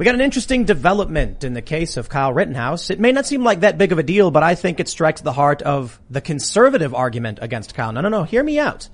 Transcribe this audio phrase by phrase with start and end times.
[0.00, 2.88] We got an interesting development in the case of Kyle Rittenhouse.
[2.88, 5.20] It may not seem like that big of a deal, but I think it strikes
[5.20, 7.92] the heart of the conservative argument against Kyle.
[7.92, 8.24] No, no, no.
[8.24, 8.88] Hear me out.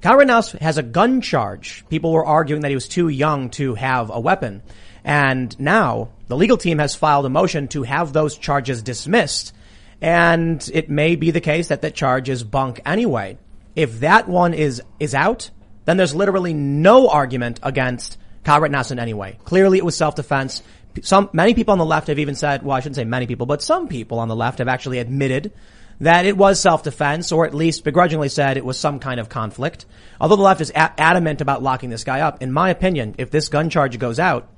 [0.00, 1.84] Kyle Rittenhouse has a gun charge.
[1.88, 4.60] People were arguing that he was too young to have a weapon.
[5.04, 9.54] And now the legal team has filed a motion to have those charges dismissed.
[10.00, 13.38] And it may be the case that that charge is bunk anyway.
[13.76, 15.50] If that one is, is out,
[15.84, 19.12] then there's literally no argument against Kyle Rittenhouse in any.
[19.44, 20.62] Clearly it was self-defense.
[21.02, 23.46] Some, many people on the left have even said, well, I shouldn't say many people,
[23.46, 25.52] but some people on the left have actually admitted
[26.00, 29.84] that it was self-defense or at least begrudgingly said it was some kind of conflict.
[30.20, 33.30] Although the left is a- adamant about locking this guy up, in my opinion, if
[33.30, 34.48] this gun charge goes out,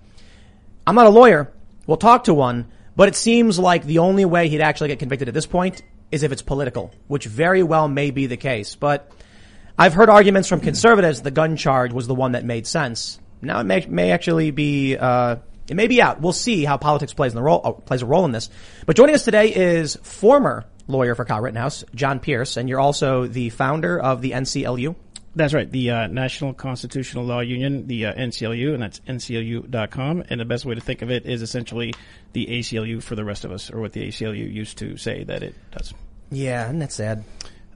[0.86, 1.52] I'm not a lawyer.
[1.86, 5.28] We'll talk to one, but it seems like the only way he'd actually get convicted
[5.28, 8.76] at this point is if it's political, which very well may be the case.
[8.76, 9.10] But
[9.76, 13.18] I've heard arguments from conservatives the gun charge was the one that made sense.
[13.42, 15.36] Now it may, may actually be, uh,
[15.68, 16.20] it may be out.
[16.20, 18.48] We'll see how politics plays in the role, uh, plays a role in this.
[18.86, 23.26] But joining us today is former lawyer for Kyle Rittenhouse, John Pierce, and you're also
[23.26, 24.94] the founder of the NCLU.
[25.34, 25.70] That's right.
[25.70, 30.24] The uh, National Constitutional Law Union, the uh, NCLU, and that's nclu.com.
[30.28, 31.94] And the best way to think of it is essentially
[32.34, 35.42] the ACLU for the rest of us, or what the ACLU used to say that
[35.42, 35.94] it does.
[36.30, 37.24] Yeah, and that's sad.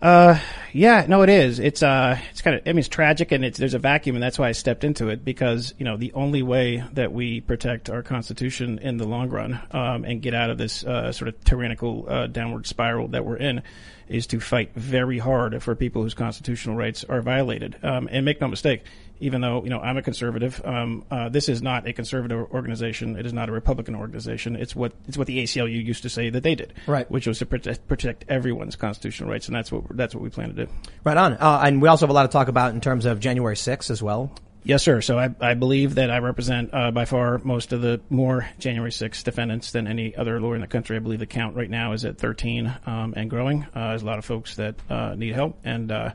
[0.00, 0.38] Uh,
[0.72, 1.58] yeah, no, it is.
[1.58, 2.62] It's uh, it's kind of.
[2.66, 5.08] I mean, it's tragic, and it's there's a vacuum, and that's why I stepped into
[5.08, 9.30] it because you know the only way that we protect our constitution in the long
[9.30, 13.24] run um, and get out of this uh, sort of tyrannical uh, downward spiral that
[13.24, 13.62] we're in
[14.08, 17.76] is to fight very hard for people whose constitutional rights are violated.
[17.82, 18.84] Um, and make no mistake,
[19.20, 23.16] even though you know I'm a conservative, um, uh, this is not a conservative organization.
[23.16, 24.56] It is not a Republican organization.
[24.56, 27.10] It's what it's what the ACLU used to say that they did, Right.
[27.10, 30.54] Which was to protect, protect everyone's constitutional rights, and that's what that's what we plan
[30.54, 30.72] to do.
[31.04, 31.34] Right on.
[31.34, 33.90] Uh, and we also have a lot to talk about in terms of January 6th
[33.90, 34.32] as well.
[34.66, 35.00] Yes, sir.
[35.00, 38.90] So I, I believe that I represent uh, by far most of the more January
[38.90, 40.96] 6th defendants than any other lawyer in the country.
[40.96, 43.62] I believe the count right now is at 13 um, and growing.
[43.72, 46.10] Uh, there's a lot of folks that uh, need help, and uh,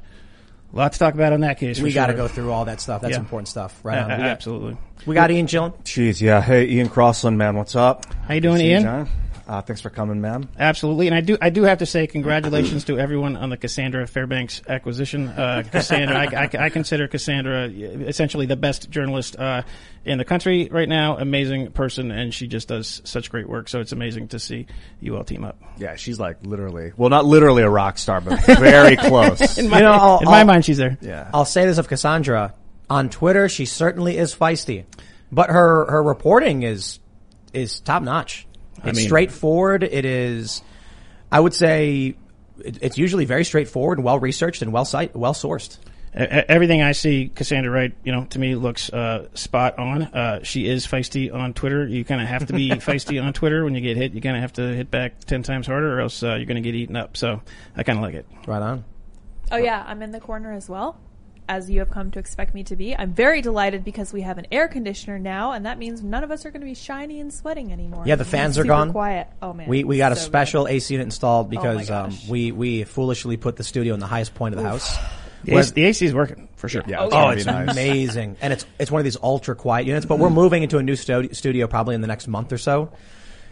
[0.74, 1.80] a lot to talk about on that case.
[1.82, 2.18] We got to sure.
[2.24, 3.02] go through all that stuff.
[3.02, 3.20] That's Yeah.
[3.20, 3.80] important stuff.
[3.84, 4.10] Right A- on.
[4.12, 4.78] We got, absolutely.
[5.06, 5.72] we got Ian chilling.
[5.84, 6.42] Jeez, yeah.
[6.42, 8.06] Hey, Ian Crossland, man, what's up?
[8.28, 8.84] How you doing, See Ian?
[8.84, 9.10] John.
[9.52, 10.48] Uh, thanks for coming, man.
[10.58, 14.08] Absolutely, and I do I do have to say congratulations to everyone on the Cassandra
[14.08, 15.28] Fairbanks acquisition.
[15.28, 19.64] Uh, Cassandra, I, I, I consider Cassandra essentially the best journalist uh,
[20.06, 21.18] in the country right now.
[21.18, 23.68] Amazing person, and she just does such great work.
[23.68, 24.68] So it's amazing to see
[25.02, 25.62] you all team up.
[25.78, 29.58] Yeah, she's like literally, well, not literally a rock star, but very close.
[29.58, 30.98] In my, You know, I'll- in my I'll- mind, she's there.
[31.02, 31.30] yeah.
[31.34, 32.54] I'll say this of Cassandra
[32.90, 33.50] on Twitter.
[33.50, 34.86] She certainly is feisty,
[35.30, 37.00] but her her reporting is
[37.52, 38.48] is top notch.
[38.84, 39.84] It's mean- straightforward.
[39.84, 40.62] It is,
[41.32, 42.16] I would say,
[42.64, 45.78] it, it's usually very straightforward and well researched and well site well sourced.
[46.14, 50.02] Everything I see Cassandra write, you know, to me looks uh, spot on.
[50.04, 51.88] Uh, she is feisty on Twitter.
[51.88, 53.64] You kind of have to be feisty on Twitter.
[53.64, 56.02] When you get hit, you kind of have to hit back ten times harder, or
[56.02, 57.16] else uh, you're going to get eaten up.
[57.16, 57.42] So
[57.78, 58.26] I kind of like it.
[58.46, 58.84] Right on.
[59.54, 60.98] Oh yeah, I'm in the corner as well,
[61.50, 62.96] as you have come to expect me to be.
[62.96, 66.32] I'm very delighted because we have an air conditioner now, and that means none of
[66.32, 68.04] us are going to be shiny and sweating anymore.
[68.06, 68.92] Yeah, the It's fans are super gone.
[68.92, 69.28] Quiet.
[69.42, 70.26] Oh man, We we got a so good.
[70.28, 74.08] special AC unit installed because my um, we we foolishly put the studio in the
[74.08, 74.98] highest point of the house.
[75.44, 76.84] The, AC, the AC is working for sure.
[76.88, 77.72] Yeah, it's Oh, gonna it's nice.
[77.72, 80.06] amazing, and it's it's one of these ultra quiet units.
[80.06, 82.92] But we're moving into a new stu- studio probably in the next month or so.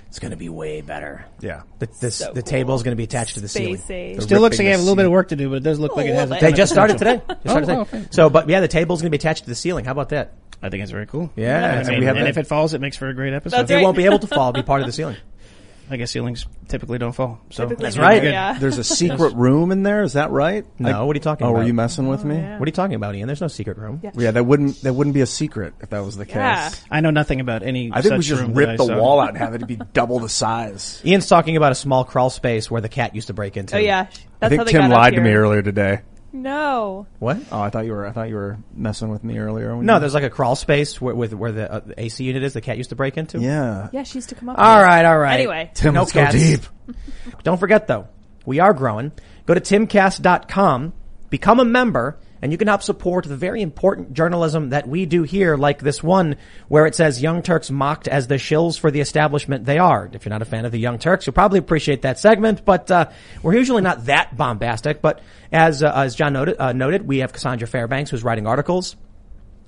[0.09, 1.25] It's going to be way better.
[1.39, 1.61] Yeah.
[1.79, 2.49] The this, So the cool.
[2.49, 3.77] table is going to be attached to the ceiling.
[3.77, 4.15] Space age.
[4.17, 5.55] The Still looks like ripping you have a little bit of work to do, but
[5.57, 6.29] it does look like it oh, has.
[6.31, 7.21] a They They ton of just started today.
[7.27, 7.97] Just started Oh, today.
[7.99, 8.07] okay.
[8.11, 9.85] So, but yeah, the table's going to be attached to the ceiling.
[9.85, 10.33] How about that?
[10.61, 11.31] I think it's very cool.
[11.37, 13.13] Yeah, I and mean, we have and that- if it falls, it makes for a
[13.13, 13.55] great episode.
[13.57, 13.83] That's It right.
[13.83, 14.51] won't be able to fall.
[14.51, 15.15] Be part of the ceiling.
[15.91, 17.41] I guess ceilings typically don't fall.
[17.49, 18.03] So Typically That's not.
[18.03, 18.23] right.
[18.23, 18.57] Yeah.
[18.59, 20.03] There's a secret room in there.
[20.03, 20.65] Is that right?
[20.77, 21.51] No, what are you talking oh, about?
[21.51, 21.63] Oh, about?
[21.63, 22.35] were you messing with oh, me?
[22.35, 22.59] yeah.
[22.59, 23.27] What are you talking about, Ian?
[23.27, 23.99] There's no secret room.
[24.03, 24.11] Yeah.
[24.15, 26.35] Yeah, that wouldn't that wouldn't be a secret if that was the case.
[26.35, 26.71] Yeah.
[26.91, 27.91] I know nothing about any.
[27.91, 28.99] I think we such just room rip that I the saw.
[28.99, 31.01] wall out and have it be double the size.
[31.03, 33.75] Ian's talking about a small crawl space where the cat used to break into.
[33.75, 36.01] Oh yeah, that's I how think they Tim got up lied to me earlier today.
[36.31, 37.37] No, What?
[37.51, 39.75] Oh, I thought you were I thought you were messing with me earlier.
[39.75, 42.53] No, there's like a crawl space where, with where the, uh, the AC unit is.
[42.53, 43.39] The cat used to break into.
[43.39, 43.89] yeah.
[43.91, 44.59] yeah, she used to come up.
[44.59, 45.39] All right, all right.
[45.39, 45.71] Anyway.
[45.73, 46.61] Tim, no let's go deep.
[47.43, 48.07] Don't forget though,
[48.45, 49.11] we are growing.
[49.45, 50.93] Go to timcast.com,
[51.29, 55.23] become a member, and you can help support the very important journalism that we do
[55.23, 56.37] here, like this one
[56.67, 60.09] where it says Young Turks mocked as the shills for the establishment they are.
[60.13, 62.89] If you're not a fan of the Young Turks, you'll probably appreciate that segment, but
[62.89, 63.09] uh,
[63.43, 65.01] we're usually not that bombastic.
[65.01, 65.21] But
[65.51, 68.95] as uh, as John noted, uh, noted, we have Cassandra Fairbanks who's writing articles.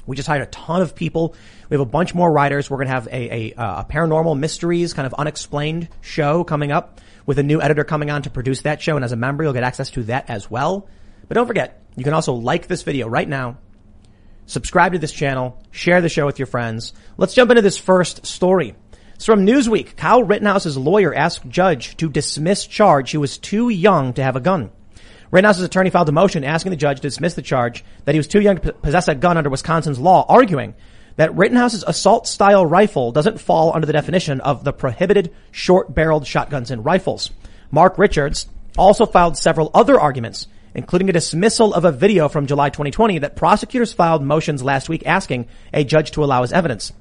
[0.06, 1.35] We just hired a ton of people.
[1.69, 2.69] We have a bunch more writers.
[2.69, 6.71] We're going to have a, a, uh, a paranormal mysteries kind of unexplained show coming
[6.71, 8.95] up with a new editor coming on to produce that show.
[8.95, 10.88] And as a member, you'll get access to that as well.
[11.27, 13.57] But don't forget, you can also like this video right now,
[14.45, 16.93] subscribe to this channel, share the show with your friends.
[17.17, 18.75] Let's jump into this first story.
[19.15, 19.95] It's from Newsweek.
[19.97, 24.39] Kyle Rittenhouse's lawyer asked judge to dismiss charge he was too young to have a
[24.39, 24.71] gun.
[25.31, 28.27] Rittenhouse's attorney filed a motion asking the judge to dismiss the charge that he was
[28.27, 30.75] too young to possess a gun under Wisconsin's law, arguing
[31.15, 36.25] that Rittenhouse's assault style rifle doesn't fall under the definition of the prohibited short barreled
[36.25, 37.31] shotguns and rifles.
[37.69, 38.47] Mark Richards
[38.77, 43.35] also filed several other arguments, including a dismissal of a video from July 2020 that
[43.35, 46.94] prosecutors filed motions last week asking a judge to allow as evidence.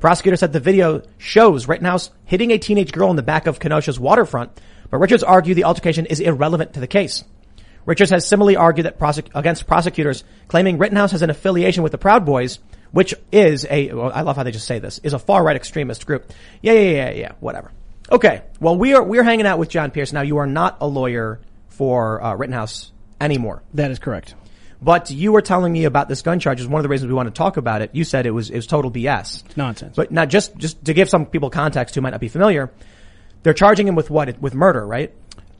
[0.00, 3.98] Prosecutors said the video shows Rittenhouse hitting a teenage girl in the back of Kenosha's
[3.98, 4.50] waterfront,
[4.90, 7.24] but Richards argued the altercation is irrelevant to the case.
[7.86, 11.98] Richards has similarly argued that prosec- against prosecutors claiming Rittenhouse has an affiliation with the
[11.98, 12.58] Proud Boys,
[12.92, 15.56] which is a, well, I love how they just say this, is a far right
[15.56, 16.32] extremist group.
[16.62, 17.72] Yeah, yeah, yeah, yeah, whatever.
[18.10, 18.42] Okay.
[18.60, 20.12] Well, we are, we're hanging out with John Pierce.
[20.12, 23.62] Now, you are not a lawyer for uh, Rittenhouse anymore.
[23.74, 24.34] That is correct.
[24.82, 26.60] But you were telling me about this gun charge.
[26.60, 27.90] Is one of the reasons we want to talk about it.
[27.94, 29.56] You said it was it was total BS.
[29.56, 29.96] Nonsense.
[29.96, 32.70] But now, just just to give some people context who might not be familiar,
[33.42, 34.40] they're charging him with what?
[34.42, 35.14] With murder, right?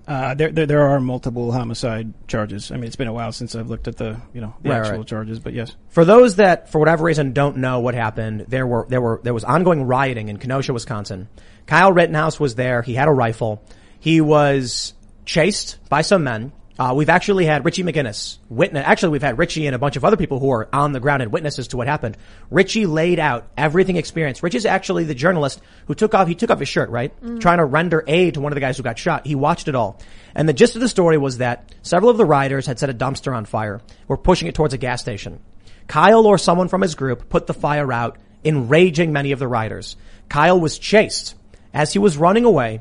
[0.06, 2.70] Uh, there, there, there are multiple homicide charges.
[2.70, 4.80] I mean, it's been a while since I've looked at the, you know, the Right,
[4.80, 5.06] actual right.
[5.06, 5.74] charges, but yes.
[5.88, 9.32] For those that, for whatever reason, don't know what happened, there were there were there
[9.32, 11.28] was ongoing rioting in Kenosha, Wisconsin.
[11.64, 12.82] Kyle Rittenhouse was there.
[12.82, 13.62] He had a rifle.
[13.98, 14.92] He was
[15.24, 16.52] chased by some men.
[16.76, 18.84] Uh, we've actually had Richie McGinnis witness.
[18.84, 21.22] Actually, we've had Richie and a bunch of other people who are on the ground
[21.22, 22.16] and witnesses to what happened.
[22.50, 24.42] Richie laid out everything experienced.
[24.42, 26.26] Richie's actually the journalist who took off.
[26.26, 28.76] He took off his shirt, right, trying to render aid to one of the guys
[28.76, 29.24] who got shot.
[29.24, 30.00] He watched it all,
[30.34, 32.94] and the gist of the story was that several of the rioters had set a
[32.94, 33.80] dumpster on fire.
[34.08, 35.40] Were pushing it towards a gas station.
[35.86, 39.96] Kyle or someone from his group put the fire out, enraging many of the riders.
[40.28, 41.36] Kyle was chased.
[41.72, 42.80] As he was running away,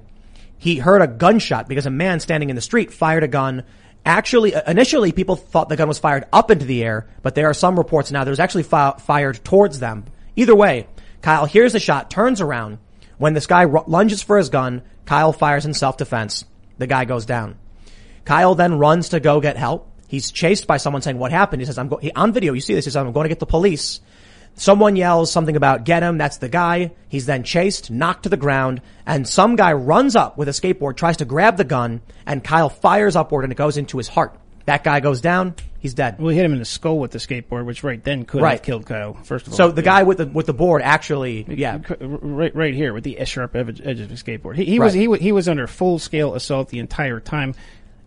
[0.57, 3.63] he heard a gunshot because a man standing in the street fired a gun.
[4.05, 7.49] Actually, uh, initially people thought the gun was fired up into the air, but there
[7.49, 10.05] are some reports now that it was actually fi- fired towards them.
[10.35, 10.87] Either way,
[11.21, 12.79] Kyle hears the shot, turns around.
[13.17, 16.43] When this guy ru- lunges for his gun, Kyle fires in self-defense.
[16.77, 17.57] The guy goes down.
[18.25, 19.89] Kyle then runs to go get help.
[20.07, 21.61] He's chased by someone saying, what happened?
[21.61, 23.29] He says, I'm go- he, on video, you see this, he says, I'm going to
[23.29, 24.01] get the police.
[24.55, 26.17] Someone yells something about get him.
[26.17, 26.91] That's the guy.
[27.09, 30.95] He's then chased, knocked to the ground, and some guy runs up with a skateboard,
[30.95, 34.35] tries to grab the gun, and Kyle fires upward and it goes into his heart.
[34.65, 35.55] That guy goes down.
[35.79, 36.19] He's dead.
[36.19, 38.51] We hit him in the skull with the skateboard, which right then could Right.
[38.53, 39.57] have killed Kyle, first of all.
[39.57, 39.85] So the Yeah.
[39.85, 41.79] guy with the, with the board actually, yeah.
[41.99, 44.55] Right, right here with the sharp edge of his skateboard.
[44.55, 47.55] He, he was he, he was under full scale assault the entire time.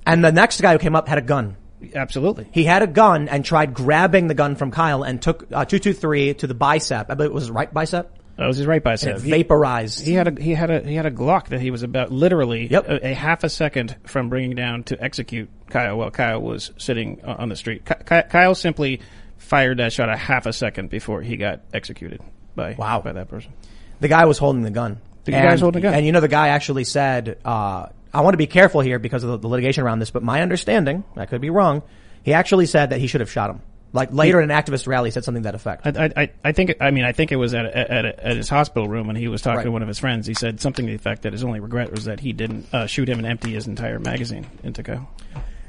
[0.07, 1.57] And the next guy who came up had a gun.
[1.95, 2.47] Absolutely.
[2.53, 6.35] He had a gun and tried grabbing the gun from Kyle and took uh, 223
[6.35, 7.11] to the bicep.
[7.11, 8.13] I believe it was his right bicep.
[8.37, 9.21] That was his right And bicep.
[9.21, 10.05] He- vaporized.
[10.05, 12.67] He had a he had a he had a Glock that he was about literally
[12.67, 12.89] Yep.
[12.89, 17.25] a, a half a second from bringing down to execute Kyle while Kyle was sitting
[17.25, 17.87] on the street.
[17.87, 19.01] Ky- Ky- Kyle simply
[19.39, 22.21] fired that shot a half a second before he got executed
[22.55, 23.01] by Wow.
[23.01, 23.53] by that person.
[24.01, 24.99] the guy was holding the gun.
[25.25, 25.95] The guy was holding the gun.
[25.95, 29.23] And you know, the guy actually said, uh, I want to be careful here because
[29.25, 31.83] of the, the litigation around this, but my understanding, I could be wrong,
[32.23, 33.61] he actually said that he should have shot him.
[33.93, 35.87] Like later in an activist rally, he said something to that effect.
[35.87, 38.89] I, I, I think I mean I think it was at at, at his hospital
[38.89, 39.65] room when he was talking Right.
[39.65, 40.27] to one of his friends.
[40.27, 42.87] He said something to the effect that his only regret was that he didn't uh,
[42.87, 45.09] shoot him and empty his entire magazine into Kyle.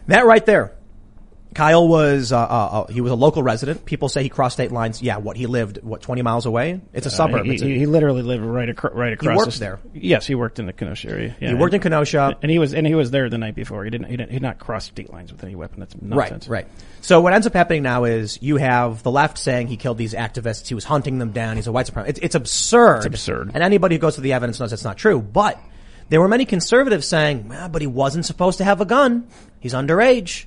[0.07, 0.73] That right there.
[1.57, 3.83] Kyle was, uh, uh, uh, he was a local resident.
[3.83, 5.01] People say he crossed state lines.
[5.01, 6.81] Yeah, what, he lived, what, 20 miles away?
[6.93, 7.41] It's a suburb.
[7.41, 9.37] Uh, He, It's a- he, he literally lived right across right across.
[9.37, 9.79] worked the- there.
[9.91, 11.35] Yes, he worked in the Kenosha area.
[11.41, 12.37] Yeah, he worked in Kenosha.
[12.43, 13.83] and he was and he was there the night before.
[13.85, 15.79] He didn't he didn't he did not cross state lines with any weapon.
[15.79, 16.47] That's nonsense.
[16.47, 16.71] Right, right.
[17.01, 20.13] So what ends up happening now is you have the left saying he killed these
[20.13, 20.67] activists.
[20.67, 21.55] He was hunting them down.
[21.55, 22.09] He's a white supremacist.
[22.09, 22.97] It's, it's absurd.
[22.97, 23.51] It's absurd.
[23.55, 25.19] And anybody who goes to the evidence knows it's not true.
[25.21, 25.59] But
[26.09, 29.27] there were many conservatives saying, "Ah, but he wasn't supposed to have a gun.
[29.59, 30.45] He's underage.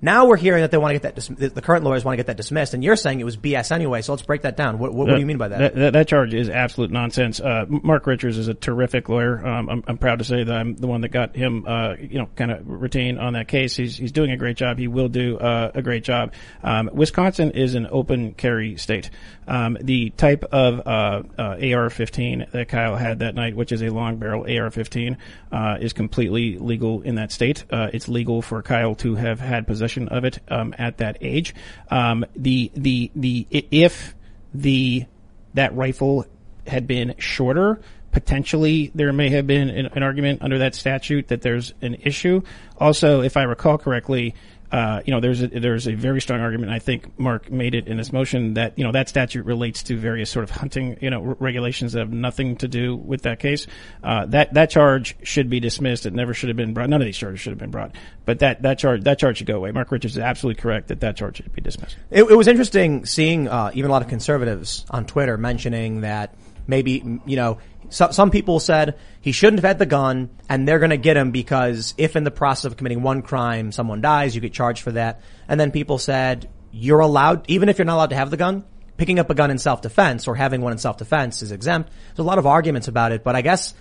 [0.00, 2.16] Now we're hearing that they want to get that, dis- the current lawyers want to
[2.16, 4.02] get that dismissed, and you're saying it was BS anyway.
[4.02, 4.78] So let's break that down.
[4.78, 5.58] What, what, what do you mean by that?
[5.58, 7.40] That, that, that charge is absolute nonsense.
[7.40, 9.44] Uh, Mark Richards is a terrific lawyer.
[9.44, 12.18] Um, I'm, I'm proud to say that I'm the one that got him, uh, you
[12.18, 13.76] know, kind of retained on that case.
[13.76, 14.78] He's he's doing a great job.
[14.78, 16.32] He will do uh, a great job.
[16.62, 19.10] Um, Wisconsin is an open carry state.
[19.48, 23.88] Um, the type of uh, uh, AR-15 that Kyle had that night, which is a
[23.88, 25.16] long barrel AR-15,
[25.50, 27.64] uh, is completely legal in that state.
[27.70, 31.54] Uh, it's legal for Kyle to have had possession of it um, at that age.
[31.90, 34.14] Um, the the the if
[34.52, 35.06] the
[35.54, 36.26] that rifle
[36.66, 37.80] had been shorter,
[38.12, 42.42] potentially there may have been an, an argument under that statute that there's an issue.
[42.78, 44.34] Also, if I recall correctly,
[44.70, 46.70] uh, you know, there's a, there's a very strong argument.
[46.70, 49.96] I think Mark made it in his motion that you know that statute relates to
[49.96, 53.40] various sort of hunting, you know, r- regulations that have nothing to do with that
[53.40, 53.66] case.
[54.02, 56.04] Uh, that that charge should be dismissed.
[56.04, 56.90] It never should have been brought.
[56.90, 57.94] None of these charges should have been brought.
[58.26, 59.72] But that that charge that charge should go away.
[59.72, 61.96] Mark Richards is absolutely correct that that charge should be dismissed.
[62.10, 66.34] It, it was interesting seeing uh, even a lot of conservatives on Twitter mentioning that
[66.66, 67.58] maybe you know
[67.90, 71.16] so, some people said he shouldn't have had the gun, and they're going to get
[71.16, 74.82] him because if in the process of committing one crime someone dies, you get charged
[74.82, 75.20] for that.
[75.48, 78.64] And then people said you're allowed, even if you're not allowed to have the gun,
[78.96, 81.90] picking up a gun in self-defense or having one in self-defense is exempt.
[82.08, 83.74] There's a lot of arguments about it, but I guess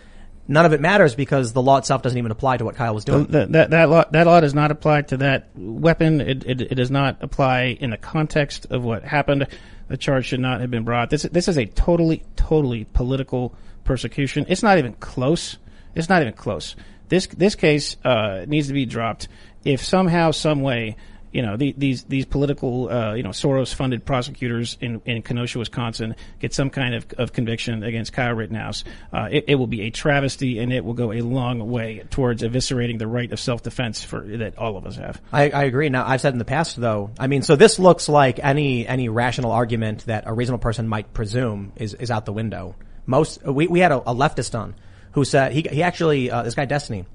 [0.47, 3.03] none of it matters because the law itself doesn't even apply to what Kyle was
[3.03, 3.25] doing.
[3.27, 6.21] That, that, that law that law does not apply to that weapon.
[6.21, 9.47] It, it, it does not apply in the context of what happened.
[9.87, 11.09] The charge should not have been brought.
[11.09, 13.55] This this is a totally totally political
[13.87, 14.45] persecution.
[14.47, 15.57] It's not even close.
[15.95, 16.75] It's not even close.
[17.09, 19.27] This this case uh, needs to be dropped.
[19.63, 20.97] If somehow, some way,
[21.31, 26.15] you know, the, these these political, uh, you know, Soros-funded prosecutors in, in Kenosha, Wisconsin,
[26.39, 29.89] get some kind of, of conviction against Kyle Rittenhouse, uh, it, it will be a
[29.89, 34.21] travesty, and it will go a long way towards eviscerating the right of self-defense for
[34.21, 35.21] that all of us have.
[35.31, 35.89] I, I agree.
[35.89, 39.09] Now, I've said in the past, though, I mean, so this looks like any any
[39.09, 42.75] rational argument that a reasonable person might presume is is out the window.
[43.07, 44.75] Most we we had a, a leftist on
[45.13, 47.05] who said he he actually uh, this guy Destiny,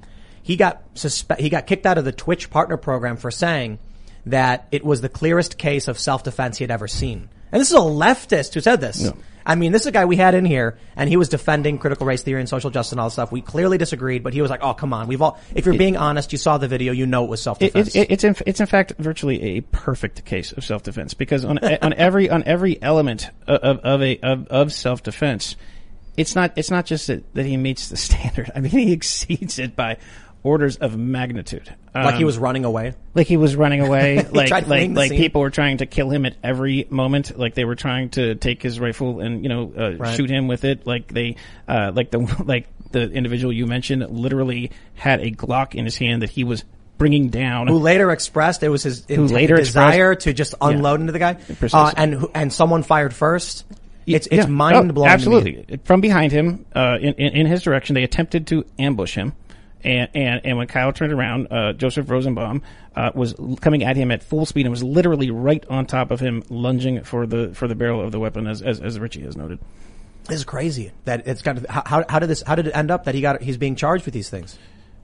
[0.42, 3.78] he got suspe- he got kicked out of the Twitch partner program for saying
[4.26, 7.28] that it was the clearest case of self defense he had ever seen.
[7.52, 9.12] And this is a leftist who said this.
[9.44, 12.06] I mean, this is a guy we had in here, and he was defending critical
[12.06, 13.32] race theory and social justice and all this stuff.
[13.32, 15.96] We clearly disagreed, but he was like, "Oh, come on, we've all." If you're being
[15.96, 17.94] honest, you saw the video, you know it was self defense.
[17.94, 21.58] it, it's in, it's in fact virtually a perfect case of self defense because on
[21.58, 25.56] on every on every element of of a of, of self defense,
[26.16, 28.50] it's not it's not just that, that he meets the standard.
[28.54, 29.98] I mean, he exceeds it by
[30.44, 31.72] orders of magnitude.
[31.94, 32.94] like he Um, was running away.
[33.14, 34.16] like he was running away.
[34.32, 35.18] like like like scene.
[35.18, 37.38] people were trying to kill him at every moment.
[37.38, 40.16] Like they were trying to take his rifle and you know uh, Right.
[40.16, 40.86] shoot him with it.
[40.86, 41.36] Like they
[41.68, 46.22] uh, like the like the individual you mentioned literally had a Glock in his hand
[46.22, 46.64] that he was
[46.98, 47.66] bringing down.
[47.68, 51.02] who later expressed it was his Who later desire to just unload Yeah.
[51.02, 51.36] into the guy,
[51.72, 53.64] uh, and who- and someone fired first.
[54.06, 54.46] It's it's Yeah.
[54.46, 55.08] mind blowing.
[55.10, 55.80] Oh, absolutely.
[55.84, 59.32] From behind him, uh, in, in in his direction, they attempted to ambush him.
[59.84, 62.62] And, and and when Kyle turned around, uh, Joseph Rosenbaum
[62.94, 66.20] uh, was coming at him at full speed and was literally right on top of
[66.20, 69.36] him, lunging for the for the barrel of the weapon, as as, as Richie has
[69.36, 69.58] noted.
[70.28, 70.92] This is crazy.
[71.04, 71.66] That it's got.
[71.68, 72.42] How, how how did this?
[72.42, 73.42] How did it end up that he got?
[73.42, 74.56] He's being charged with these things.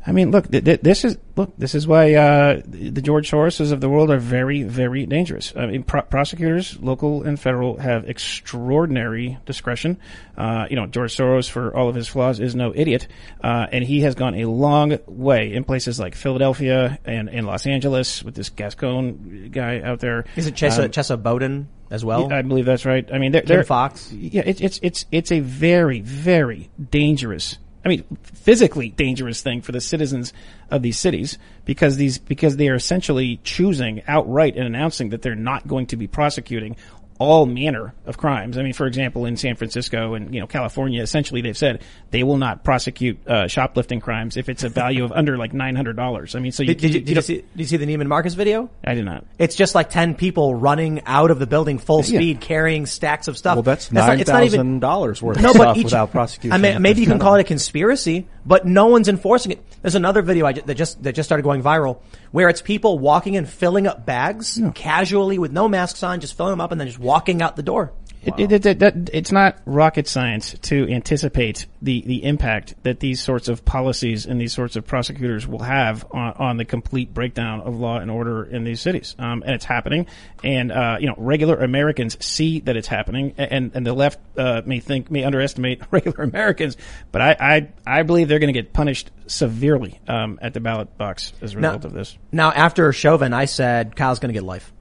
[0.07, 3.73] I mean, look, th- th- this is look, this is why uh, the George Soroses
[3.73, 5.53] of the world are very, very dangerous.
[5.55, 9.99] I mean, pro- prosecutors, local and federal, have extraordinary discretion.
[10.37, 13.09] Uh, you know, George Soros, for all of his flaws, is no idiot,
[13.43, 17.67] uh, and he has gone a long way in places like Philadelphia and, and Los
[17.67, 20.25] Angeles with this Gascon guy out there.
[20.37, 22.33] Is it Chesa Um, Chesa Bowden as well?
[22.33, 23.07] I believe that's right.
[23.13, 24.13] I mean, they're, Kim they're Foxx.
[24.13, 27.59] Yeah, it's it's it's it's a very very dangerous.
[27.89, 30.35] I mean, physically dangerous thing for the citizens
[30.71, 35.35] of these cities because these because they are essentially choosing outright and announcing that they're
[35.35, 36.77] not going to be prosecuting
[37.19, 38.57] all manner of crimes.
[38.57, 42.23] I mean, for example, in San Francisco and you know California, essentially they've said they
[42.23, 45.97] will not prosecute uh, shoplifting crimes if it's a value of under like nine hundred
[45.97, 46.35] dollars.
[46.37, 47.35] I mean, so you, Did, did, you, did you don't- see?
[47.37, 48.71] Did you see the Neiman Marcus video?
[48.85, 49.25] I did not.
[49.39, 52.19] It's just like ten people running out of the building full Yeah.
[52.21, 53.57] speed, carrying stacks of stuff.
[53.57, 55.85] Well, that's not- nine it's not even- thousand dollars worth No, of but stuff each,
[55.85, 56.53] without prosecution.
[56.53, 59.63] I mean, maybe you can call it a conspiracy, but no one's enforcing it.
[59.83, 62.01] There's another video I that just that just started going viral
[62.33, 66.53] where it's people walking and filling up bags casually with no masks on, just filling
[66.53, 67.93] them up and then just walking out the door.
[68.23, 73.21] It, it, it, that, it's not rocket science to anticipate the, the impact that these
[73.23, 77.61] sorts of policies and these sorts of prosecutors will have on, on the complete breakdown
[77.61, 79.15] of law and order in these cities.
[79.19, 80.07] Um, and it's happening.
[80.43, 84.63] And, uh, you know, regular Americans see that it's happening and, and the left, uh,
[84.67, 86.77] may think, may underestimate regular Americans.
[87.13, 90.97] But I, I, I believe they're going to get punished severely, um, at the ballot
[90.99, 92.19] box as a Now- result of this.
[92.33, 94.73] Now, after Chauvin, I said Kyle's going to get life.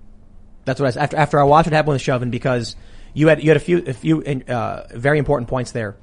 [0.65, 2.75] That's what I said after after I watched what happened with Chauvin because
[3.17, 5.97] you had you had a few a few uh, very important points there.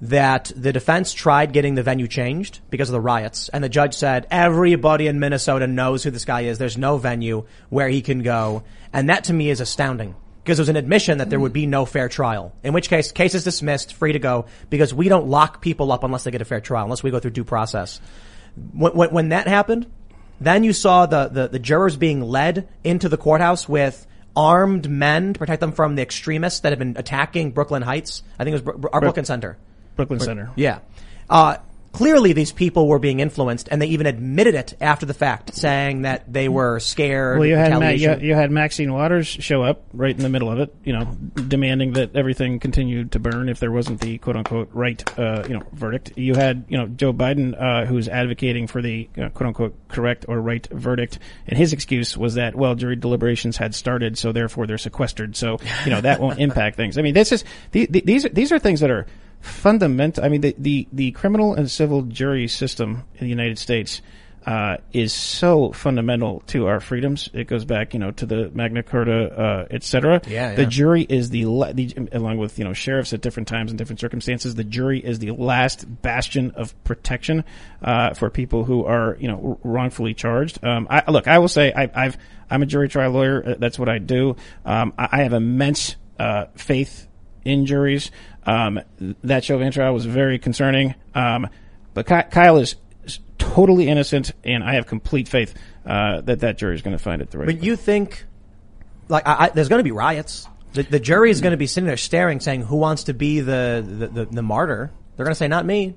[0.00, 3.94] That the defense tried getting the venue changed because of the riots, and the judge
[3.94, 6.58] said everybody in Minnesota knows who this guy is.
[6.58, 10.62] There's no venue where he can go, and that to me is astounding because it
[10.62, 12.54] was an admission that there would be no fair trial.
[12.62, 16.04] In which case, case is dismissed, free to go, because we don't lock people up
[16.04, 18.00] unless they get a fair trial, unless we go through due process.
[18.72, 19.90] When, when, when that happened,
[20.40, 24.06] then you saw the, the, the jurors being led into the courthouse with
[24.36, 28.22] armed men to protect them from the extremists that have been attacking Brooklyn Heights.
[28.38, 29.56] I think it was Bro- our Brooklyn Center.
[29.96, 30.50] Brooklyn Center.
[30.56, 30.78] Yeah.
[31.28, 31.56] Uh,
[31.92, 36.02] clearly these people were being influenced and they even admitted it after the fact, saying
[36.02, 37.38] that they were scared.
[37.38, 40.50] Well, you had, Ma- you, you had Maxine Waters show up right in the middle
[40.50, 41.04] of it, you know,
[41.48, 45.54] demanding that everything continued to burn if there wasn't the quote unquote right, uh, you
[45.54, 46.12] know, verdict.
[46.16, 50.26] You had, you know, Joe Biden, uh, who's advocating for the uh, quote unquote correct
[50.28, 54.66] or right verdict, and his excuse was that, well, jury deliberations had started, so therefore
[54.66, 56.98] they're sequestered, so you know that won't impact things.
[56.98, 59.06] I mean, this is the, the, these are, these are things that are
[59.40, 60.24] fundamental.
[60.24, 64.02] I mean, the, the the criminal and civil jury system in the United States
[64.46, 67.28] uh, is so fundamental to our freedoms.
[67.34, 70.22] It goes back, you know, to the Magna Carta, uh, et cetera.
[70.26, 73.70] Yeah, The jury is the, la- the, along with, you know, sheriffs at different times
[73.70, 77.44] and different circumstances, the jury is the last bastion of protection,
[77.82, 80.64] uh, for people who are, you know, wrongfully charged.
[80.64, 82.16] Um, I, look, I will say I, I've,
[82.48, 83.42] I'm a jury trial lawyer.
[83.46, 84.36] Uh, That's what I do.
[84.64, 87.07] Um, I, I have immense, uh, faith
[87.48, 88.10] in juries.
[88.44, 88.80] Um,
[89.24, 90.94] that Chauvin trial was very concerning.
[91.14, 91.48] Um,
[91.94, 92.76] but Ky- Kyle is
[93.38, 97.22] totally innocent, and I have complete faith uh, that that jury is going to find
[97.22, 97.46] it the right.
[97.46, 97.62] But way.
[97.62, 98.24] you think,
[99.08, 100.46] like, I, I, there's going to be riots.
[100.74, 103.40] The, the jury is going to be sitting there staring, saying, "Who wants to be
[103.40, 105.94] the the, the, the martyr?" They're going to say, "Not me."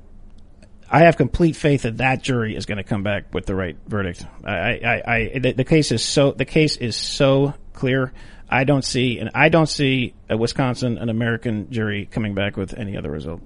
[0.90, 3.78] I have complete faith that that jury is going to come back with the right
[3.88, 4.26] verdict.
[4.44, 8.12] I, I, I the, the case is so the case is so clear.
[8.52, 12.78] I don't see, and I don't see a Wisconsin, an American jury coming back with
[12.78, 13.42] any other result.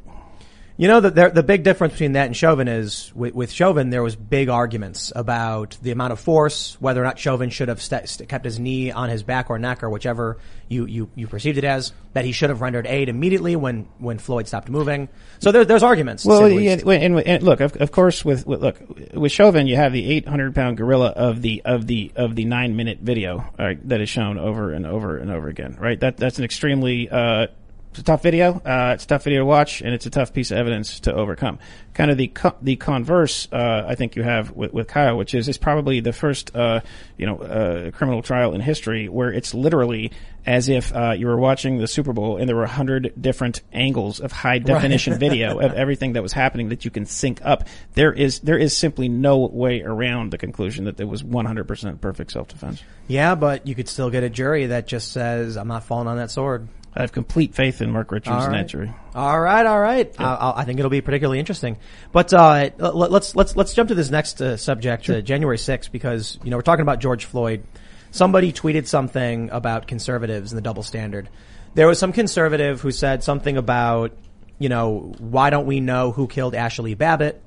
[0.77, 3.91] You know, the, the, the big difference between that and Chauvin is with, with Chauvin,
[3.91, 7.81] there was big arguments about the amount of force, whether or not Chauvin should have
[7.81, 11.27] st- st- kept his knee on his back or neck or whichever you, you, you
[11.27, 15.07] perceived it as, that he should have rendered aid immediately when, when Floyd stopped moving.
[15.39, 16.25] So there, there's arguments.
[16.25, 18.77] Well, yeah, and, and look, of, of course, with, with look
[19.13, 22.75] with Chauvin, you have the 800 pound gorilla of the of the of the nine
[22.75, 25.77] minute video uh, that is shown over and over and over again.
[25.79, 27.47] Right, that that's an extremely uh,
[27.95, 28.55] it's a tough video.
[28.65, 31.13] Uh, it's a tough video to watch, and it's a tough piece of evidence to
[31.13, 31.59] overcome.
[31.93, 35.33] Kind of the co- the converse, uh, I think you have with, with Kyle, which
[35.33, 36.81] is it's probably the first uh,
[37.15, 40.11] you know uh, criminal trial in history where it's literally
[40.45, 43.61] as if uh, you were watching the Super Bowl and there were a hundred different
[43.71, 47.63] angles of high definition video of everything that was happening that you can sync up.
[47.93, 52.31] There is there is simply no way around the conclusion that there was 100% perfect
[52.31, 52.83] self defense.
[53.07, 56.17] Yeah, but you could still get a jury that just says, I'm not falling on
[56.17, 56.67] that sword.
[56.95, 58.61] I have complete faith in Mark Richards All and right.
[58.61, 58.93] that jury.
[59.13, 60.13] All right, all right.
[60.17, 61.77] I, I- I think it'll be particularly interesting.
[62.11, 66.39] But uh, let's let's let's jump to this next uh, subject, uh, January 6th, because
[66.43, 67.63] you know we're talking about George Floyd.
[68.11, 71.27] Somebody tweeted something about conservatives and the double standard.
[71.73, 74.13] There was some conservative who said something about,
[74.57, 77.41] you know, why don't we know who killed Ashli Babbitt?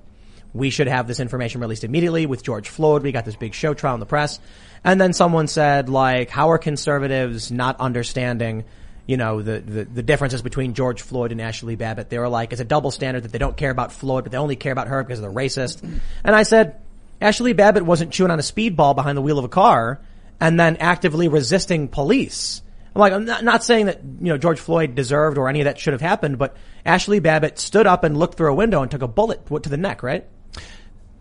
[0.52, 3.02] We should have this information released immediately with George Floyd.
[3.02, 4.40] We got this big show trial in the press.
[4.84, 8.64] And then someone said, like, how are conservatives not understanding,
[9.08, 12.10] you know, the, the, the differences between George Floyd and Ashli Babbitt?
[12.10, 14.38] They were like, it's a double standard that they don't care about Floyd, but they
[14.38, 15.82] only care about her because they're racist.
[15.82, 16.80] And I said,
[17.20, 20.00] Ashli Babbitt wasn't chewing on a speedball behind the wheel of a car
[20.40, 22.62] and then actively resisting police.
[22.94, 25.64] I'm like, I'm not, not saying that, you know, George Floyd deserved or any of
[25.64, 28.90] that should have happened, but Ashli Babbitt stood up and looked through a window and
[28.90, 30.26] took a bullet to the neck, right?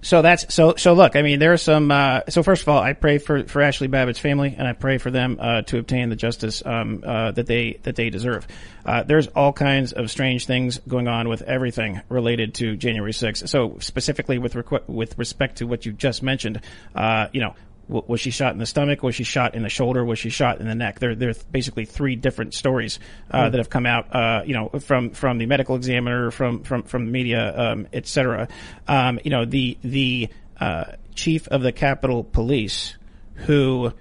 [0.08, 0.94] So that's so so.
[0.94, 1.92] Look, I mean, there are some.
[1.92, 5.00] Uh, so first of all, I pray for for Ashli Babbitt's family, and I pray
[5.00, 8.48] for them uh, to obtain the justice um, uh, that they that they deserve.
[8.86, 13.50] Uh, there's all kinds of strange things going on with everything related to January 6th.
[13.50, 16.62] So specifically with requ- with respect to what you just mentioned,
[16.96, 17.54] uh, you know.
[17.90, 19.02] Was she shot in the stomach?
[19.02, 20.04] Was she shot in the shoulder?
[20.04, 21.00] Was she shot in the neck?
[21.00, 23.00] There, there are basically three different stories
[23.32, 24.14] uh, that have come out.
[24.14, 28.06] Uh, you know, from from the medical examiner, from from from the media, um, et
[28.06, 28.50] cetera.
[28.88, 32.98] Um, you know, the the uh, chief of the Capitol Police,
[33.36, 33.94] who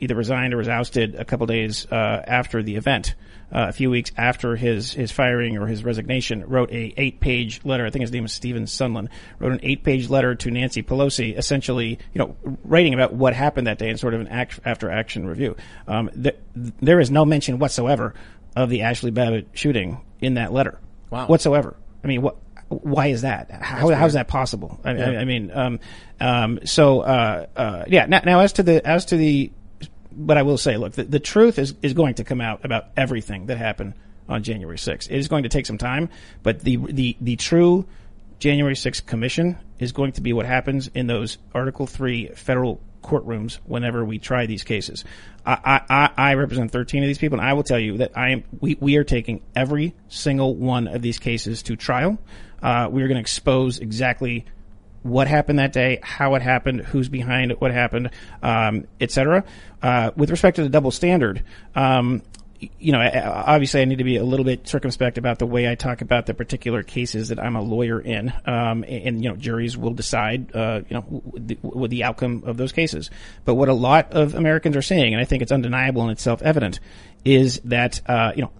[0.00, 3.14] either resigned or was ousted a couple days uh, after the event,
[3.52, 7.60] uh, a few weeks after his his firing or his resignation, wrote a eight page
[7.64, 7.86] letter.
[7.86, 9.08] I think his name is Stephen Sunland.
[9.38, 13.66] Wrote an eight page letter to Nancy Pelosi, essentially, you know, writing about what happened
[13.66, 15.56] that day and sort of an act after action review.
[15.86, 18.14] Um, th- there is no mention whatsoever
[18.56, 20.78] of the Ashli Babbitt shooting in that letter.
[21.10, 21.26] Wow.
[21.26, 21.76] Whatsoever.
[22.02, 22.36] I mean, what?
[22.68, 23.50] Why is that?
[23.50, 24.80] How, how's that possible?
[24.84, 25.80] I, I, I mean, um,
[26.18, 28.06] um, so uh, uh, yeah.
[28.06, 29.52] Now, now, as to the as to the,
[30.16, 32.88] but I will say, look, the, the truth is is going to come out about
[32.96, 33.94] everything that happened
[34.28, 35.10] on January 6th.
[35.10, 36.08] It is going to take some time,
[36.42, 37.86] but the the the true
[38.38, 43.58] January 6th commission is going to be what happens in those Article 3 federal courtrooms
[43.64, 45.04] whenever we try these cases.
[45.46, 48.30] I, I, I represent 13 of these people, and I will tell you that I
[48.30, 52.18] am, we, we are taking every single one of these cases to trial.
[52.62, 54.46] Uh, we are going to expose exactly
[55.04, 58.10] what happened that day, how it happened, who's behind it, what happened,
[58.42, 59.44] um, et cetera.
[59.82, 61.44] Uh, with respect to the double standard,
[61.76, 62.22] um,
[62.78, 65.74] you know, obviously I need to be a little bit circumspect about the way I
[65.74, 68.32] talk about the particular cases that I'm a lawyer in.
[68.46, 72.72] Um, and, you know, juries will decide, uh, you know, the, the outcome of those
[72.72, 73.10] cases.
[73.44, 76.22] But what a lot of Americans are saying, and I think it's undeniable and it's
[76.22, 76.80] self-evident,
[77.22, 78.52] is that, uh, you know,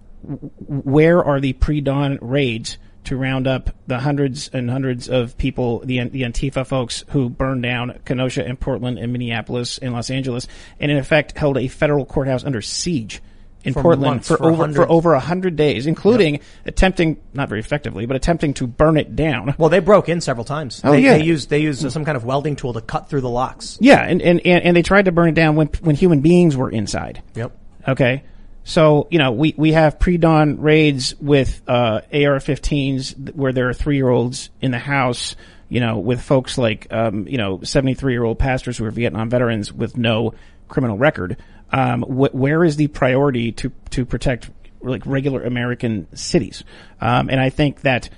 [0.67, 6.03] where are the pre-dawn raids to round up the hundreds and hundreds of people, the
[6.09, 10.47] the Antifa folks who burned down Kenosha and Portland and Minneapolis and Los Angeles,
[10.79, 13.21] and in effect held a federal courthouse under siege
[13.65, 17.17] in For Portland months, for, for over 100 for over a hundred days, including attempting
[17.33, 19.55] not very effectively, but attempting to burn it down.
[19.57, 20.81] Well, they broke in several times.
[20.83, 21.17] Oh, they, yeah.
[21.17, 23.77] they used they used some kind of welding tool to cut through the locks.
[23.81, 26.55] Yeah, and, and, and, and they tried to burn it down when when human beings
[26.55, 27.21] were inside.
[27.33, 27.57] Yep.
[27.87, 28.23] Okay.
[28.67, 34.49] So, you know, we, we have pre-dawn raids with, uh, AR-15s where there are three-year-olds
[34.59, 35.35] in the house,
[35.69, 39.97] you know, with folks like, um, you know, 73-year-old pastors who are Vietnam veterans with
[39.97, 40.33] no
[40.67, 41.37] criminal record.
[41.71, 44.49] Um, wh- where is the priority to, to protect
[44.81, 46.63] like regular American cities?
[46.99, 48.09] Um, and I think that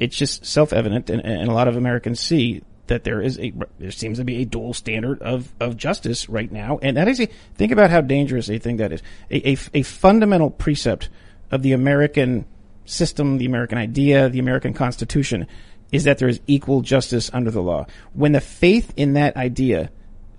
[0.00, 3.90] it's just self-evident and, and a lot of Americans see that there is a there
[3.90, 7.26] seems to be a dual standard of of justice right now, and that is a
[7.54, 9.02] think about how dangerous a thing that is.
[9.30, 11.08] A a, a fundamental precept
[11.50, 12.46] of the American
[12.84, 15.46] system, the American idea, the American Constitution
[15.92, 17.86] is that there is equal justice under the law.
[18.14, 19.90] When the faith in that idea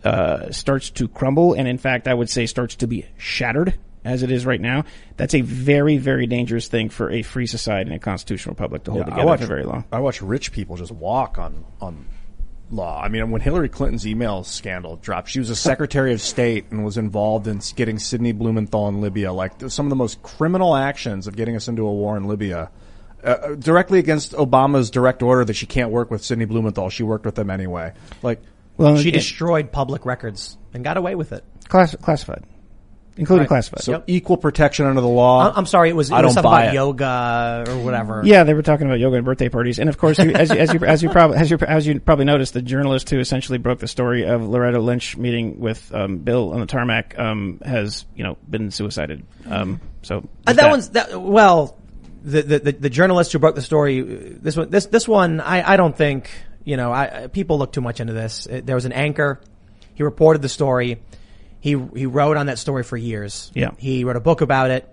[0.04, 4.22] uh, starts to crumble, and in fact, I would say starts to be shattered as
[4.22, 4.84] it is right now,
[5.18, 8.92] that's a very, very dangerous thing for a free society and a constitutional republic to
[8.92, 9.86] hold I together watch for very long.
[9.92, 12.06] I watch rich people just walk on on
[12.72, 13.02] law.
[13.02, 16.84] I mean, when Hillary Clinton's email scandal dropped, she was a Secretary of State and
[16.84, 21.28] was involved in getting Sidney Blumenthal in Libya, like some of the most criminal actions
[21.28, 22.70] of getting us into a war in Libya.
[23.24, 26.90] Uh, directly against Obama's direct order that she can't work with Sidney Blumenthal.
[26.92, 27.94] She worked with them anyway.
[28.22, 28.40] Like,
[28.78, 31.44] Well, She destroyed public records and got away with it.
[31.68, 32.44] class, classified,
[33.18, 33.48] including Right.
[33.48, 33.82] classified.
[33.84, 35.50] so equal protection under the law.
[35.50, 36.74] I- I'm sorry, it was, it was something about it.
[36.74, 38.22] yoga or whatever.
[38.26, 40.58] Yeah, they were talking about yoga and birthday parties, and of course, you, as you,
[40.58, 43.58] as you as you probably as you as you probably noticed, the journalist who essentially
[43.58, 48.06] broke the story of Loretta Lynch meeting with um, Bill on the tarmac um, has
[48.16, 49.24] you know been suicided.
[49.50, 51.22] Um, so Uh, there's that one's that.
[51.22, 51.78] Well,
[52.24, 54.02] the, the the the journalist who broke the story.
[54.02, 56.30] uh, This one, this this one, I I don't think
[56.64, 56.92] you know.
[56.92, 58.48] I I- people look too much into this.
[58.50, 59.40] There was an anchor.
[59.94, 61.00] He reported the story.
[61.66, 63.52] He he wrote on that story for years.
[63.56, 63.72] Yeah.
[63.80, 64.88] He wrote a book about it.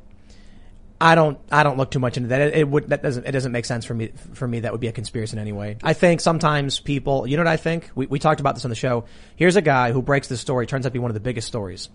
[0.98, 2.40] I don't I don't look too much into that.
[2.40, 4.80] It, it would that doesn't it doesn't make sense for me for me that would
[4.80, 5.76] be a conspiracy in any way.
[5.82, 7.90] I think sometimes people you know what I think?
[7.94, 9.04] We we talked about this on the show.
[9.36, 11.46] Here's a guy who breaks the story, turns out to be one of the biggest
[11.46, 11.90] stories.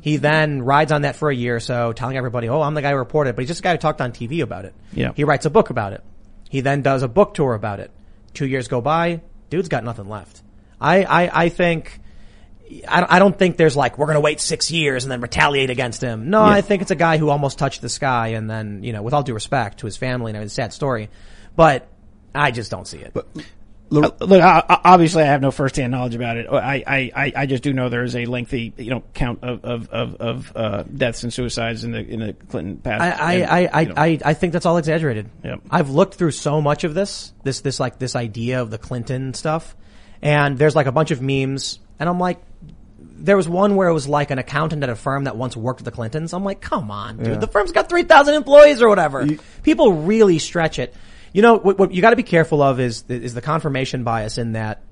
[0.00, 2.80] He then rides on that for a year or so, telling everybody, "Oh, I'm the
[2.80, 3.36] guy who reported," it.
[3.36, 4.72] but he's just a guy who talked on TV about it.
[4.94, 5.12] Yeah.
[5.14, 6.02] He writes a book about it.
[6.48, 7.90] He then does a book tour about it.
[8.32, 10.42] Two years go by, dude's got nothing left.
[10.80, 12.00] I I, I think.
[12.88, 16.00] I don't- think there's like we're going to wait six years and then retaliate against
[16.02, 16.30] him.
[16.30, 19.02] No, I think it's a guy who almost touched the sky and then you know,
[19.02, 21.10] with all due respect to his family and it's a sad story,
[21.54, 21.88] but
[22.34, 23.14] I just don't see it.
[23.16, 23.22] Uh,
[23.90, 26.46] look, I, I- obviously, I have no firsthand knowledge about it.
[26.50, 29.64] I, I, I, I just do know there is a lengthy, you know, count of
[29.64, 33.02] of of, of uh, deaths and suicides in the in the Clinton past.
[33.02, 35.28] I, I, And, I, I, you know, I, I think that's all exaggerated.
[35.44, 35.60] Yep.
[35.70, 39.34] I've looked through so much of this, this, this like this idea of the Clinton
[39.34, 39.76] stuff,
[40.20, 42.40] and there's like a bunch of memes, and I'm like,
[42.98, 45.80] there was one where it was like an accountant at a firm that once worked
[45.80, 46.32] with the Clintons.
[46.32, 49.26] I'm like, come on, dude, the firm's got 3,000 employees or whatever.
[49.62, 50.94] People really stretch it.
[51.32, 54.38] You know, what, what you got to be careful of is is the confirmation bias
[54.38, 54.82] in that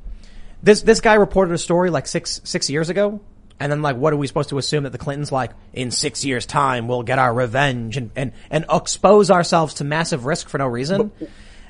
[0.63, 3.21] this this guy reported a story like six six years ago,
[3.61, 6.25] and then like, what are we supposed to assume that the Clintons like in six
[6.25, 10.59] years' time we'll get our revenge and and and expose ourselves to massive risk for
[10.59, 11.13] no reason?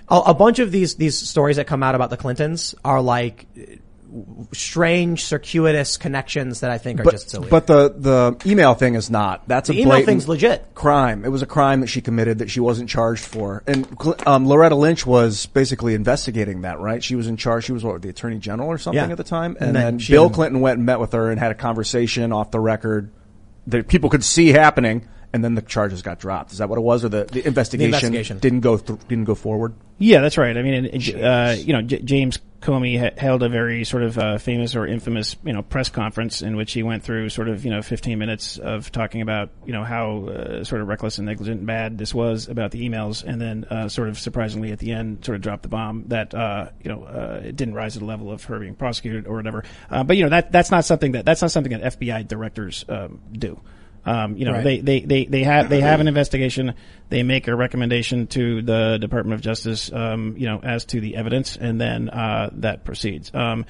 [0.09, 3.47] A, a bunch of these these stories that come out about the Clintons are like
[4.53, 7.49] strange, circuitous connections that I think are but, just silly.
[7.49, 9.47] but the the email thing is not.
[9.49, 10.75] That's The a email thing's legit.
[10.75, 11.25] crime.
[11.25, 13.63] It was a crime that she committed that she wasn't charged for.
[13.67, 13.87] And
[14.27, 17.03] um, Loretta Lynch was basically investigating that, right?
[17.03, 17.65] She was in charge.
[17.65, 19.11] She was what, the attorney general or something Yeah.
[19.11, 19.57] at the time.
[19.61, 22.51] And, And then Bill Clinton went and met with her and had a conversation off
[22.51, 23.11] the record
[23.67, 25.09] that people could see happening.
[25.35, 26.53] And then the charges got dropped.
[26.53, 28.39] Is that what it was, or the, the investigation, investigation.
[28.39, 29.75] didn't go th- didn't go forward?
[29.99, 30.57] Yeah, that's right.
[30.57, 34.17] I mean, and, uh, you know, J- James Comey ha- held a very sort of
[34.17, 37.65] uh, famous or infamous, you know, press conference in which he went through sort of,
[37.65, 41.27] you know, 15 minutes of talking about, you know, how uh, sort of reckless and
[41.27, 44.79] negligent and bad this was about the emails, and then uh, sort of surprisingly at
[44.79, 47.95] the end, sort of dropped the bomb that, uh, you know, uh, it didn't rise
[47.95, 49.65] to the level of her being prosecuted or whatever.
[49.91, 52.85] Uh, but you know, that that's not something that that's not something that FBI directors
[52.89, 53.61] um, do.
[54.07, 54.65] Um, you know, Right.
[54.65, 56.75] they, they, they, they have they have an investigation.
[57.09, 61.17] They make a recommendation to the Department of Justice, um, you know, as to the
[61.17, 63.31] evidence, and then uh, that proceeds.
[63.35, 63.65] Um,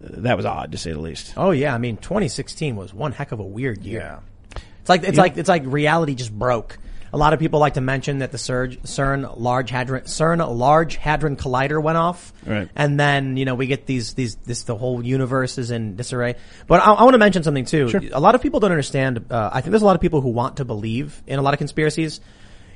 [0.00, 1.34] that was odd to say the least.
[1.36, 4.00] oh yeah, I mean, 2016 was one heck of a weird year.
[4.00, 4.60] Yeah.
[4.80, 6.78] It's like it's like it's like reality just broke.
[7.14, 10.96] A lot of people like to mention that the Surge, CERN Large Hadron CERN Large
[10.96, 12.70] Hadron Collider went off, Right.
[12.74, 16.36] and then you know we get these these this the whole universe is in disarray.
[16.66, 17.88] But I, I want to mention something too.
[17.90, 18.00] Sure.
[18.12, 19.26] A lot of people don't understand.
[19.30, 21.52] Uh, I think there's a lot of people who want to believe in a lot
[21.52, 22.20] of conspiracies.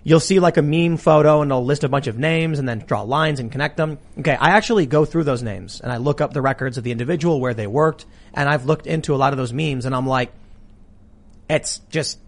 [0.05, 2.79] You'll see like a meme photo and they'll list a bunch of names and then
[2.87, 3.99] draw lines and connect them.
[4.19, 6.93] Okay, I actually go through those names and I look up the records of the
[6.93, 10.07] individual where they worked and I've looked into a lot of those memes and I'm
[10.07, 10.31] like,
[11.51, 12.19] it's just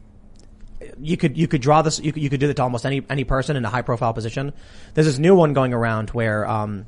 [1.01, 3.03] you could you could draw this you could you could do that to almost any
[3.09, 4.53] any person in a high profile position.
[4.95, 6.87] There's this new one going around where um,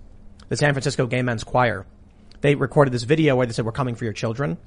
[0.49, 1.87] the San Francisco Gay Men's Choir
[2.41, 4.59] they recorded this video where they said we're coming for your children.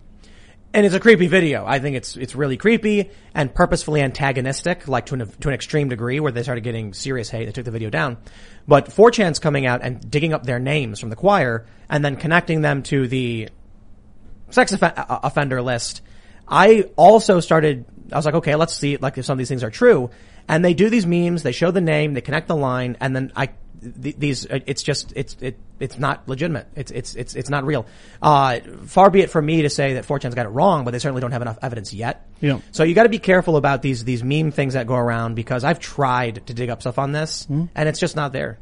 [0.76, 1.66] And it's a creepy video.
[1.68, 5.90] I think it's it's really creepy and purposefully antagonistic, like to an to an extreme
[5.90, 7.46] degree, where they started getting serious hate.
[7.46, 8.18] They took the video down,
[8.68, 12.62] but 4chan's coming out and digging up their names from the choir and then connecting
[12.62, 13.50] them to the
[14.50, 16.02] sex offen- uh, offender list.
[16.48, 19.64] I also started, I was like, okay, let's see, like, if some of these things
[19.64, 20.10] are true.
[20.48, 23.32] And they do these memes, they show the name, they connect the line, and then
[23.36, 23.50] I,
[24.02, 26.68] th- these, uh, it's just, it's, it, it's not legitimate.
[26.76, 27.86] It's, it's, it's, it's not real.
[28.22, 31.00] Uh, far be it from me to say that 4chan's got it wrong, but they
[31.00, 32.28] certainly don't have enough evidence yet.
[32.42, 32.60] Yeah.
[32.72, 35.80] So you gotta be careful about these, these meme things that go around because I've
[35.80, 38.60] tried to dig up stuff on this, and it's just not there.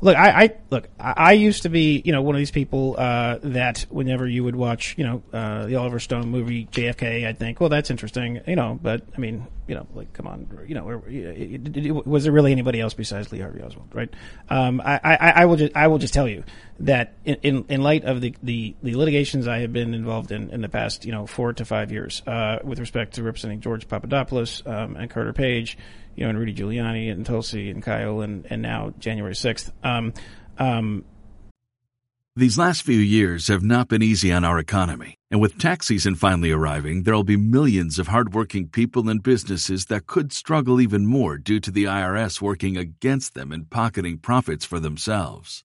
[0.00, 0.88] Look, I, I look.
[0.98, 4.44] I, I used to be, you know, one of these people uh, that whenever you
[4.44, 8.40] would watch, you know, uh, the Oliver Stone movie JFK, I'd think, well, that's interesting,
[8.46, 8.78] you know.
[8.80, 12.92] But I mean, you know, like, come on, you know, was there really anybody else
[12.92, 14.12] besides Lee Harvey Oswald, right?
[14.50, 16.44] Um, I, I, I will just, I will just tell you
[16.80, 20.50] that in, in, in light of the, the, the litigations I have been involved in
[20.50, 23.88] in the past, you know, four to five years, uh, with respect to representing George
[23.88, 25.78] Papadopoulos um, and Carter Page,
[26.16, 29.70] you know, and Rudy Giuliani and Tulsi and Kyle and, and now January 6th.
[29.82, 30.12] Um,
[30.58, 31.04] um,
[32.36, 36.14] These last few years have not been easy on our economy, and with tax season
[36.14, 41.06] finally arriving, there will be millions of hardworking people and businesses that could struggle even
[41.06, 45.64] more due to the IRS working against them and pocketing profits for themselves.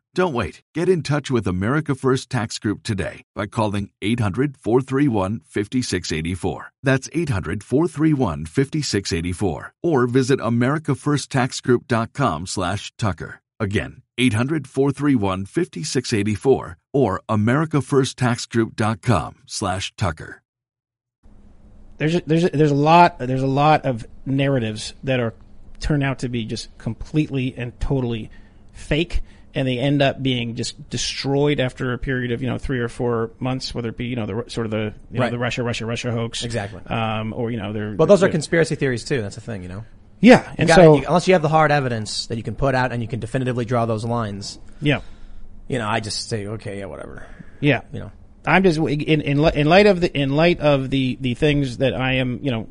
[0.13, 0.61] Don't wait.
[0.75, 6.73] Get in touch with America First Tax Group today by calling 800 431 5684.
[6.83, 9.73] That's 800 431 5684.
[9.81, 13.39] Or visit AmericaFirstTaxGroup.com slash Tucker.
[13.57, 20.41] Again, 800 431 5684 or AmericaFirstTaxGroup.com slash Tucker.
[21.99, 25.33] there's a, there's a, there's a lot there's a lot of narratives that are
[25.79, 28.29] turn out to be just completely and totally
[28.73, 29.21] fake
[29.53, 32.87] and they end up being just destroyed after a period of you know three or
[32.87, 35.31] four months whether it be you know the sort of the you know, Right.
[35.31, 36.81] the Russia Russia Russia hoax Exactly.
[36.87, 38.31] um or you know they're Well, those are yeah.
[38.31, 39.21] conspiracy theories too.
[39.21, 39.83] That's the thing, you know.
[40.19, 42.55] yeah You and gotta- so you- unless you have the hard evidence that you can
[42.55, 45.01] put out and you can definitively draw those lines, yeah
[45.67, 47.25] you know, I just say, okay, yeah, whatever.
[47.61, 48.11] yeah You know,
[48.45, 51.93] I'm just in in in light of the in light of the the things that
[51.93, 52.67] I am you know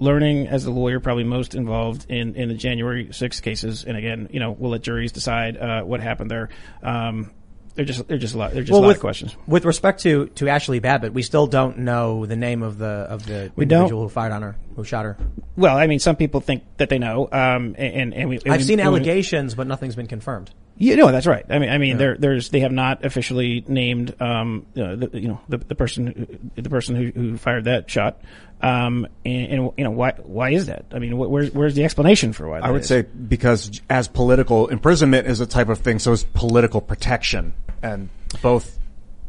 [0.00, 4.28] learning as a lawyer probably most involved in in the January 6th cases and again
[4.30, 6.48] you know we'll let juries decide uh, what happened there
[6.82, 7.30] um
[7.74, 10.00] they're just they're just a lot they're just a lot with of questions with respect
[10.02, 13.66] to to Ashli Babbitt, we still don't know the name of the of the We
[13.66, 13.78] don't.
[13.82, 15.16] individual who fired on her, who shot her.
[15.56, 18.60] well I mean some people think that they know um and and we and I've
[18.60, 20.50] we- seen and we- allegations, but nothing's been confirmed.
[20.80, 21.44] Yeah, no, that's right.
[21.50, 25.26] I mean, I mean, there, there's they have not officially named, um, uh, the, you
[25.26, 26.06] know, the, the person,
[26.54, 28.20] who, the person who, who fired that shot,
[28.60, 30.86] um, and, and you know, why, why is that?
[30.92, 32.58] I mean, wh- where's, where's the explanation for why?
[32.58, 32.88] I that would is?
[32.88, 38.08] say because as political imprisonment is a type of thing, so is political protection, and
[38.42, 38.76] both.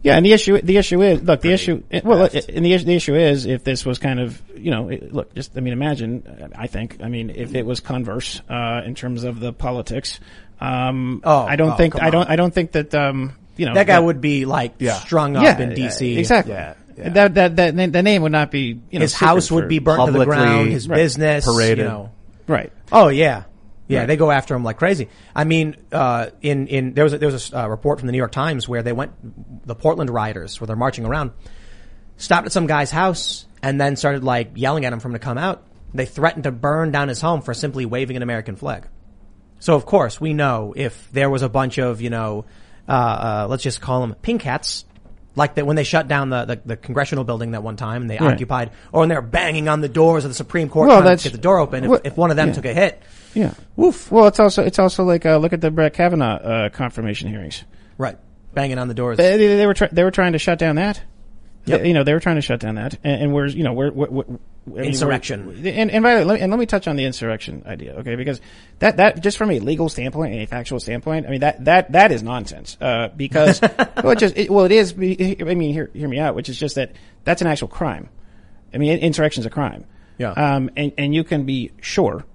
[0.02, 2.96] Yeah, and the issue the issue is look the issue well and the issue, the
[2.96, 6.52] issue is if this was kind of you know it, look just I mean imagine
[6.56, 10.22] I think I mean if it was converse uh, in terms of the politics
[10.62, 12.32] um, Oh, I don't oh, think I don't on.
[12.32, 15.72] I don't think that um, you know That guy would be like strung up in
[15.72, 16.18] DC.
[16.18, 17.10] exactly Yeah, yeah.
[17.10, 19.80] that that that na- the name would not be you know His house would be
[19.80, 20.70] burnt to the publicly- ground.
[20.72, 20.98] His Right.
[20.98, 21.78] business, Paraded.
[21.80, 22.12] you know.
[22.48, 23.44] right Oh yeah,
[23.88, 24.00] yeah.
[24.00, 24.06] Right.
[24.08, 25.10] They go after him like crazy.
[25.36, 28.12] I mean, uh, in in there was a, there was a uh, report from the
[28.12, 29.12] New York Times where they went
[29.68, 31.32] the Portland rioters where they're marching around,
[32.18, 35.20] stopped at some guy's house and then started like yelling at him for him to
[35.20, 35.64] come out.
[35.94, 38.88] They threatened to burn down his home for simply waving an American flag.
[39.60, 42.46] So of course we know if there was a bunch of you know,
[42.88, 44.86] uh, uh, let's just call them pink hats
[45.36, 48.10] Like that when they shut down the, the, the congressional building that one time and
[48.10, 48.34] they Right.
[48.34, 51.24] occupied, or when they're banging on the doors of the Supreme Court Well, trying to
[51.24, 51.86] get the door open.
[51.86, 52.54] If, if one of them yeah.
[52.54, 53.02] took a hit,
[53.36, 53.54] Yeah.
[53.76, 54.12] woof.
[54.12, 57.64] Well, it's also it's also like uh, look at the Brett Kavanaugh uh, confirmation hearings.
[57.98, 58.18] Right.
[58.54, 59.18] Banging on the doors.
[59.18, 61.02] They, they, they were try- they were trying to shut down that.
[61.66, 61.82] Yep.
[61.82, 63.80] They- you know they were trying to shut down that, and, and where's you know
[63.82, 64.40] I mean,
[64.86, 65.66] Insurrection.
[65.66, 67.96] and and, by the way, let me, and let me touch on the insurrection idea,
[67.96, 68.16] okay?
[68.16, 68.40] Because
[68.80, 71.92] that that just from a legal standpoint and a factual standpoint, I mean that that
[71.94, 72.78] that is nonsense.
[72.80, 73.62] Uh, because
[74.04, 74.94] well, it just it, well, it is.
[74.94, 74.96] I
[75.56, 76.92] mean, hear hear me out, which is just that
[77.24, 78.10] that's an actual crime.
[78.74, 79.86] I mean, insurrection is a crime.
[80.20, 80.32] Yeah.
[80.32, 82.26] Um, and and you can be sure,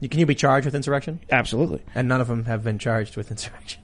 [0.00, 1.20] You- Can you be charged with insurrection?
[1.30, 3.80] absolutely, And none of them have been charged with insurrection.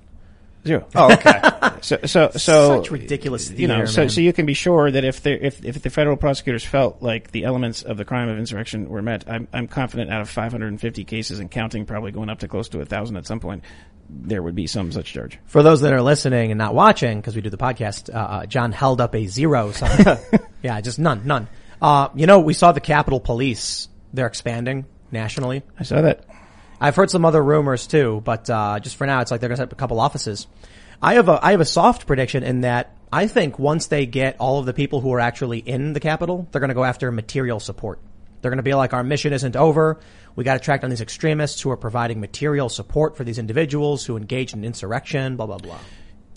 [0.66, 0.86] Zero.
[0.94, 1.40] Oh, okay.
[1.80, 4.10] So, so, so Such ridiculous You know, so man.
[4.10, 7.30] so you can be sure that if the if if the federal prosecutors felt like
[7.30, 11.04] the elements of the crime of insurrection were met, I'm I'm confident out of 550
[11.04, 13.62] cases and counting, probably going up to close to a thousand at some point,
[14.10, 15.38] there would be some such charge.
[15.46, 18.46] For those that are listening and not watching, because we do the podcast, uh, uh,
[18.46, 20.18] John held up a zero sign.
[20.62, 21.48] yeah, just none, none.
[21.80, 23.88] Uh, you know, we saw the Capitol Police.
[24.12, 25.62] They're expanding nationally.
[25.78, 26.24] I saw that.
[26.80, 29.56] I've heard some other rumors too, but uh, just for now, it's like they're going
[29.56, 30.46] to set up a couple offices.
[31.00, 34.36] I have a I have a soft prediction in that I think once they get
[34.38, 37.10] all of the people who are actually in the Capitol, they're going to go after
[37.10, 38.00] material support.
[38.40, 39.98] They're going to be like, our mission isn't over.
[40.36, 44.04] We got to track down these extremists who are providing material support for these individuals
[44.04, 45.36] who engaged in insurrection.
[45.36, 45.78] Blah blah blah.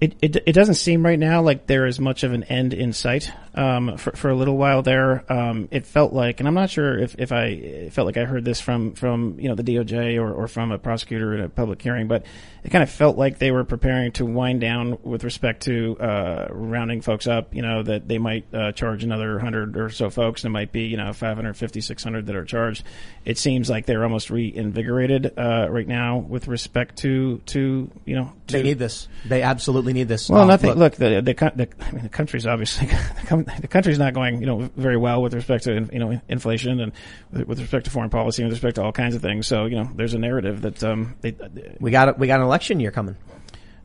[0.02, 2.92] It, it it doesn't seem right now like there is much of an end in
[2.92, 3.32] sight.
[3.54, 6.98] Um, for for a little while there, um, it felt like, and I'm not sure
[6.98, 10.34] if if I felt like I heard this from from you know the DOJ or
[10.34, 12.26] or from a prosecutor in a public hearing, but
[12.64, 16.48] it kind of felt like they were preparing to wind down with respect to uh,
[16.50, 17.54] rounding folks up.
[17.54, 20.44] You know that they might uh, charge another hundred or so folks.
[20.44, 22.84] and It might be you know 550, 600 that are charged.
[23.26, 28.32] It seems like they're almost reinvigorated uh, right now with respect to to you know
[28.48, 29.08] to, They need this.
[29.26, 30.30] They absolutely need this.
[30.30, 30.70] well, Uh, nothing.
[30.72, 32.88] look, Look, the, the the I mean the country's obviously
[33.30, 36.92] the, country's not going you know very well with respect to you know inflation and
[37.32, 39.48] with, with respect to foreign policy and with respect to all kinds of things.
[39.48, 41.36] So you know there's a narrative that um they,
[41.80, 43.16] we got a, we got an election year coming.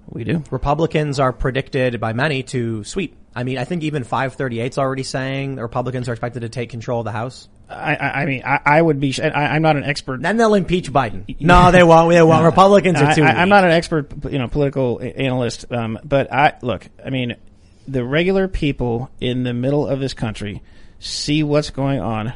[0.09, 0.43] we do.
[0.51, 3.17] Republicans are predicted by many to sweep.
[3.35, 7.01] I mean, I think even 538's already saying the Republicans are expected to take control
[7.01, 7.49] of the House.
[7.69, 10.23] I I, mean I, I would be sh- I, I'm not an expert.
[10.23, 11.25] Then they'll impeach Biden.
[11.41, 12.11] No, they won't.
[12.11, 12.45] They won't.
[12.45, 13.25] Republicans are too.
[13.25, 16.87] I, I'm not an expert, you know, political analyst, um, but I look.
[17.05, 17.37] I mean,
[17.89, 20.63] the regular people in the middle of this country
[20.99, 22.33] see what's going on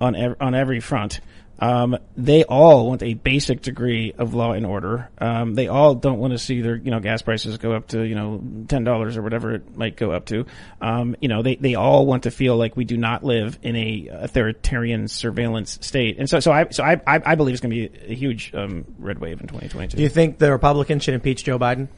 [0.00, 1.20] on ev- on every front.
[1.58, 5.10] Um, they all want a basic degree of law and order.
[5.18, 8.02] Um, they all don't want to see their, you know, gas prices go up to,
[8.02, 10.44] you know, ten dollars or whatever it might go up to.
[10.80, 13.76] Um, you know, they, they all want to feel like we do not live in
[13.76, 16.18] a authoritarian surveillance state.
[16.18, 18.52] And so, so I, so I, I, I believe it's going to be a huge
[18.54, 19.96] um, red wave in 2022.
[19.96, 21.88] Do you think the Republicans should impeach Joe Biden?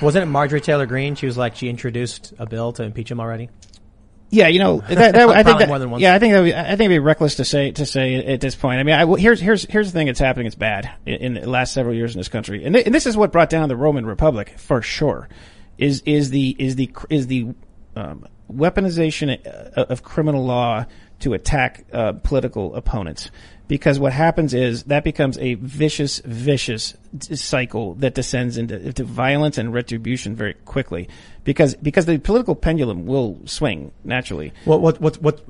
[0.00, 1.14] Wasn't it Marjorie Taylor Greene?
[1.14, 3.50] She was like she introduced a bill to impeach him already.
[4.32, 6.00] Yeah, you know, that, that, I think that, more than once.
[6.00, 8.40] yeah, I think that would I think it'd be reckless to say to say at
[8.40, 8.80] this point.
[8.80, 10.46] I mean, I, here's here's here's the thing that's happening.
[10.46, 13.06] It's bad in, in the last several years in this country, and, th- and this
[13.06, 15.28] is what brought down the Roman Republic for sure.
[15.76, 17.54] Is is the is the is the
[17.94, 20.86] um, weaponization uh, of criminal law
[21.20, 23.30] to attack uh, political opponents?
[23.68, 29.58] Because what happens is that becomes a vicious, vicious cycle that descends into, into violence
[29.58, 31.08] and retribution very quickly.
[31.44, 34.52] Because because the political pendulum will swing naturally.
[34.64, 35.40] What what what what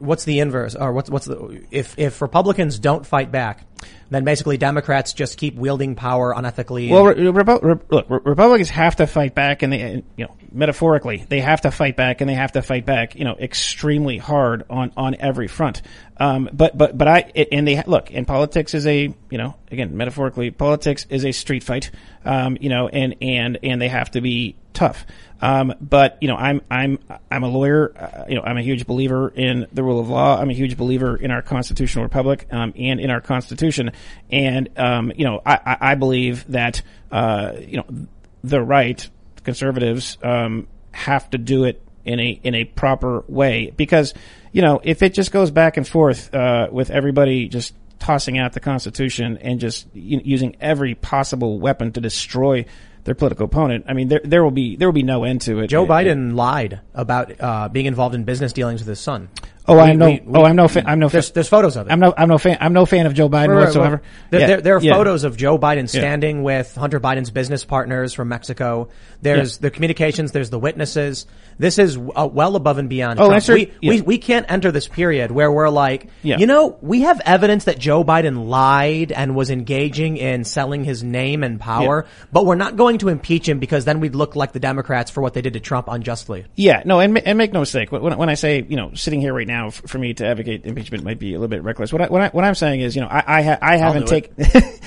[0.00, 3.66] what's the inverse or what's what's the if if Republicans don't fight back,
[4.10, 6.90] then basically Democrats just keep wielding power unethically.
[6.90, 11.24] Well, re- re- look, re- Republicans have to fight back, and they, you know, metaphorically,
[11.28, 14.64] they have to fight back, and they have to fight back, you know, extremely hard
[14.68, 15.82] on on every front.
[16.16, 17.18] Um, but but but I
[17.52, 21.62] and they look, and politics is a you know again metaphorically, politics is a street
[21.62, 21.90] fight.
[22.24, 25.06] Um, you know, and and and they have to be tough.
[25.42, 26.98] Um, but you know, I'm I'm
[27.30, 27.92] I'm a lawyer.
[27.96, 30.38] Uh, you know, I'm a huge believer in the rule of law.
[30.40, 33.92] I'm a huge believer in our constitutional republic um, and in our constitution.
[34.30, 38.06] And um, you know, I, I, believe that uh, you know
[38.44, 39.08] the right
[39.44, 44.14] conservatives um, have to do it in a in a proper way because
[44.52, 48.52] you know if it just goes back and forth uh, with everybody just tossing out
[48.54, 52.64] the Constitution and just using every possible weapon to destroy
[53.04, 53.84] their political opponent.
[53.88, 55.68] I mean, there there will be there will be no end to it.
[55.68, 59.28] Joe It- Biden lied about uh, being involved in business dealings with his son.
[59.70, 60.06] Oh, We- I'm no.
[60.06, 60.68] we- oh, I'm no.
[60.68, 61.08] Fa- I'm no.
[61.08, 61.90] There's, there's photos of it.
[61.90, 62.12] I'm no.
[62.16, 62.58] I'm no fan.
[62.60, 63.96] I'm no fan of Joe Biden Right, right, whatsoever.
[63.96, 64.04] right.
[64.30, 64.94] There, Yeah, there, there are yeah.
[64.94, 68.88] photos of Joe Biden standing with Hunter Biden's business partners from Mexico.
[69.22, 70.32] There's the communications.
[70.32, 71.26] There's the witnesses.
[71.58, 73.20] This is uh, well above and beyond.
[73.20, 73.90] Oh, that's we, Yeah.
[73.90, 76.38] we we can't enter this period where we're like, Yeah.
[76.38, 81.02] you know, we have evidence that Joe Biden lied and was engaging in selling his
[81.04, 84.52] name and power, but we're not going to impeach him because then we'd look like
[84.52, 86.46] the Democrats for what they did to Trump unjustly.
[86.56, 87.92] Yeah, no, and, and make no mistake.
[87.92, 90.64] When, when I say, you know, sitting here right now, f- for me to advocate
[90.66, 91.92] impeachment might be a little bit reckless.
[91.92, 94.06] What I, what, I, what I'm saying is, you know, I, I, ha- I haven't
[94.08, 94.34] taken,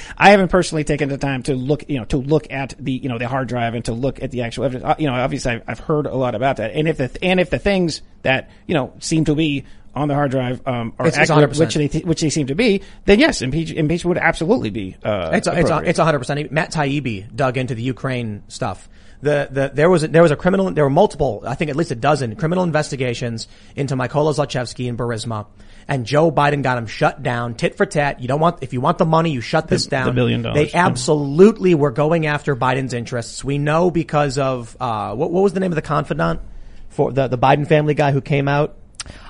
[0.17, 3.09] I haven't personally taken the time to look, you know, to look at the, you
[3.09, 4.85] know, the hard drive and to look at the actual evidence.
[4.85, 6.71] Uh, You know, obviously I've, I've heard a lot about that.
[6.71, 9.65] And if the, and if the things that, you know, seem to be
[9.95, 11.59] on the hard drive, um, are It's- it's accurate, 100%.
[11.59, 15.29] which they, which they seem to be, then yes, impeach, impeachment would absolutely be, uh,
[15.33, 16.51] It's a, it's a, it's hundred percent.
[16.51, 18.89] Matt Taibbi dug into the Ukraine stuff.
[19.23, 21.75] The, the, there was a, there was a criminal, there were multiple, I think at
[21.77, 25.47] least a dozen criminal investigations into Mykola Zlochevsky and Burisma.
[25.87, 28.19] And Joe Biden got him shut down, tit for tat.
[28.21, 30.07] You don't want, if you want the money, you shut this down.
[30.07, 30.85] the million dollars, They yeah.
[30.85, 33.43] absolutely were going after Biden's interests.
[33.43, 36.41] We know because of, uh, what, what was the name of the confidant
[36.89, 38.77] for the, the Biden family guy who came out?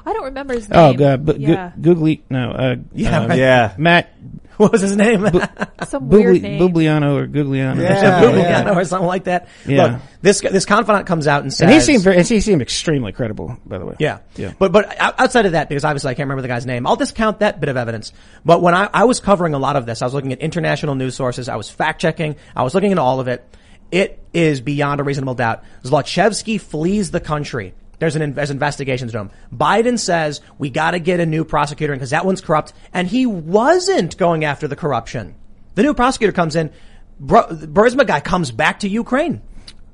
[0.05, 0.79] I don't remember his name.
[0.79, 0.99] Oh, name.
[0.99, 1.71] God, but yeah.
[1.79, 3.39] Googly, no, uh, Yeah, uh, right.
[3.39, 3.73] Yeah.
[3.77, 4.13] Matt
[4.57, 5.21] What was his name?
[5.87, 6.61] Some weird Bubli, name.
[6.61, 7.79] Bubliano or Gugliano.
[7.79, 8.21] or Yeah.
[8.21, 8.35] something.
[8.43, 9.47] Bubliano or something like that.
[9.65, 9.83] Yeah.
[9.83, 12.61] Look, this, this confidant comes out and says, And he seemed very, and he seemed
[12.61, 13.95] extremely credible, by the way.
[13.99, 14.19] Yeah.
[14.35, 14.53] Yeah.
[14.59, 16.95] But, but o- outside of that, because obviously I can't remember the guy's name, I'll
[16.95, 18.13] discount that bit of evidence.
[18.45, 20.95] But when I, I was covering a lot of this, I was looking at international
[20.95, 23.43] news sources, I was fact checking, I was looking into all of it.
[23.91, 25.63] It is beyond a reasonable doubt.
[25.83, 27.73] Zlochevsky flees the country.
[28.03, 29.31] There's an there's investigations him.
[29.49, 33.25] Biden says we got to get a new prosecutor because that one's corrupt, and he
[33.25, 35.35] wasn't going after the corruption.
[35.75, 36.71] The new prosecutor comes in.
[37.17, 39.41] Bro, Burisma guy comes back to Ukraine.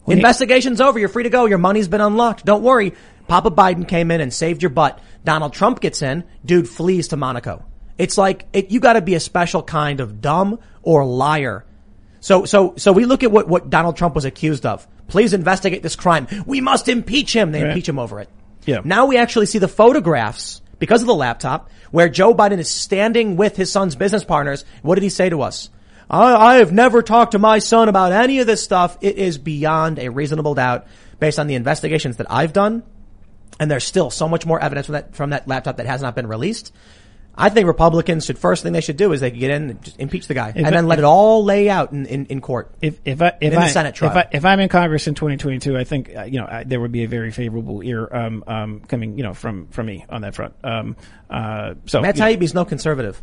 [0.07, 0.97] Investigation's over.
[0.97, 1.45] You're free to go.
[1.45, 2.43] Your money's been unlocked.
[2.45, 2.95] Don't worry.
[3.27, 4.99] Papa Biden came in and saved your butt.
[5.23, 6.23] Donald Trump gets in.
[6.43, 7.63] Dude flees to Monaco.
[7.99, 11.63] It's like it, you got to be a special kind of dumb or liar.
[12.21, 14.87] So so so we look at what what Donald Trump was accused of.
[15.07, 16.27] Please investigate this crime.
[16.45, 17.51] We must impeach him.
[17.51, 17.69] They Right.
[17.71, 18.29] impeach him over it.
[18.65, 18.81] Yeah.
[18.83, 23.35] Now we actually see the photographs because of the laptop where Joe Biden is standing
[23.35, 24.65] with his son's business partners.
[24.81, 25.69] What did he say to us?
[26.09, 28.97] I, I have never talked to my son about any of this stuff.
[29.01, 30.87] It is beyond a reasonable doubt
[31.19, 32.83] based on the investigations that I've done.
[33.59, 36.15] And there's still so much more evidence from that, from that laptop that has not
[36.15, 36.71] been released.
[37.39, 39.81] I think Republicans should, first thing they should do is they could get in and
[39.81, 42.41] just impeach the guy and I- then let it all lay out in, in, in
[42.41, 42.71] court.
[42.81, 44.11] If if I if In the I Senate trial.
[44.11, 46.79] if I if I'm in Congress in 2022, I think uh, you know I, there
[46.79, 50.21] would be a very favorable ear um um coming you know from from me on
[50.21, 50.53] that front.
[50.63, 50.97] Um
[51.29, 53.21] uh so Matt you is no conservative.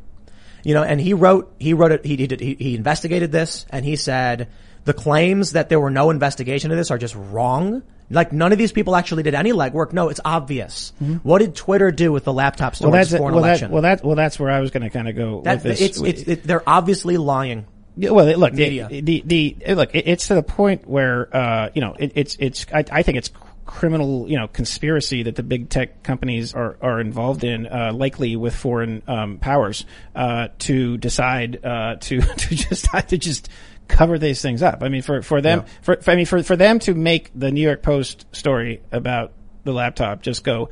[0.64, 3.66] You know, and he wrote, he wrote it, he, he did, he, he investigated this
[3.70, 4.48] and he said
[4.84, 7.84] the claims that there were no investigation of this are just wrong.
[8.09, 9.92] Like none of these people actually did any legwork.
[9.92, 10.92] No, it's obvious.
[11.22, 12.84] What did Twitter do with the laptop Mm-hmm.
[12.90, 13.68] well storage that's for an well election?
[13.68, 15.78] that well that well that's where I was going to kind of go That- with
[15.78, 15.80] this.
[15.80, 17.66] it's, it's, it, they're obviously lying.
[17.98, 18.88] Well, look, Media.
[18.90, 22.36] the, the, the, look, it, it's to the point where, uh, you know, it, it's,
[22.38, 23.30] it's, I, I think it's
[23.64, 28.36] criminal, you know, conspiracy that the big tech companies are, are involved in, uh, likely
[28.36, 33.48] with foreign, um, powers, uh, to decide, uh, to, to just, to just
[33.89, 34.82] cover these things up.
[34.82, 37.51] I mean, for, for them, for, for, I mean, for, for them to make the
[37.51, 39.32] New York Post story about
[39.64, 40.70] the laptop just go,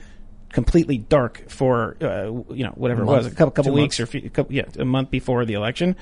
[0.52, 4.30] completely dark for uh, you know whatever it was a couple couple weeks or few,
[4.30, 5.96] couple, yeah a month before the election.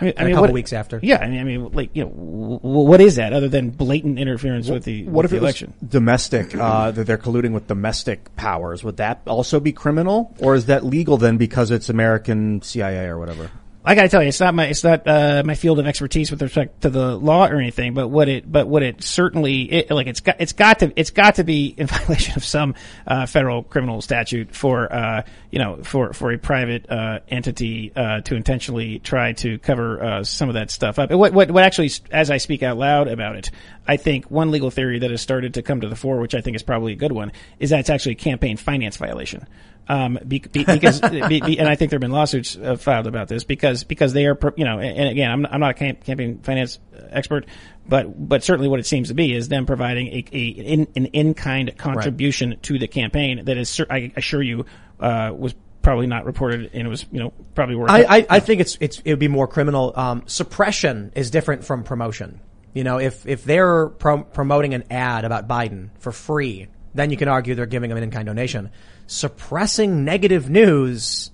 [0.00, 1.00] I mean, I a mean, couple what- weeks after.
[1.02, 3.70] Yeah, I mean, I mean, like you know, w- w- what is that other than
[3.70, 5.74] blatant interference with the What with if the it was election?
[5.86, 6.54] domestic?
[6.54, 8.84] Uh, that they're colluding with domestic powers.
[8.84, 13.18] Would that also be criminal, or is that legal then because it's American CIA or
[13.18, 13.50] whatever?
[13.88, 16.42] I gotta tell you, it's not my it's not uh, my field of expertise with
[16.42, 17.94] respect to the law or anything.
[17.94, 21.08] But what it but what it certainly it, like it's got it's got to it's
[21.08, 22.74] got to be in violation of some
[23.06, 28.20] uh, federal criminal statute for uh, you know for for a private uh, entity uh,
[28.20, 31.08] to intentionally try to cover uh, some of that stuff up.
[31.08, 33.50] And what what what actually as I speak out loud about it,
[33.86, 36.42] I think one legal theory that has started to come to the fore, which I
[36.42, 39.46] think is probably a good one, is that it's actually a campaign finance violation
[39.88, 43.28] um, be, be, because, be, and I think there have been lawsuits uh, filed about
[43.28, 46.04] this because because they are, you know, and, and again, I'm, I'm not a camp,
[46.04, 46.78] campaign finance
[47.08, 47.46] expert,
[47.88, 51.06] but but certainly what it seems to be is them providing a, a in, an
[51.06, 54.66] in kind contribution to the campaign that is, I assure you,
[55.00, 57.90] uh, was probably not reported and it was, you know, probably worth.
[57.90, 59.94] I, I, I think it's it's it would be more criminal.
[59.96, 62.40] Um, suppression is different from promotion.
[62.74, 67.16] You know, if if they're pro- promoting an ad about Biden for free, then you
[67.16, 68.70] can argue they're giving him an in-kind donation.
[69.08, 71.30] Suppressing negative news,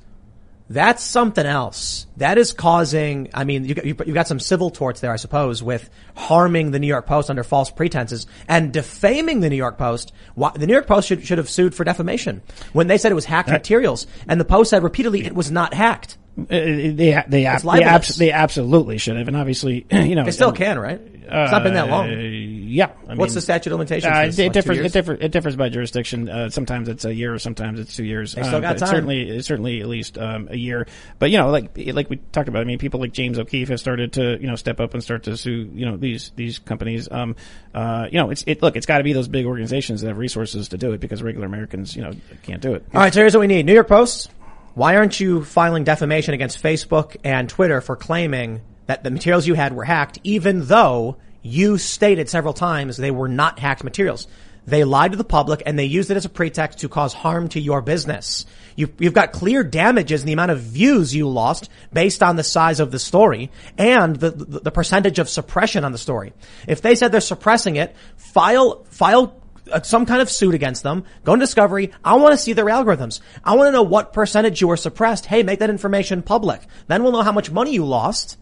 [0.70, 2.06] That's something else.
[2.16, 5.16] That is causing, I mean, you got, you, you got some civil torts there, I
[5.16, 9.76] suppose, with harming the New York Post under false pretenses and defaming the New York
[9.76, 10.12] Post.
[10.34, 12.40] Why, the New York Post should, should have sued for defamation
[12.72, 14.06] when they said it was hacked materials.
[14.26, 16.16] And the Post said repeatedly it was not hacked.
[16.38, 17.46] Uh, they ab- they,
[17.80, 21.00] they, abs- they absolutely should have, and obviously, you know, They still can, right?
[21.24, 22.10] It's not been that uh, long.
[22.10, 22.92] yeah.
[23.08, 24.10] I What's mean, the statute of limitations?
[24.12, 24.38] Uh, for it, this?
[24.38, 24.76] it Like two differs.
[24.76, 24.86] years?
[24.86, 25.18] It differs.
[25.20, 26.28] It differs by jurisdiction.
[26.28, 28.34] Uh, sometimes it's a year, sometimes it's two years.
[28.34, 28.88] They still got time.
[28.88, 30.86] Certainly, certainly at least um, a year.
[31.18, 32.60] But you know, like like we talked about.
[32.60, 35.24] I mean, people like James O'Keefe have started to you know step up and start
[35.24, 37.08] to sue you know these these companies.
[37.10, 37.36] Um,
[37.74, 38.62] uh, you know, it's it.
[38.62, 41.22] Look, it's got to be those big organizations that have resources to do it because
[41.22, 42.12] regular Americans you know
[42.42, 42.84] can't do it.
[42.94, 43.66] All right, so here's what we need.
[43.66, 44.30] New York Post,
[44.74, 49.54] why aren't you filing defamation against Facebook and Twitter for claiming that the materials you
[49.54, 54.26] had were hacked, even though you stated several times they were not hacked materials?
[54.66, 57.48] They lied to the public and they used it as a pretext to cause harm
[57.50, 58.46] to your business.
[58.76, 62.42] You, you've got clear damages in the amount of views you lost based on the
[62.42, 66.32] size of the story and the, the, the percentage of suppression on the story.
[66.66, 71.04] If they said they're suppressing it, file, file uh, some kind of suit against them.
[71.24, 71.92] Go to Discovery.
[72.04, 73.20] I want to see their algorithms.
[73.44, 75.26] I want to know what percentage you were suppressed.
[75.26, 76.62] Hey, make that information public.
[76.86, 78.38] Then we'll know how much money you lost.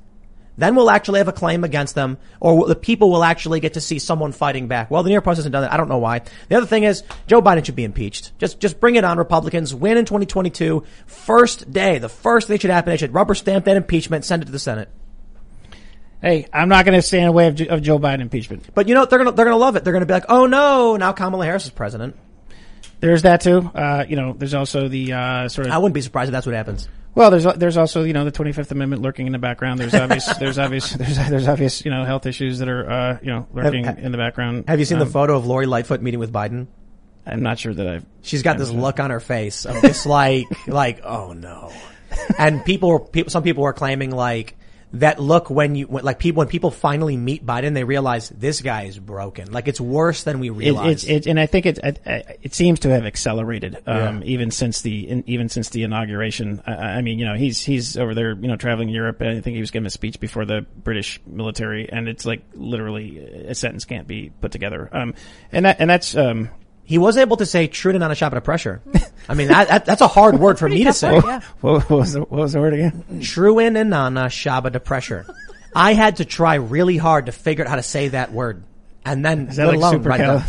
[0.56, 3.80] Then we'll actually have a claim against them, or the people will actually get to
[3.80, 4.90] see someone fighting back.
[4.90, 5.72] Well, the New York Post hasn't done that.
[5.72, 6.20] I don't know why.
[6.48, 8.38] The other thing is, Joe Biden should be impeached.
[8.38, 9.74] Just, just bring it on, Republicans.
[9.74, 10.84] Win in 2022.
[11.06, 14.42] First day, the first thing that should happen, they should rubber stamp that impeachment, send
[14.42, 14.90] it to the Senate.
[16.20, 18.72] Hey, I'm not going to stand in the way of, of Joe Biden impeachment.
[18.74, 19.82] But you know, they're gonna, they're gonna love it.
[19.82, 22.16] They're gonna be like, oh no, now Kamala Harris is president.
[23.00, 23.68] There's that too.
[23.74, 26.46] Uh, you know, there's also the uh, sort of I wouldn't be surprised if that's
[26.46, 26.88] what happens.
[27.14, 29.78] Well, there's there's also you know the 25th Amendment lurking in the background.
[29.80, 33.30] There's obvious there's obvious there's there's obvious you know health issues that are uh, you
[33.30, 34.64] know lurking Have- in the background.
[34.68, 36.68] Have you seen Um, the photo of Lori Lightfoot meeting with Biden?
[37.26, 38.06] I'm not sure that I've.
[38.22, 41.70] She's got this look on her face of just like, like, oh no.
[42.36, 44.56] And people were, people, some people were claiming like
[44.94, 48.60] that look when you, when, like people, when people finally meet Biden, they realize this
[48.60, 49.50] guy is broken.
[49.50, 51.08] Like it's worse than we It, realized.
[51.08, 54.28] it's it, and I think it, it it seems to have accelerated um, Yeah.
[54.28, 56.62] even since the even since the inauguration.
[56.66, 59.20] I, I mean, you know, he's he's over there, you know, traveling Europe.
[59.20, 62.42] And I think he was giving a speech before the British military, and it's like
[62.54, 63.18] literally
[63.48, 64.88] a sentence can't be put together.
[64.92, 65.14] Um,
[65.52, 66.50] and that and that's um,
[66.84, 68.82] he was able to say Truden on a shot of pressure.
[69.28, 71.14] I mean, that, that, that's a hard word for me to say.
[71.14, 71.40] Yeah.
[71.60, 73.20] what, what was the, what was the word again?
[73.22, 75.26] Truin and Nana Shaba de pressure.
[75.74, 78.64] I had to try really hard to figure out how to say that word.
[79.04, 80.40] And then, Is that let like alone write it down.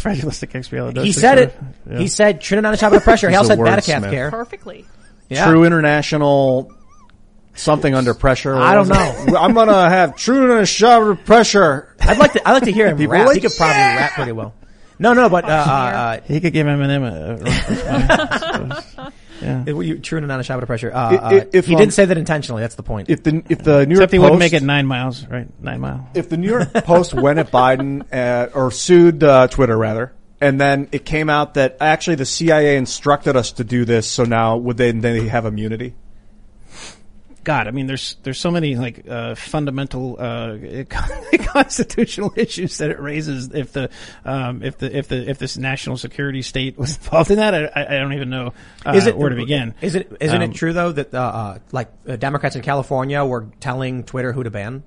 [1.06, 1.52] He said it.
[1.54, 1.92] sort of?
[1.94, 2.00] Yeah.
[2.00, 3.30] He said Truden on a shaba de pressure.
[3.30, 4.32] He He's also a said Batacalf care.
[4.32, 4.86] Perfectly.
[5.30, 5.48] Yeah.
[5.48, 6.72] True international
[7.56, 8.56] something under pressure.
[8.56, 8.96] I don't know.
[9.38, 11.96] I'm gonna have true and a shove of pressure.
[12.00, 12.48] I'd like to.
[12.48, 13.28] I'd like to hear him People rap.
[13.28, 14.54] like, he could probably rap pretty well.
[15.04, 18.84] No, no, but uh, uh, He could give Eminem a.
[19.44, 20.94] a, uh, were you true and not a shot of pressure?
[20.94, 22.62] Uh, I- uh, if, he um, didn't say that intentionally.
[22.62, 23.10] That's the point.
[23.10, 25.48] If the if the New York except Post wouldn't make it nine miles, right?
[25.62, 26.08] Nine mile.
[26.14, 30.62] if the New York Post went at Biden uh, or sued uh, Twitter rather, and
[30.62, 34.56] then it came out that actually the CIA instructed us to do this, so now
[34.56, 35.96] would they then they have immunity?
[37.44, 40.58] God, I mean, there's there's so many like uh, fundamental uh,
[41.40, 43.90] constitutional issues that it raises if the
[44.24, 47.54] um, if the if the if this national security state was involved in that.
[47.54, 48.54] I, I don't even know
[48.86, 49.76] uh, Is it where to begin.
[49.82, 53.24] Is it isn't Um, it true though that uh, uh, like uh, Democrats in California
[53.26, 54.84] were telling Twitter who to ban?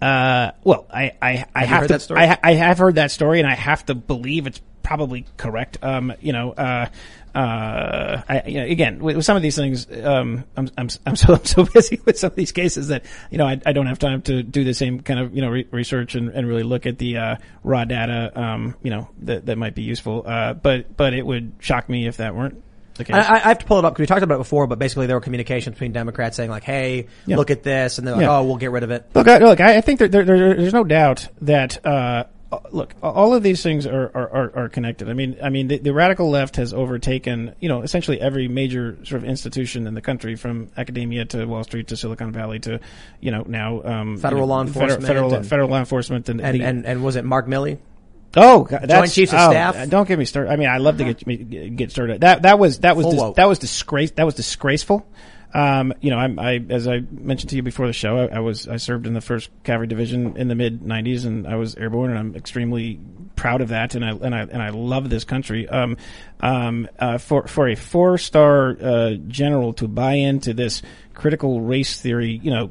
[0.00, 2.20] Uh, well, I, I, I have heard to, that story?
[2.22, 5.78] I, I have heard that story and I have to believe it's probably correct.
[5.82, 6.86] Um, you know, uh,
[7.34, 11.16] uh, I, you know, again, with, with some of these things, um, I'm, I'm, I'm
[11.16, 13.86] so, I'm so busy with some of these cases that, you know, I, I don't
[13.86, 16.62] have time to do the same kind of, you know, re- research and, and really
[16.62, 20.24] look at the, uh, raw data, um, you know, that, that might be useful.
[20.26, 22.62] Uh, but, but it would shock me if that weren't
[22.94, 23.16] the case.
[23.16, 25.06] I, I have to pull it up because we talked about it before, but basically
[25.06, 27.36] there were communications between Democrats saying like, "Hey, Yeah.
[27.36, 28.36] look at this," and they're like, Yeah.
[28.38, 30.74] "Oh, we'll get rid of it." Look, I, look, I think that there, there, there's
[30.74, 32.24] no doubt that, uh,
[32.70, 35.08] look, all of these things are, are, are, are connected.
[35.08, 38.98] I mean, I mean, the, the radical left has overtaken, you know, essentially every major
[39.04, 42.80] sort of institution in the country, from academia to Wall Street to Silicon Valley to,
[43.20, 46.40] you know, now um, Federal you know, law enforcement federal, and- federal law enforcement, and
[46.40, 47.78] And the- and and was it Mark Milley?
[48.36, 49.88] Oh, God, that's, Chiefs of oh, Staff?
[49.88, 50.52] Don't get me started.
[50.52, 52.20] I mean, I love to get get started.
[52.20, 54.12] That that was that was dis- that was disgrace.
[54.12, 55.06] That was disgraceful.
[55.52, 58.38] Um, you know, I'm, I as I mentioned to you before the show, I, I
[58.40, 61.74] was I served in the first Cavalry Division in the mid '90s, and I was
[61.74, 63.00] airborne, and I'm extremely
[63.36, 65.68] proud of that, and I and I and I love this country.
[65.68, 65.96] Um,
[66.40, 70.82] um, uh, for for a four star uh, general to buy into this
[71.14, 72.70] critical race theory, you know,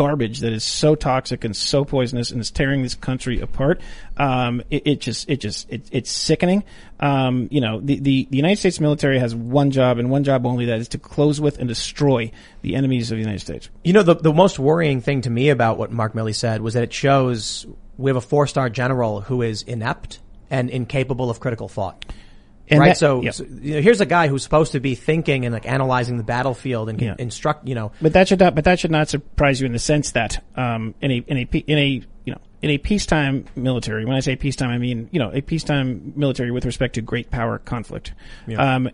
[0.00, 3.82] garbage that is so toxic and so poisonous and is tearing this country apart.
[4.16, 6.64] Um, it, it just, it just, it, it's sickening.
[7.00, 10.46] Um, you know, the, the, the United States military has one job and one job
[10.46, 12.32] only, that is to close with and destroy
[12.62, 13.68] the enemies of the United States.
[13.84, 16.72] You know, the, the most worrying thing to me about what Mark Milley said was
[16.72, 17.66] that it shows
[17.98, 22.06] we have a four star general who is inept and incapable of critical thought.
[22.70, 22.88] And right.
[22.88, 23.30] that- so, yeah.
[23.32, 26.22] so, you know, here's a guy who's supposed to be thinking and like analyzing the
[26.24, 27.14] battlefield and Yeah.
[27.18, 28.54] instruct, you know, But that should not.
[28.54, 31.42] But that should not surprise you in the sense that um, in a in a
[31.42, 31.86] in a
[32.24, 34.04] you know in a peacetime military.
[34.04, 37.30] When I say peacetime, I mean you know a peacetime military with respect to great
[37.30, 38.12] power conflict.
[38.56, 38.90] Um,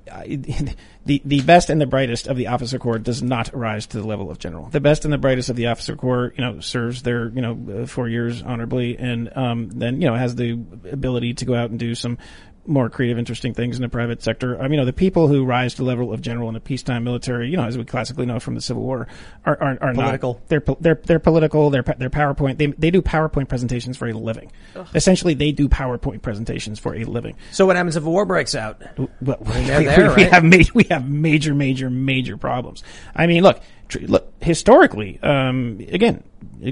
[1.05, 4.07] the the best and the brightest of the officer corps does not rise to the
[4.07, 4.69] level of general.
[4.71, 7.83] The best and the brightest of the officer corps, you know, serves their you know
[7.83, 10.53] uh, four years honorably, and um, then you know has the
[10.91, 12.19] ability to go out and do some
[12.67, 14.59] more creative, interesting things in the private sector.
[14.59, 16.61] I mean, you know, the people who rise to the level of general in a
[16.61, 19.07] peacetime military, you know, as we classically know from the Civil War,
[19.45, 20.35] are are, are Political.
[20.35, 21.71] Not, they're po- they're they're political.
[21.71, 22.59] They're they're PowerPoint.
[22.59, 24.53] They they do PowerPoint presentations for a living.
[24.95, 27.37] Essentially, they do PowerPoint presentations for a living.
[27.53, 28.83] so what happens if a war breaks out?
[28.99, 29.09] Well,
[29.41, 30.33] we, there, we right?
[30.33, 32.83] have ma- we have major, major, major problems.
[33.15, 33.63] I mean, look, tr-
[33.95, 35.21] look historically.
[35.23, 36.23] Um, again,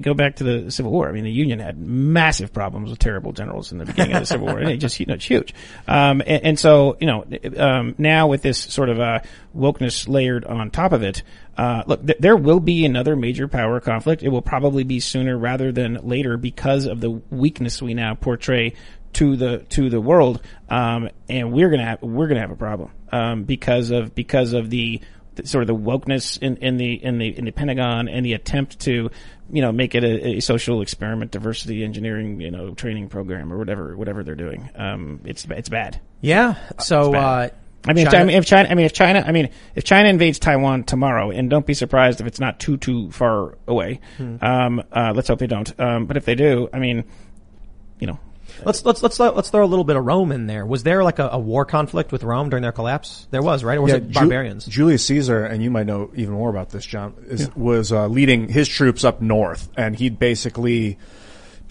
[0.01, 1.09] go back to the Civil War.
[1.09, 4.27] I mean, the Union had massive problems with terrible generals in the beginning of the
[4.27, 5.55] Civil War, and it just you know it's huge.
[5.87, 7.25] Um, and, and so you know
[7.57, 9.21] um, now with this sort of uh,
[9.57, 11.23] wokeness layered on top of it.
[11.57, 14.25] Uh, look, th- there will be another major power conflict.
[14.25, 18.75] It will probably be sooner rather than later because of the weakness we now portray
[19.15, 22.91] to the to the world, um, and we're gonna have we're gonna have a problem
[23.12, 25.01] um, because of because of the
[25.45, 28.80] sort of the wokeness in, in the in the in the Pentagon and the attempt
[28.80, 29.11] to
[29.51, 33.59] you know make it a, a social experiment, diversity engineering, you know, training program or
[33.59, 34.70] whatever whatever they're doing.
[34.76, 36.01] Um, it's it's bad.
[36.20, 36.55] Yeah.
[36.80, 37.51] So, bad.
[37.51, 37.55] uh,
[37.87, 39.85] I mean, if, China- I mean, if China, I mean, if China, I mean, if
[39.85, 44.01] China invades Taiwan tomorrow, and don't be surprised if it's not too too far away.
[44.41, 45.78] Um, uh, let's hope they don't.
[45.78, 47.05] Um, but if they do, I mean,
[47.99, 48.18] you know,
[48.65, 50.67] let's, let's, let's, let's throw a little bit of Rome in there.
[50.67, 53.27] Was there like a, a war conflict with Rome during their collapse?
[53.31, 53.79] There was, right?
[53.79, 54.67] Or was it Ju- barbarians?
[54.67, 58.49] Julius Caesar, and you might know even more about this, John, is, was uh, leading
[58.49, 60.99] his troops up north, and he'd basically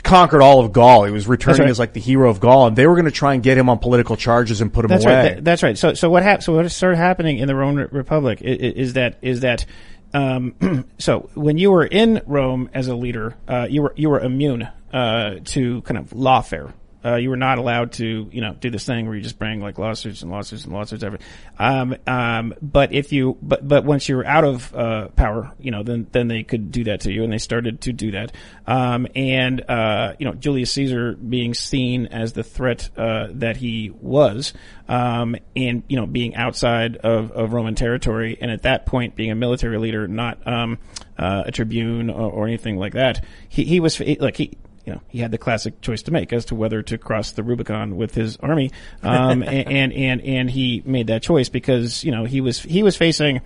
[0.03, 1.05] conquered all of Gaul.
[1.05, 1.69] He was returning right.
[1.69, 3.69] as like the hero of Gaul, and they were going to try and get him
[3.69, 5.15] on political charges and put him That's away.
[5.15, 5.35] right.
[5.35, 5.77] That- that's right.
[5.77, 9.19] So, so what hap- So what started happening in the Roman Republic is, is that
[9.21, 9.65] is that.
[10.13, 14.19] Um, so when you were in Rome as a leader, uh, you were you were
[14.19, 16.71] immune uh, to kind of lawfare.
[17.03, 19.59] Uh, you were not allowed to, you know, do this thing where you just bring
[19.59, 21.03] like lawsuits and lawsuits and lawsuits.
[21.03, 21.19] Every,
[21.59, 25.71] um, um, but if you, but but once you were out of uh, power, you
[25.71, 28.31] know, then then they could do that to you, and they started to do that.
[28.65, 33.91] Um, and uh, you know, Julius Caesar being seen as the threat uh, that he
[34.01, 34.53] was,
[34.87, 39.31] um, and you know, being outside of, of Roman territory, and at that point being
[39.31, 40.77] a military leader, not um,
[41.17, 43.23] uh, a tribune or, or anything like that.
[43.49, 46.45] He he was like he you know, he had the classic choice to make as
[46.45, 48.71] to whether to cross the Rubicon with his army,
[49.01, 52.97] um, and, and and he made that choice because you know he was he was
[52.97, 53.41] facing,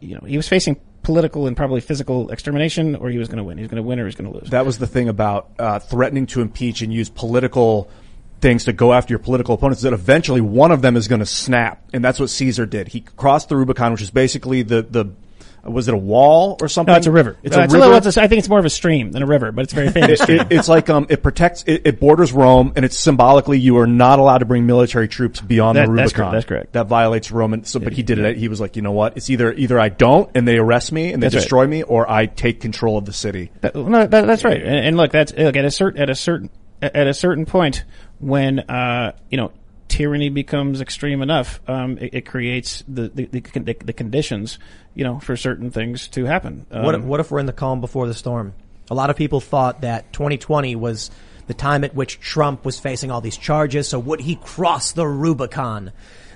[0.00, 3.44] you know, he was facing political and probably physical extermination, or he was going to
[3.44, 3.58] win.
[3.58, 4.50] He was going to win, or he was going to lose.
[4.50, 7.90] That was the thing about uh, threatening to impeach and use political
[8.40, 9.82] things to go after your political opponents.
[9.82, 12.88] That eventually one of them is going to snap, and that's what Caesar did.
[12.88, 15.12] He crossed the Rubicon, which is basically the the
[15.64, 16.92] was it a wall or something?
[16.92, 17.36] no, it's a river.
[17.42, 17.86] It's a it's river.
[17.86, 19.72] little- it's a- I think it's more of a stream than a river, but it's
[19.72, 21.64] very famous It- it- it's like um, it protects.
[21.66, 25.40] It, it borders Rome, and it's symbolically you are not allowed to bring military troops
[25.40, 26.22] beyond That- the that's Rubicon.
[26.24, 26.72] correct, that's correct.
[26.72, 27.64] That violates Roman.
[27.64, 28.36] So, but he did it.
[28.36, 29.16] He was like, you know what?
[29.16, 31.40] It's either either I don't, and they arrest me and they That's right.
[31.40, 33.50] destroy me, or I take control of the city.
[33.60, 34.60] That, no, that, that's right.
[34.62, 36.50] And, and look, that's look at a certain at a certain
[36.82, 37.84] at a certain point
[38.18, 39.52] when uh, you know
[39.90, 44.58] tyranny becomes extreme enough, um, it, it creates the the, the the conditions
[44.94, 46.64] you know for certain things to happen.
[46.70, 48.54] Um, What if, what if we're in the calm before the storm?
[48.90, 51.10] A lot of people thought that 2020 was
[51.46, 53.88] the time at which Trump was facing all these charges.
[53.88, 55.92] So would he cross the Rubicon?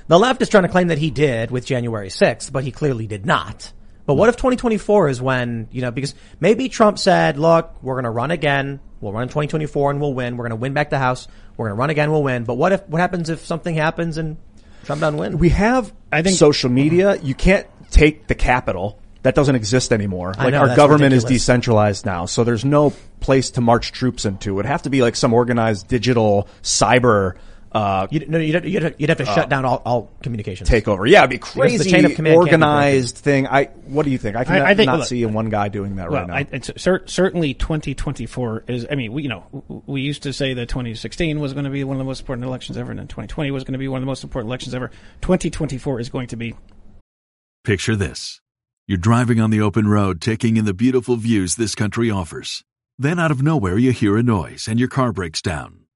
[0.07, 3.07] The left is trying to claim that he did with January 6th, but he clearly
[3.07, 3.72] did not.
[4.07, 8.05] But what if 2024 is when, you know, because maybe Trump said, look, we're going
[8.05, 8.80] to run again.
[9.00, 10.36] We'll run in 2024 and we'll win.
[10.36, 11.26] We're going to win back the House.
[11.57, 12.11] We're going to run again.
[12.11, 12.44] We'll win.
[12.44, 14.36] But what if, what happens if something happens and
[14.84, 15.38] Trump doesn't win?
[15.38, 17.16] We have, I think- social media.
[17.16, 17.24] Mhm.
[17.24, 18.98] You can't take the capital.
[19.22, 20.34] That doesn't exist anymore.
[20.36, 23.90] I Like know, our that's government is decentralized now, so there's no place to march
[23.92, 24.50] troops into.
[24.50, 27.32] It would have to be like some organized digital cyber
[27.74, 30.70] uh, You'd, no, you'd, have- you'd, have- you'd have to shut down all, all communications.
[30.70, 31.08] takeover.
[31.10, 31.76] Yeah, it'd be crazy.
[31.78, 33.46] the crazy, chain of command can't be organized thing.
[33.48, 33.64] I.
[33.86, 34.36] What do you think?
[34.36, 36.34] I can I- I think- not look, see one guy doing that Well, right now.
[36.34, 38.86] I, it's cer- certainly 2024 is.
[38.90, 41.70] I mean, we you know w- we used to say that 2016 was going to
[41.70, 43.88] be one of the most important elections ever, and then 2020 was going to be
[43.88, 44.90] one of the most important elections ever.
[45.22, 46.54] 2024 is going to be
[47.64, 48.40] Picture this.
[48.86, 52.62] You're driving on the open road, taking in the beautiful views this country offers.
[52.98, 55.84] Then out of nowhere, you hear a noise and your car breaks down.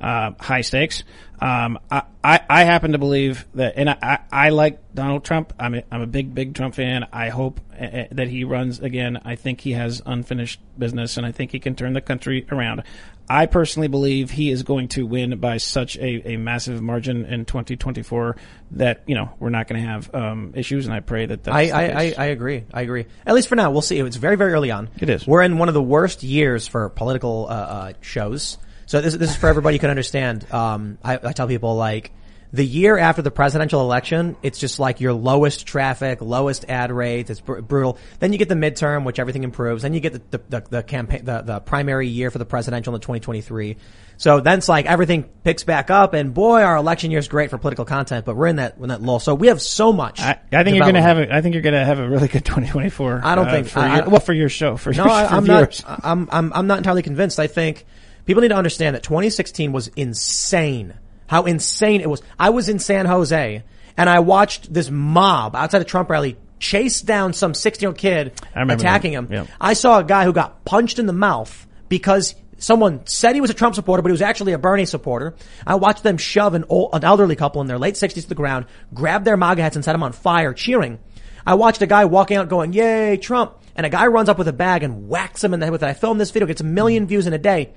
[0.00, 1.02] uh, high stakes.
[1.40, 5.52] Um, I, I, I happen to believe that, and I, I, I like Donald Trump.
[5.58, 7.06] I'm a, I'm a big, big Trump fan.
[7.12, 9.20] I hope uh, that he runs again.
[9.24, 12.82] I think he has unfinished business, and I think he can turn the country around.
[13.30, 17.44] I personally believe he is going to win by such a, a massive margin in
[17.44, 18.36] 2024
[18.72, 21.54] that you know we're not going to have um, issues, and I pray that that's
[21.54, 22.14] I, the I, I.
[22.18, 22.64] I agree.
[22.72, 23.06] I agree.
[23.26, 23.98] At least for now, we'll see.
[23.98, 24.88] It's very, very early on.
[24.98, 25.26] It is.
[25.26, 28.56] We're in one of the worst years for political uh, uh, shows.
[28.88, 30.50] So this, this is for everybody who can understand.
[30.50, 32.10] Um, I, I tell people like
[32.54, 37.28] the year after the presidential election, it's just like your lowest traffic, lowest ad rates.
[37.28, 37.98] It's br- brutal.
[38.18, 39.82] Then you get the midterm, which everything improves.
[39.82, 42.94] Then you get the, the, the, the campaign, the, the primary year for the presidential
[42.94, 43.76] in 2023.
[44.16, 47.50] So then it's like everything picks back up and boy, our election year is great
[47.50, 49.20] for political content, but we're in that, in that lull.
[49.20, 50.18] So we have so much.
[50.18, 52.08] I, I think you're going to have a, I think you're going to have a
[52.08, 53.20] really good 2024.
[53.22, 55.12] I don't uh, think- for I- your, I- well for your show for No, your
[55.12, 55.84] I, I'm viewers.
[55.86, 56.00] not.
[56.02, 57.38] I'm, I'm, I'm not entirely convinced.
[57.38, 57.84] I think
[58.28, 60.92] people need to understand that 2016 was insane.
[61.28, 62.20] How insane it was.
[62.38, 63.64] I was in San Jose
[63.96, 67.96] and I watched this mob outside a Trump rally chase down some 16 year old
[67.96, 69.18] kid attacking that.
[69.18, 69.28] him.
[69.30, 69.46] Yeah.
[69.58, 73.48] I saw a guy who got punched in the mouth because someone said he was
[73.48, 75.34] a Trump supporter, but he was actually a Bernie supporter.
[75.66, 78.34] I watched them shove an, old, an elderly couple in their late 60s to the
[78.34, 80.98] ground, grab their MAGA hats and set them on fire, cheering.
[81.46, 83.54] I watched a guy walking out going, yay, Trump.
[83.74, 85.82] And a guy runs up with a bag and whacks him in the head with
[85.82, 85.88] it.
[85.88, 87.72] I filmed this video, gets a million views in a day.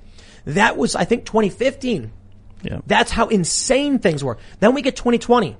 [0.45, 2.11] That was, I think, 2015.
[2.63, 2.79] Yeah.
[2.85, 4.37] That's how insane things were.
[4.59, 5.57] Then we get 2020.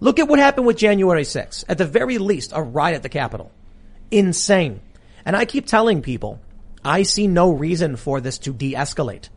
[0.00, 1.64] Look at what happened with January 6th.
[1.68, 3.52] At the very least, a riot at the Capitol.
[4.10, 4.80] Insane.
[5.24, 6.40] And I keep telling people,
[6.84, 9.28] I see no reason for this to de-escalate.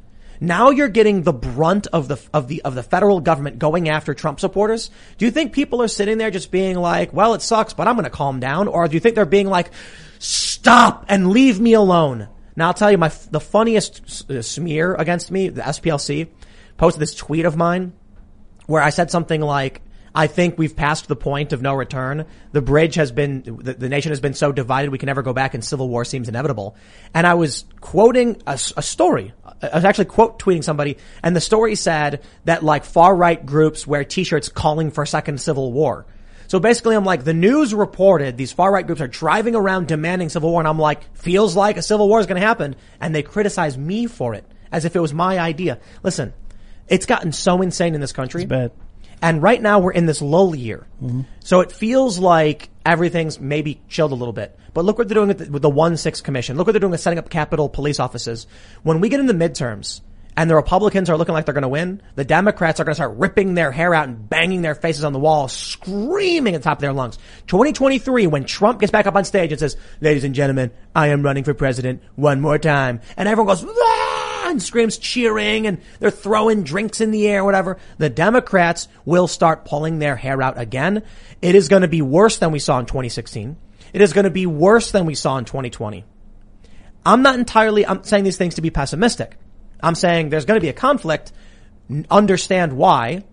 [0.41, 4.13] Now you're getting the brunt of the, of the, of the federal government going after
[4.13, 4.89] Trump supporters.
[5.17, 7.95] Do you think people are sitting there just being like, well, it sucks, but I'm
[7.95, 8.67] going to calm down?
[8.67, 9.71] Or do you think they're being like,
[10.19, 12.27] stop and leave me alone?
[12.55, 16.27] Now I'll tell you my, the funniest uh, smear against me, the SPLC,
[16.77, 17.93] posted this tweet of mine
[18.65, 19.81] where I said something like,
[20.17, 22.25] I think we've passed the point of no return.
[22.53, 25.33] The bridge has been, the, the nation has been so divided we can never go
[25.33, 26.77] back and civil war seems inevitable.
[27.13, 29.33] And I was quoting a story.
[29.61, 33.85] I was actually quote tweeting somebody and the story said that like far right groups
[33.85, 36.05] wear t-shirts calling for a second civil war.
[36.47, 40.29] So basically I'm like, the news reported these far right groups are driving around demanding
[40.29, 42.75] civil war and I'm like, feels like a civil war is going to happen.
[42.99, 45.79] And they criticize me for it as if it was my idea.
[46.03, 46.33] Listen,
[46.87, 48.43] it's gotten so insane in this country.
[48.43, 48.71] It's bad.
[49.21, 50.85] And right now we're in this lull year.
[51.01, 51.21] Mm-hmm.
[51.39, 54.57] So it feels like everything's maybe chilled a little bit.
[54.73, 56.57] But look what they're doing with the, with the 1-6 commission.
[56.57, 58.45] Look what they're doing with setting up Capitol police offices.
[58.83, 60.01] When we get in the midterms
[60.37, 62.95] and the Republicans are looking like they're going to win, the Democrats are going to
[62.95, 66.63] start ripping their hair out and banging their faces on the wall, screaming at the
[66.63, 67.17] top of their lungs.
[67.47, 71.23] 2023, when Trump gets back up on stage and says, ladies and gentlemen, I am
[71.23, 72.99] running for president one more time.
[73.15, 77.77] And everyone goes, "Ah!" and screams cheering and they're throwing drinks in the air, whatever.
[77.97, 81.03] The Democrats will start pulling their hair out again.
[81.41, 83.55] It is going to be worse than we saw in 2016.
[83.93, 86.03] It is going to be worse than we saw in 2020.
[87.05, 89.37] I'm not entirely, I'm saying these things to be pessimistic.
[89.81, 91.31] I'm saying there's going to be a conflict.
[92.09, 93.23] Understand why.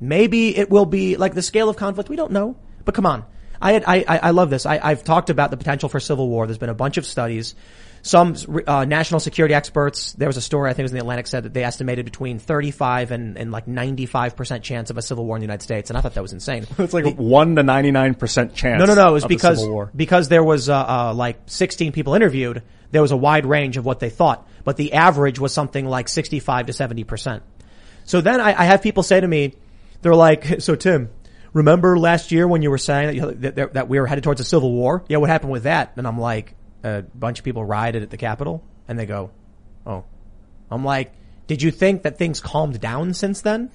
[0.00, 2.10] Maybe it will be like the scale of conflict.
[2.10, 2.56] We don't know.
[2.84, 3.24] But come on.
[3.60, 4.66] I had, I, I I love this.
[4.66, 6.46] I, I've talked about the potential for civil war.
[6.46, 7.54] There's been a bunch of studies.
[8.04, 8.34] Some
[8.66, 10.12] uh, national security experts.
[10.14, 12.04] There was a story I think it was in the Atlantic said that they estimated
[12.04, 15.62] between 35 and, and like 95 percent chance of a civil war in the United
[15.62, 16.66] States, and I thought that was insane.
[16.78, 18.80] It's like a one to ninety nine percent chance.
[18.80, 19.10] No, no, no.
[19.10, 22.62] It was because because there was uh, uh, like 16 people interviewed.
[22.92, 26.08] There was a wide range of what they thought, but the average was something like
[26.08, 27.42] 65 to 70 percent.
[28.04, 29.54] So then I, I have people say to me,
[30.02, 31.10] they're like, "So Tim,
[31.52, 34.40] remember last year when you were saying that, you, that, that we were headed towards
[34.40, 35.04] a civil war?
[35.08, 38.16] Yeah, what happened with that?" And I'm like, "A bunch of people rioted at the
[38.16, 39.30] Capitol." And they go,
[39.86, 40.04] oh.
[40.70, 41.12] I'm like,
[41.46, 43.70] did you think that things calmed down since then?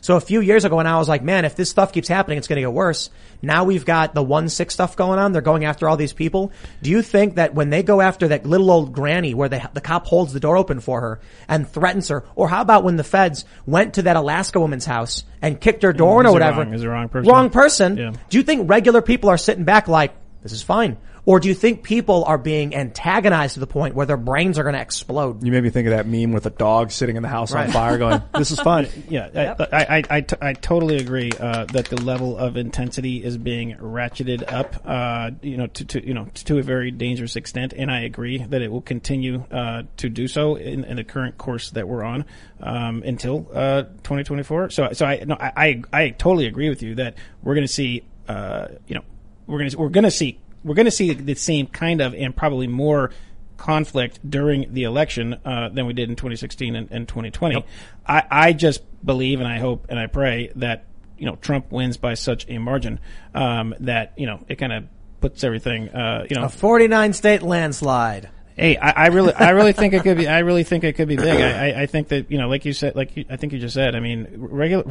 [0.00, 2.38] So a few years ago when I was like, man, if this stuff keeps happening,
[2.38, 3.10] it's going to get worse.
[3.42, 5.32] Now we've got the one six stuff going on.
[5.32, 6.52] They're going after all these people.
[6.82, 9.80] Do you think that when they go after that little old granny where the, the
[9.80, 13.04] cop holds the door open for her and threatens her, or how about when the
[13.04, 16.62] feds went to that Alaska woman's house and kicked her door in or whatever?
[16.62, 16.74] wrong?
[16.74, 17.30] Is the wrong person?
[17.30, 17.96] Wrong person.
[17.96, 18.12] Yeah.
[18.28, 20.96] Do you think regular people are sitting back like, this is fine?
[21.26, 24.62] Or do you think people are being antagonized to the point where their brains are
[24.62, 25.44] going to explode?
[25.44, 27.70] You made me think of that meme with a dog sitting in the house on
[27.70, 28.88] fire going, this is fun.
[29.08, 33.22] Yeah, I, I, I, I, t- I totally agree uh, that the level of intensity
[33.22, 37.36] is being ratcheted up, uh, you know, to, to you know to a very dangerous
[37.36, 41.04] extent, and I agree that it will continue uh, to do so in, in the
[41.04, 42.24] current course that we're on
[42.60, 44.70] um, until uh, 2024.
[44.70, 47.72] So, so I no, I, I, I totally agree with you that we're going to
[47.72, 49.02] see, uh, you know,
[49.46, 52.14] we're going to we're going to see we're going to see the same kind of
[52.14, 53.10] and probably more
[53.56, 57.64] conflict during the election uh, than we did in 2016 and, and 2020.
[58.06, 60.86] I, I just believe and I hope and I pray that
[61.18, 62.98] you know Trump wins by such a margin
[63.34, 64.84] um, that you know it kind of
[65.20, 68.30] puts everything uh, you know A 49 state landslide.
[68.56, 70.28] Hey, I, I really, I really think it could be.
[70.28, 71.40] I really think it could be big.
[71.40, 73.58] I, I, I think that you know, like you said, like you, I think you
[73.58, 73.94] just said.
[73.94, 74.84] I mean, regular.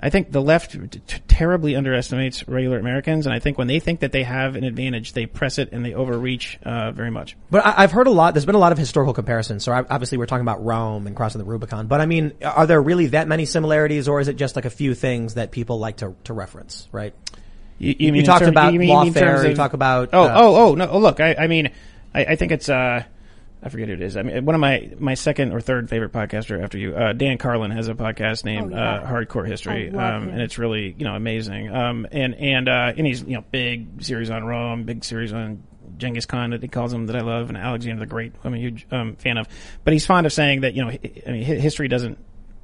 [0.00, 4.00] I think the left t- terribly underestimates regular Americans, and I think when they think
[4.00, 7.36] that they have an advantage, they press it and they overreach uh, very much.
[7.50, 8.34] But I, I've heard a lot.
[8.34, 9.64] There's been a lot of historical comparisons.
[9.64, 11.88] So I, obviously we're talking about Rome and crossing the Rubicon.
[11.88, 14.70] But I mean, are there really that many similarities, or is it just like a
[14.70, 16.88] few things that people like to to reference?
[16.92, 17.12] Right.
[17.78, 19.14] You, You, mean in talked term- about you mean- you lawfare.
[19.20, 20.88] terms You talk about Oh, uh, oh, oh, no.
[20.90, 21.70] oh, Look, I, I mean,
[22.14, 23.02] I, I think it's, uh,
[23.62, 24.16] I forget who it is.
[24.16, 27.38] I mean, one of my, my second or third favorite podcaster after you, uh, Dan
[27.38, 28.94] Carlin has a podcast named, Oh, yeah.
[29.00, 29.90] uh, Hardcore History.
[29.90, 31.74] Um, and it's really, you know, amazing.
[31.74, 35.64] Um, and, and, uh, and he's, you know, big series on Rome, big series on
[35.96, 38.32] Genghis Khan that he calls him that I love and Alexander the Great.
[38.44, 39.48] I'm a huge, um, fan of.
[39.82, 42.18] But he's fond of saying that, you know, I mean, history doesn't,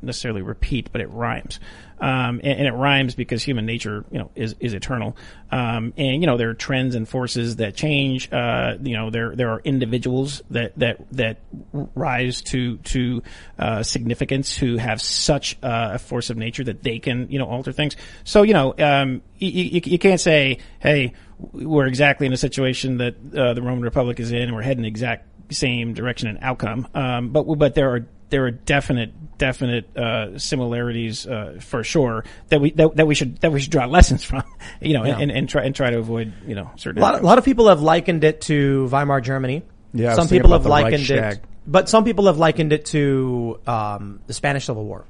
[0.07, 1.61] necessarily repeat, but it rhymes.
[2.01, 5.17] Um, and, and it rhymes because human nature, you know, is, is eternal.
[5.51, 8.31] Um, and, you know, there are trends and forces that change.
[8.33, 11.39] Uh, you know, there, there are individuals that, that, that
[11.73, 13.23] rise to, to,
[13.59, 17.47] uh, significance who have such uh, a force of nature that they can, you know,
[17.47, 17.97] alter things.
[18.25, 21.15] So, you know, um, you, you, you can't say, hey,
[21.53, 24.83] we're exactly in a situation that, uh, the Roman Republic is in and we're heading
[24.83, 26.89] the exact same direction and outcome.
[26.93, 32.61] Um, but, but there are, there are definite, definite uh, similarities uh, for sure that
[32.61, 34.43] we that, that we should that we should draw lessons from,
[34.81, 35.19] you know, Yeah.
[35.19, 37.01] and, and try and try to avoid you know certain.
[37.01, 39.63] A lot, a lot of people have likened it to Weimar Germany.
[39.93, 41.35] Yeah, some people have likened Reichstag.
[41.39, 45.05] it, but some people have likened it to um, the Spanish Civil War.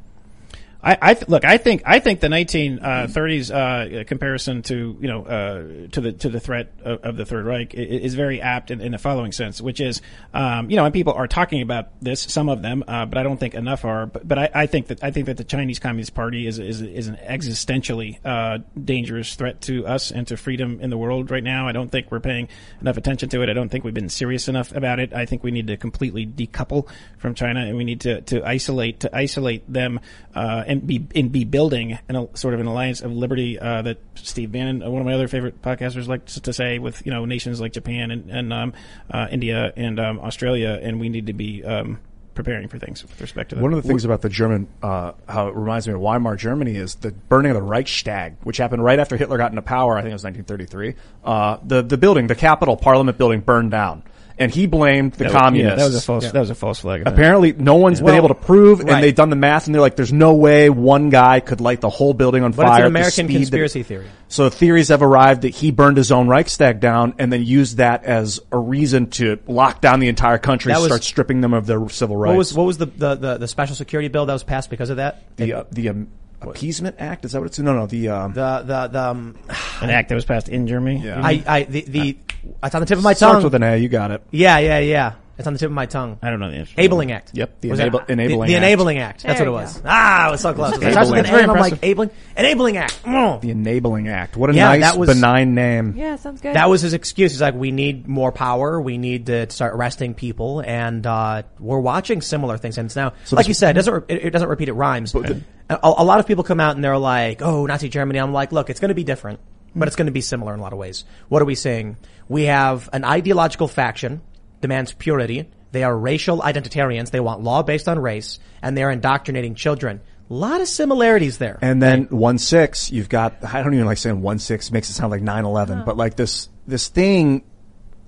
[0.85, 1.45] I, I th- look.
[1.45, 6.29] I think I think the 1930s uh, comparison to you know uh, to the to
[6.29, 9.63] the threat of, of the Third Reich is very apt in, in the following sense,
[9.63, 10.03] which is
[10.35, 13.23] um, you know, and people are talking about this, some of them, uh, but I
[13.23, 14.07] don't think enough are.
[14.07, 16.83] But, but I, I think that I think that the Chinese Communist Party is is,
[16.83, 21.45] is an existentially uh, dangerous threat to us and to freedom in the world right
[21.45, 21.67] now.
[21.67, 22.49] I don't think we're paying
[22.83, 23.49] enough attention to it.
[23.49, 25.15] I don't think we've been serious enough about it.
[25.15, 29.01] I think we need to completely decouple from China, and we need to, to isolate
[29.01, 30.01] to isolate them
[30.35, 33.99] uh, and be and be building an, sort of an alliance of liberty uh, that
[34.17, 37.25] Steve Bannon, uh, one of my other favorite podcasters, likes to say with you know
[37.25, 38.73] nations like Japan and, and um,
[39.11, 42.01] uh, India and um, Australia, and we need to be um,
[42.35, 43.63] preparing for things with respect to that.
[43.63, 46.75] One of the things about the German, uh, how it reminds me of Weimar Germany
[46.75, 49.97] is the burning of the Reichstag, which happened right after Hitler got into power.
[49.97, 50.95] I think it was 1933.
[51.25, 54.03] Uh, the the building, the Capitol Parliament building, burned down,
[54.39, 55.71] and he blamed the That was- communists.
[55.71, 56.33] Yeah, that was a false.
[56.33, 57.03] That was a false flag.
[57.07, 58.89] Apparently, no one's been Well, able to prove, right.
[58.95, 61.81] and they've done the math, and they're like, "There's no way one guy could light
[61.81, 64.07] the whole building on But fire." it's at an the American speed that- conspiracy theory.
[64.29, 68.05] So theories have arrived that he burned his own Reichstag down, and then used that
[68.05, 71.67] as a reason to lock down the entire country, That was- start stripping them of
[71.67, 72.31] their civil rights.
[72.31, 74.91] What was what was the, the, the, the special security bill that was passed because
[74.91, 75.23] of that?
[75.37, 76.09] the uh, the um,
[76.43, 77.25] appeasement act?
[77.25, 77.59] Is that what it's?
[77.59, 77.87] No, no.
[77.87, 79.37] The um, The the the um,
[79.81, 81.03] an act that was passed in Germany.
[81.05, 81.21] Yeah.
[81.25, 82.17] I I the, the
[82.63, 83.17] it's on the tip of my tongue.
[83.17, 83.43] starts tongue.
[83.45, 83.77] with an A.
[83.77, 84.23] You got it.
[84.31, 85.13] yeah yeah yeah.
[85.37, 86.17] It's on the tip of my tongue.
[86.23, 86.75] I don't know the answer.
[86.77, 87.33] Enabling Act.
[87.35, 88.65] Yep, the Was enable- it- enabling the, the act.
[88.67, 89.23] enabling act.
[89.25, 89.77] That's There what it you was.
[89.79, 89.83] go.
[89.87, 90.75] Ah, it was so close.
[90.75, 91.25] It Enabling starts with an.
[91.25, 93.03] A, Very and I'm like enabling enabling act.
[93.03, 93.41] Mm.
[93.41, 94.37] The enabling act.
[94.37, 95.95] What a Yeah, nice, that was- benign name.
[95.97, 96.55] Yeah, sounds good.
[96.55, 97.33] That was his excuse.
[97.33, 98.81] He's like, we need more power.
[98.81, 102.79] We need to start arresting people, and uh, we're watching similar things.
[102.79, 104.69] And it's now, like this- you said, it doesn't re- it, it doesn't repeat.
[104.69, 105.13] It rhymes.
[105.17, 108.53] a, a lot of people come out and they're like, "Oh, Nazi Germany." I'm like,
[108.53, 109.41] look, it's going to be different,
[109.75, 111.05] but it's going to be similar in a lot of ways.
[111.29, 111.97] What are we saying?
[112.29, 114.23] We have an ideological faction
[114.61, 115.51] demands purity.
[115.73, 117.11] They are racial identitarians.
[117.11, 120.01] They want law based on race, and they're indoctrinating children.
[120.31, 121.59] A lot of similarities there.
[121.61, 123.45] And then one six, you've got.
[123.45, 124.71] I don't even like saying one six.
[124.71, 125.85] Makes it sound like nine eleven, oh.
[125.85, 127.45] but like this this thing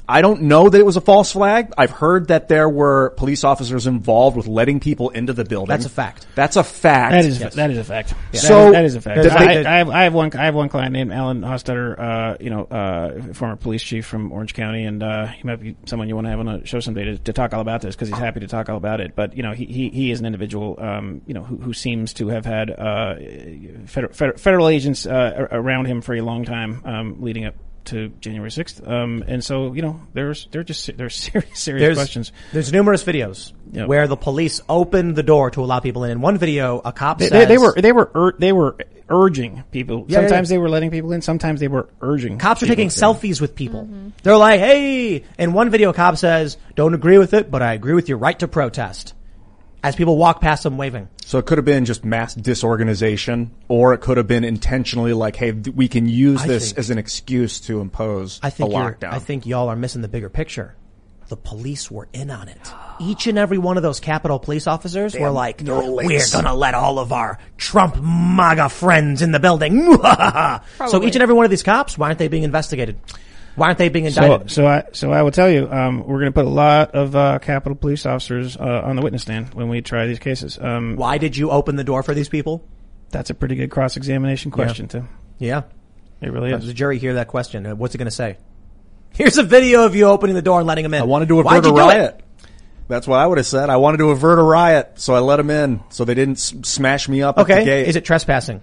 [0.09, 1.72] I don't know that it was a false flag.
[1.76, 5.68] I've heard that there were police officers involved with letting people into the building.
[5.68, 6.26] That's a fact.
[6.36, 7.12] That's a fact.
[7.12, 8.14] That is that is a fact.
[8.34, 9.16] So- that is, that is a fact.
[9.22, 12.64] There's- I, I have one I have one client named Alan Hostetter, uh, you know,
[12.64, 16.26] uh, former police chief from Orange County, and uh, he might be someone you want
[16.26, 18.40] to have on a show someday to, to talk all about this because he's happy
[18.40, 19.16] to talk all about it.
[19.16, 22.12] But you know, he he, he is an individual, um, you know, who, who seems
[22.14, 23.16] to have had uh,
[23.86, 27.54] federal, federal, federal agents uh, around him for a long time, um, leading up.
[27.87, 31.97] To January sixth, um, and so you know, there's they're just there's serious serious There's,
[31.97, 32.32] questions.
[32.53, 33.87] there's numerous videos Yeah.
[33.87, 36.11] where the police opened the door to allow people in.
[36.11, 38.76] In one video, a cop They, says they, they were they were ur- they were
[39.09, 40.05] urging people.
[40.09, 40.55] Yeah, yeah, sometimes yeah.
[40.55, 41.22] they were letting people in.
[41.22, 42.39] Sometimes they were urging.
[42.39, 42.91] Cops are people taking in.
[42.91, 43.89] selfies with people.
[44.24, 47.74] They're like, hey, in one video, a cop says, don't agree with it, but I
[47.74, 49.14] agree with your right to protest.
[49.87, 51.09] As people walk past them waving.
[51.24, 55.37] So it could have been just mass disorganization, or it could have been intentionally like,
[55.37, 58.72] hey, we can use I this think- as an excuse to impose I think a
[58.72, 59.12] you're, lockdown.
[59.12, 60.74] I think y'all are missing the bigger picture.
[61.28, 62.72] The police were in on it.
[63.01, 66.99] Each and every one of those Capitol police officers were like, we're gonna let all
[67.01, 69.93] of our Trump MAGA friends in the building.
[70.89, 72.99] so each and every one of these cops, why aren't they being investigated?
[73.57, 74.50] Why aren't they being indicted?
[74.50, 77.16] so I so I will tell you, um, we're going to put a lot of
[77.16, 80.59] uh, Capitol police officers uh, on the witness stand when we try these cases.
[80.61, 82.66] Um, why did you open the door for these people?
[83.11, 85.07] that's a pretty good cross examination question too.
[85.38, 85.62] Yeah.
[86.20, 86.59] It really is.
[86.61, 87.64] Does the jury hear that question?
[87.66, 88.36] Uh, What's it going to say?
[89.14, 91.00] Here's a video of you opening the door and letting him in.
[91.00, 91.94] I wanted to Why'd avert a you do it?
[91.94, 92.20] riot.
[92.88, 93.70] That's what I would have said.
[93.70, 96.54] I wanted to avert a riot, so I let them in, so they didn't s-
[96.64, 97.64] smash me up at the Okay.
[97.64, 97.88] gate.
[97.88, 98.61] Is it trespassing?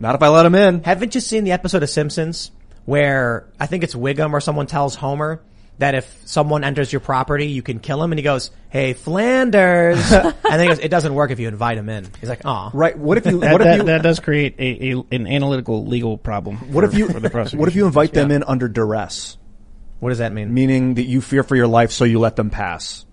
[0.00, 0.82] Not if I let them in.
[0.82, 2.50] Haven't you seen the episode of Simpsons
[2.84, 5.40] where I think it's Wiggum or someone tells Homer
[5.78, 8.12] that if someone enters your property, you can kill him?
[8.12, 10.12] And he goes, Hey, Flanders.
[10.12, 12.06] and then he goes, it doesn't work if you invite him in.
[12.20, 12.70] He's like, aw.
[12.72, 12.96] Right?
[12.96, 13.40] What if you?
[13.40, 13.82] That, if that, you?
[13.84, 16.56] that does create a, a an analytical legal problem.
[16.72, 17.08] what for- if you?
[17.08, 17.58] for the prosecution.
[17.58, 19.36] What if you invite them in under duress,
[20.00, 20.52] What does that mean?
[20.54, 23.04] meaning that you fear for your life, so you let them pass?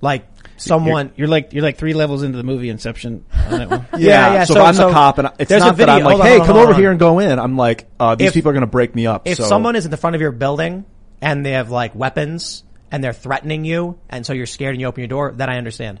[0.00, 1.12] Like You're, someone.
[1.16, 3.86] you're like you're like three levels into the movie Inception on that one.
[4.00, 5.76] Yeah, yeah, So, so- if I'm so the cop, and I- it's there's a not
[5.76, 6.80] that video- I'm like, hold on, hey, hold on, come hold over on.
[6.80, 7.38] here and go in.
[7.38, 9.22] I'm like, uh, these If- people are going to break me up.
[9.26, 10.84] if so- someone is in the front of your building
[11.20, 14.86] and they have like weapons and they're threatening you and so you're scared and you
[14.86, 16.00] open your door, then I understand.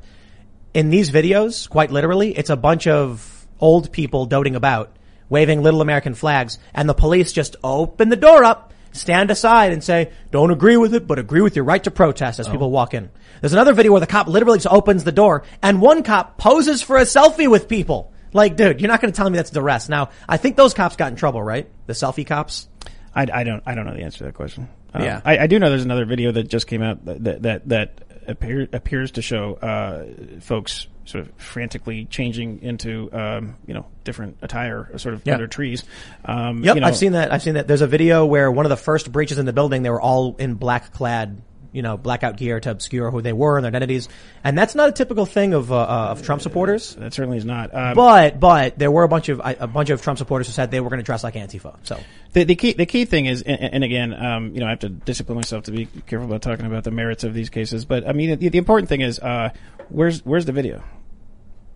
[0.74, 4.96] In these videos, quite literally, it's a bunch of old people doting about,
[5.28, 9.82] waving little American flags, and the police just open the door up, stand aside and
[9.82, 12.94] say, don't agree with it, but agree with your right to protest as people walk
[12.94, 13.10] in.
[13.40, 16.82] There's another video where the cop literally just opens the door and one cop poses
[16.82, 18.12] for a selfie with people.
[18.32, 19.88] Like, dude, you're not going to tell me that's duress.
[19.88, 21.68] Now, I think those cops got in trouble, right?
[21.86, 22.68] The selfie cops?
[23.14, 24.68] I, I don't I don't know the answer to that question.
[24.92, 25.20] Um, Yeah.
[25.24, 28.00] I, I do know there's another video that just came out that that that, that
[28.26, 30.04] appear, appears to show uh,
[30.40, 35.34] folks sort of frantically changing into um, you know different attire, sort of Yeah.
[35.34, 35.84] under trees.
[36.24, 37.32] Um, Yep, you know, I've seen that.
[37.32, 37.66] I've seen that.
[37.66, 40.36] There's a video where one of the first breaches in the building, they were all
[40.38, 41.40] in black clad,
[41.72, 44.08] you know, blackout gear to obscure who they were and their identities.
[44.42, 46.94] And that's not a typical thing of, uh, uh, of Trump supporters.
[46.94, 47.74] That certainly is not.
[47.74, 50.70] Um, But, but there were a bunch of, a bunch of Trump supporters who said
[50.70, 51.76] they were going to dress like Antifa.
[51.82, 52.00] So,
[52.32, 54.78] The, the key the key thing is, and, and again, um, you know, I have
[54.80, 57.84] to discipline myself to be careful about talking about the merits of these cases.
[57.84, 59.50] But I mean, the, the important thing is, uh,
[59.90, 60.82] where's where's the video?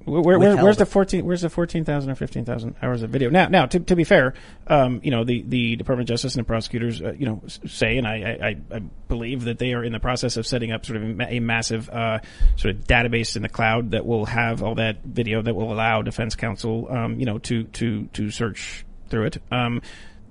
[0.04, 1.24] Where, where, where- where's the fourteen?
[1.24, 3.30] Where's the fourteen thousand or fifteen thousand hours of video?
[3.30, 4.34] Now, now, to, to be fair,
[4.66, 7.96] um, you know, the, the Department of Justice and the prosecutors, uh, you know, say,
[7.98, 11.02] and I, I, I- believe that they are in the process of setting up sort
[11.02, 12.18] of a, a massive uh,
[12.56, 16.00] sort of database in the cloud that will have all that video that will allow
[16.00, 19.36] defense counsel, um, you know, to to to search through it.
[19.50, 19.82] Um,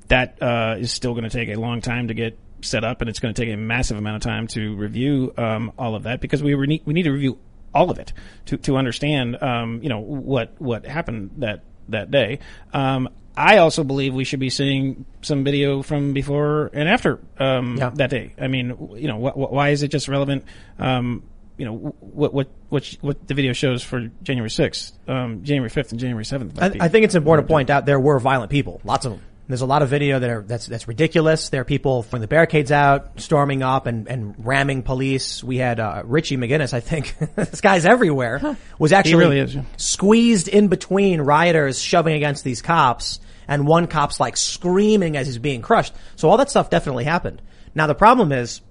[0.08, 3.10] that uh, is still going to take a long time to get set up, and
[3.10, 6.20] it's going to take a massive amount of time to review um, all of that
[6.22, 7.38] because we re- we need to review
[7.74, 8.14] all of it
[8.46, 12.40] to to understand um, you know what what happened that that day.
[12.74, 17.78] Um, I also believe we should be seeing some video from before and after um,
[17.78, 17.90] Yeah.
[17.96, 18.34] that day.
[18.40, 20.44] I mean, you know, wh- wh- why is it just relevant?
[20.78, 21.24] Um,
[21.58, 25.92] you know what what what what the video shows for January sixth, um, January fifth,
[25.92, 26.62] and January seventh.
[26.62, 29.22] I, I think it's important to point out there were violent people, lots of them.
[29.52, 31.50] There's a lot of video that are that's that's ridiculous.
[31.50, 35.44] There are people throwing the barricades out, storming up, and and ramming police.
[35.44, 37.16] We had uh, Richie McGinniss, I think.
[37.36, 38.58] this guy's everywhere.
[38.80, 39.64] Was actually really is, yeah.
[39.78, 45.38] squeezed in between rioters shoving against these cops, and one cop's like screaming as he's
[45.38, 45.94] being crushed.
[46.16, 47.42] So all that stuff definitely happened.
[47.76, 48.62] Now the problem is,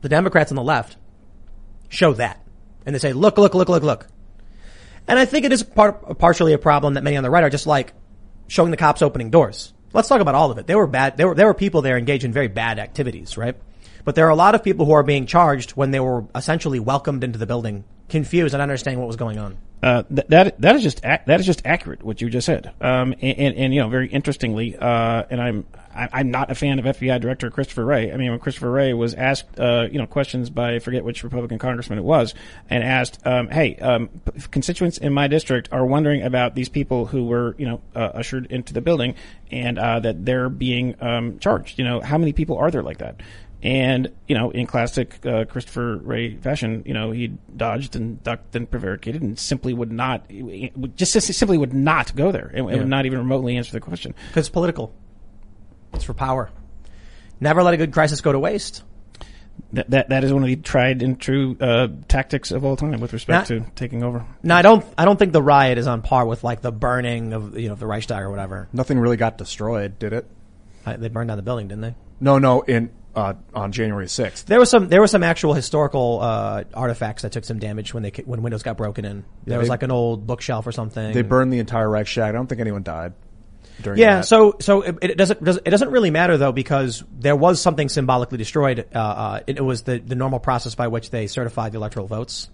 [0.00, 0.96] the Democrats on the left
[1.90, 2.42] show that,
[2.86, 4.06] and they say, "Look, look, look, look, look."
[5.06, 7.50] And I think it is part, partially a problem that many on the right are
[7.50, 7.92] just like
[8.48, 9.72] showing the cops opening doors.
[9.94, 10.66] Let's talk about all of it.
[10.66, 13.56] There were bad, there were, there were people there engaged in very bad activities, right?
[14.04, 16.78] But there are a lot of people who are being charged when they were essentially
[16.78, 19.56] welcomed into the building confused and understanding what was going on.
[19.82, 22.72] Uh, th- that that is just ac- that is just accurate what you just said.
[22.80, 26.54] Um, and, and, and you know, very interestingly, uh, and I'm I, I'm not a
[26.54, 28.10] fan of FBI Director Christopher Wray.
[28.10, 31.22] I mean, when Christopher Wray was asked, uh, you know, questions by I forget which
[31.22, 32.34] Republican congressman it was,
[32.70, 34.08] and asked, um, "Hey, um,
[34.50, 38.46] constituents in my district are wondering about these people who were, you know, uh, ushered
[38.46, 39.16] into the building,
[39.50, 41.78] and uh, that they're being um, charged.
[41.78, 43.20] You know, how many people are there like that?"
[43.64, 48.54] And you know, in classic uh, Christopher Wray fashion, you know, he dodged and ducked
[48.54, 50.30] and prevaricated, and simply would not,
[50.94, 54.14] just simply would not go there, and, and would not even remotely answer the question.
[54.28, 54.94] Because it's political.
[55.94, 56.50] It's for power.
[57.40, 58.82] Never let a good crisis go to waste.
[59.72, 63.00] That that, that is one of the tried and true uh, tactics of all time
[63.00, 64.26] with respect Not- to taking over.
[64.42, 64.84] No, I don't.
[64.98, 67.76] I don't think the riot is on par with like the burning of you know
[67.76, 68.68] the Reichstag or whatever.
[68.74, 70.26] Nothing really got destroyed, did it?
[70.84, 71.94] I, they burned down the building, didn't they?
[72.20, 72.60] No, no.
[72.60, 74.46] In uh, on January sixth.
[74.46, 74.88] There was some.
[74.88, 78.62] There were some actual historical uh, artifacts that took some damage when they when windows
[78.62, 79.24] got broken in.
[79.44, 81.12] There was they- like an old bookshelf or something.
[81.12, 82.28] They burned the entire Reichstag.
[82.28, 83.12] I don't think anyone died.
[83.82, 84.26] During Yeah, that.
[84.26, 88.38] so so it, it doesn't it doesn't really matter though because there was something symbolically
[88.38, 88.86] destroyed.
[88.94, 92.06] Uh, uh, it, it was the the normal process by which they certified the electoral
[92.06, 92.48] votes.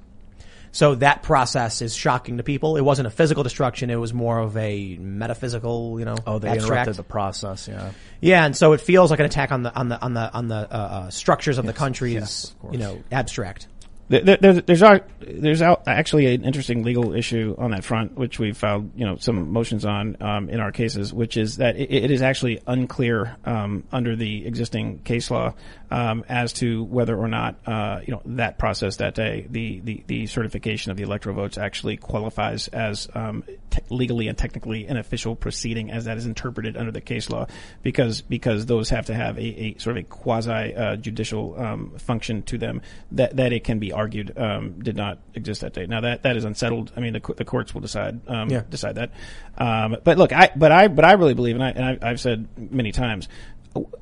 [0.73, 2.77] So that process is shocking to people.
[2.77, 6.49] It wasn't a physical destruction; it was more of a metaphysical, you know, oh, they
[6.49, 6.67] abstract.
[6.71, 7.69] interrupted the process.
[7.69, 7.91] Yeah.
[8.21, 10.49] Yeah, and so it feels like an attack on the on the on the on
[10.49, 13.67] the uh, uh, structures of the country's yes, of you know abstract.
[14.09, 18.53] There, there- there's there's there's actually an interesting legal issue on that front, which we
[18.53, 22.11] filed you know some motions on um, in our cases, which is that it, it
[22.11, 25.55] is actually unclear um, under the existing case law
[25.91, 30.05] um, as to whether or not uh, you know that process that day, the, the,
[30.07, 34.97] the certification of the electoral votes actually qualifies as um, te- legally and technically an
[34.97, 37.47] official proceeding as that is interpreted under the case law,
[37.83, 41.91] because because those have to have a, a sort of a quasi uh, judicial um,
[41.99, 42.81] function to them
[43.13, 45.87] that that it can be argued um, did not exist that day.
[45.87, 46.93] Now that that is unsettled.
[46.97, 48.63] I mean, the, the courts will decide um, Yeah.
[48.69, 49.11] decide that.
[49.59, 52.21] Um, but look, I but I but I really believe, and, I, and I, I've
[52.21, 53.29] said many times,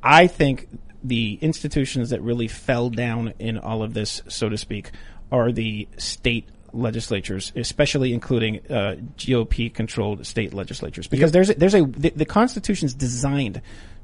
[0.03, 0.69] I think
[1.09, 4.91] the institutions that really fell down in all of this, so to speak,
[5.33, 11.85] are the state legislatures, especially including uh, GOP-controlled state legislatures, because there's a, there's a
[11.85, 13.61] the, the Constitution's designed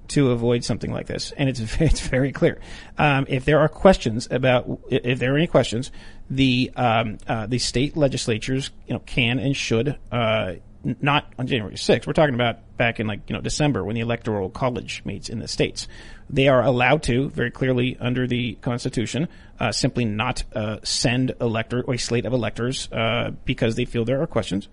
[0.09, 2.61] to avoid something like this, and it's it's very clear.
[2.99, 5.91] Um, if there are questions about if there are any questions,
[6.31, 10.55] the um, uh, the state legislatures you know can and should uh,
[11.01, 12.07] not on January 6th.
[12.07, 15.39] We're talking about back in like you know December when the electoral college meets in
[15.39, 15.89] the states.
[16.31, 19.29] They are allowed to very clearly under the Constitution
[19.61, 24.05] uh, simply not uh, send elector or a slate of electors uh, because they feel
[24.05, 24.69] there are questions.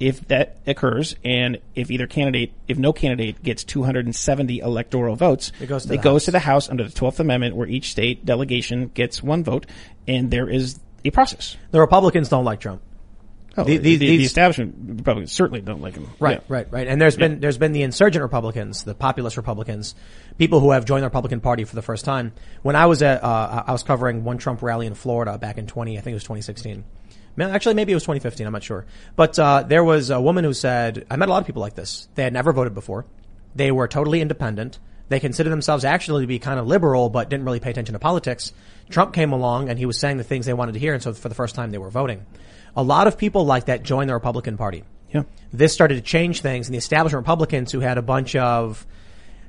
[0.00, 5.66] If that occurs, and if either candidate, if no candidate gets 270 electoral votes, It
[5.66, 6.24] goes to it the goes House.
[6.24, 9.66] to the House under the 12th Amendment, where each state delegation gets one vote,
[10.08, 11.56] and there is a process.
[11.70, 12.82] The Republicans don't like Trump.
[13.56, 16.08] Oh, The- the, these- the, establishment Republicans certainly don't like him.
[16.18, 16.44] Right, Yeah.
[16.48, 16.88] right, right.
[16.88, 19.94] And there's been there's been the insurgent Republicans, the populist Republicans,
[20.38, 22.32] people who have joined the Republican Party for the first time.
[22.62, 25.66] When I was at uh, I was covering one Trump rally in Florida back in
[25.66, 26.84] 20, I think it was 2016.
[27.36, 28.46] Ma- Actually, maybe it was 2015.
[28.46, 28.86] I'm not sure.
[29.16, 31.74] But uh, there was a woman who said, I met a lot of people like
[31.74, 32.08] this.
[32.14, 33.04] They had never voted before.
[33.54, 34.78] They were totally independent.
[35.08, 37.98] They considered themselves actually to be kind of liberal, but didn't really pay attention to
[37.98, 38.52] politics.
[38.88, 41.12] Trump came along and he was saying the things they wanted to hear, and so
[41.12, 42.24] for the first time they were voting.
[42.76, 45.22] A lot of people like that joined the Republican Party Yeah.
[45.52, 48.86] this started to change things and the establishment Republicans who had a bunch of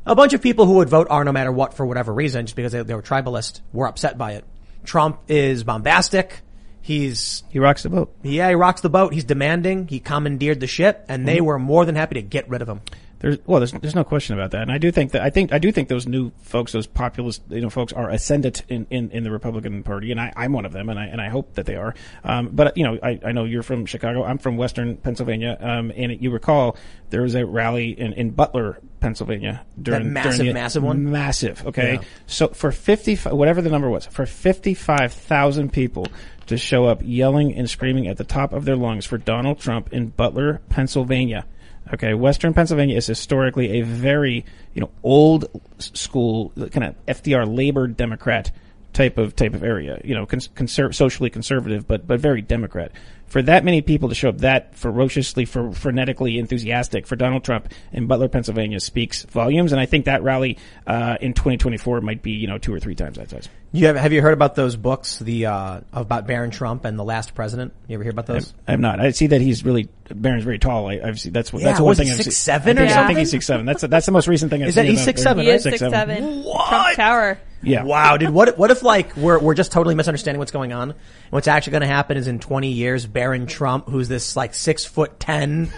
[0.06, 2.56] a bunch of people who would vote R no matter what for whatever reason, just
[2.56, 4.46] because they, they were tribalist, were upset by it.
[4.84, 6.42] Trump is bombastic.
[6.82, 8.14] He's He rocks the boat.
[8.22, 9.12] yeah, he rocks the boat.
[9.12, 9.88] He's demanding.
[9.88, 11.46] He commandeered the ship, and they mm-hmm.
[11.46, 12.82] were more than happy to get rid of him.
[13.26, 15.52] There's well, there's there's no question about that, and I do think that I think
[15.52, 19.10] I do think those new folks, those populist you know folks, are ascendant in, in,
[19.10, 21.56] in the Republican Party, and I, I'm one of them, and I and I hope
[21.56, 21.96] that they are.
[22.24, 25.92] Um, but you know, I, I know you're from Chicago, I'm from Western Pennsylvania, um,
[25.96, 26.78] and you recall
[27.10, 31.12] there was a rally in, in Butler, Pennsylvania during massive, during the- massive massive one?
[31.12, 31.66] massive.
[31.66, 32.02] Okay, Yeah.
[32.28, 36.06] so for fifty, whatever the number was, for fifty-five thousand people
[36.46, 39.92] to show up yelling and screaming at the top of their lungs for Donald Trump
[39.92, 41.48] in Butler, Pennsylvania.
[41.94, 45.46] Okay, Western Pennsylvania is historically a very, you know, old
[45.78, 48.52] school kind of FDR labor Democrat
[48.96, 50.02] type of type of area.
[50.04, 52.92] You know, cons- conser- socially conservative, but but very Democrat.
[53.28, 57.72] For that many people to show up that ferociously, for frenetically enthusiastic for Donald Trump
[57.92, 59.72] in Butler, Pennsylvania, speaks volumes.
[59.72, 62.94] And I think that rally uh, in 2024 might be, you know, two or three
[62.94, 63.50] times that size.
[63.72, 67.04] You have, have you heard about those books, the uh, about Barron Trump and the
[67.04, 67.74] last president?
[67.88, 68.54] You ever hear about those?
[68.68, 69.00] I'm not.
[69.00, 70.88] I see that he's really Barron's very tall.
[70.88, 72.32] I, I've seen that's what Yeah, that's one was thing he I've seen.
[72.32, 73.66] 6'7" I think, or I think he's six seven.
[73.66, 74.92] That's that's the most recent thing I've Is that- seen.
[74.98, 75.40] he's about 6'7", Barron.
[75.46, 75.72] He is right?
[75.80, 76.44] six seven.
[76.44, 77.40] Trump Tower.
[77.66, 77.84] Yeah.
[77.84, 78.30] Wow, dude.
[78.30, 80.92] What what if like we're we're just totally misunderstanding what's going on?
[80.92, 81.00] And
[81.30, 84.86] what's actually going to happen is in 20 years, Barron Trump, who's this like six
[84.86, 85.70] foot ten,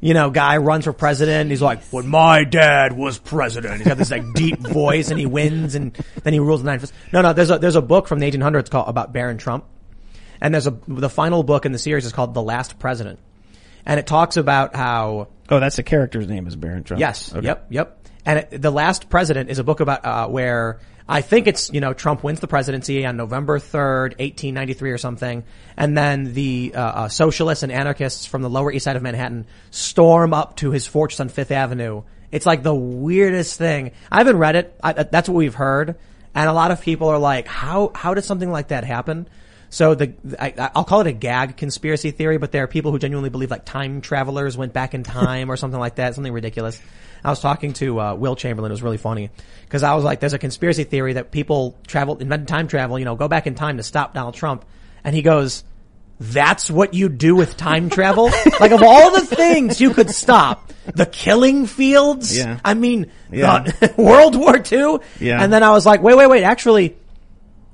[0.00, 1.50] you know, guy runs for president.
[1.50, 5.26] He's like, when my dad was president, he's got this like deep voice, and he
[5.26, 5.92] wins, and
[6.22, 6.80] then he rules the nine.
[7.12, 7.32] No, no.
[7.32, 9.64] There's a there's a book from the 1800s called about Barron Trump,
[10.40, 13.18] and there's a the final book in the series is called The Last President,
[13.84, 17.00] and it talks about how Oh, that's the character's name is Barron Trump.
[17.00, 17.32] Yes.
[17.34, 17.46] Okay.
[17.46, 17.66] Yep.
[17.70, 18.08] Yep.
[18.24, 21.80] And it, the last president is a book about uh, where I think it's you
[21.80, 25.44] know Trump wins the presidency on November third, eighteen ninety three or something,
[25.76, 29.46] and then the uh, uh, socialists and anarchists from the Lower East Side of Manhattan
[29.70, 32.02] storm up to his fortress on Fifth Avenue.
[32.32, 33.92] It's like the weirdest thing.
[34.10, 34.78] I haven't read it.
[34.82, 35.94] I, that's what we've heard,
[36.34, 39.28] and a lot of people are like, "How how did something like that happen?"
[39.70, 42.98] So the I, I'll call it a gag conspiracy theory, but there are people who
[42.98, 46.80] genuinely believe like time travelers went back in time or something like that, something ridiculous.
[47.24, 48.70] I was talking to uh, Will Chamberlain.
[48.70, 49.30] It was really funny
[49.62, 52.98] because I was like, "There's a conspiracy theory that people travel invented time travel.
[52.98, 54.64] You know, go back in time to stop Donald Trump."
[55.04, 55.64] And he goes,
[56.20, 58.30] "That's what you do with time travel?
[58.60, 62.36] like of all the things you could stop, the killing fields.
[62.36, 62.58] Yeah.
[62.64, 63.64] I mean, Yeah.
[63.96, 64.98] World War II.
[65.20, 65.42] Yeah.
[65.42, 66.44] And then I was like, wait, wait, wait.
[66.44, 66.96] Actually,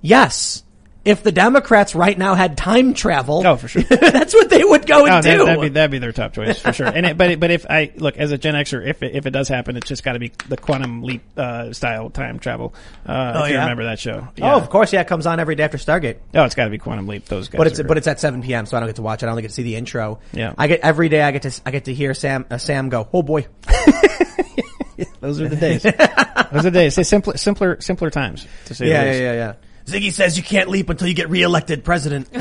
[0.00, 0.62] yes.
[1.04, 3.82] If the Democrats right now had time travel, Oh, for sure.
[3.90, 5.44] that's what they would go and Oh, that, do.
[5.44, 6.86] that'd be that'd be their top choice for sure.
[6.86, 9.26] And it, but it, but if I look as a Gen Xer, if it, if
[9.26, 12.72] it does happen, it's just got to be the quantum leap uh, style time travel.
[13.04, 13.62] Uh, Oh, if you yeah?
[13.62, 14.28] remember that show.
[14.40, 16.18] Oh, of course, yeah, it comes on every day after Stargate.
[16.34, 17.24] Oh, it's got to be quantum leap.
[17.26, 17.58] Those guys.
[17.58, 18.66] But it's are but it's at 7 p.m.
[18.66, 19.26] so I don't get to watch it.
[19.26, 20.20] I only get to see the intro.
[20.32, 20.54] Yeah.
[20.56, 21.22] I get every day.
[21.22, 23.08] I get to I get to hear Sam uh, Sam go.
[23.12, 23.46] Oh boy.
[25.20, 25.82] those are the days.
[25.82, 26.94] those are the days.
[26.94, 28.88] Say simpler simpler simpler times to say.
[28.88, 29.52] Yeah, yeah, yeah, yeah.
[29.86, 32.28] Ziggy says you can't leap until you get reelected president.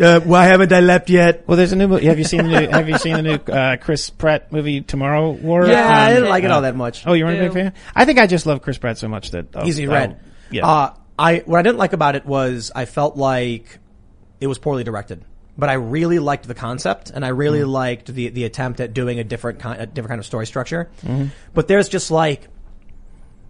[0.00, 1.46] uh, why haven't I leapt yet?
[1.46, 1.88] Well, there's a new.
[1.88, 2.06] movie.
[2.06, 2.68] Have you seen the new?
[2.68, 5.66] Have you seen the new uh, Chris Pratt movie Tomorrow War?
[5.66, 7.06] Yeah, I Um, didn't like it uh, all that much.
[7.06, 7.72] Oh, you weren't a big fan?
[7.94, 10.20] I think I just love Chris Pratt so much that I'll, Easy I'll- red.
[10.50, 10.66] Yeah.
[10.66, 13.78] Uh, I what I didn't like about it was I felt like
[14.40, 15.24] it was poorly directed,
[15.56, 17.68] but I really liked the concept and I really Mm-hmm.
[17.70, 20.90] liked the the attempt at doing a different kind a different kind of story structure.
[21.02, 21.26] Mm-hmm.
[21.54, 22.48] But there's just like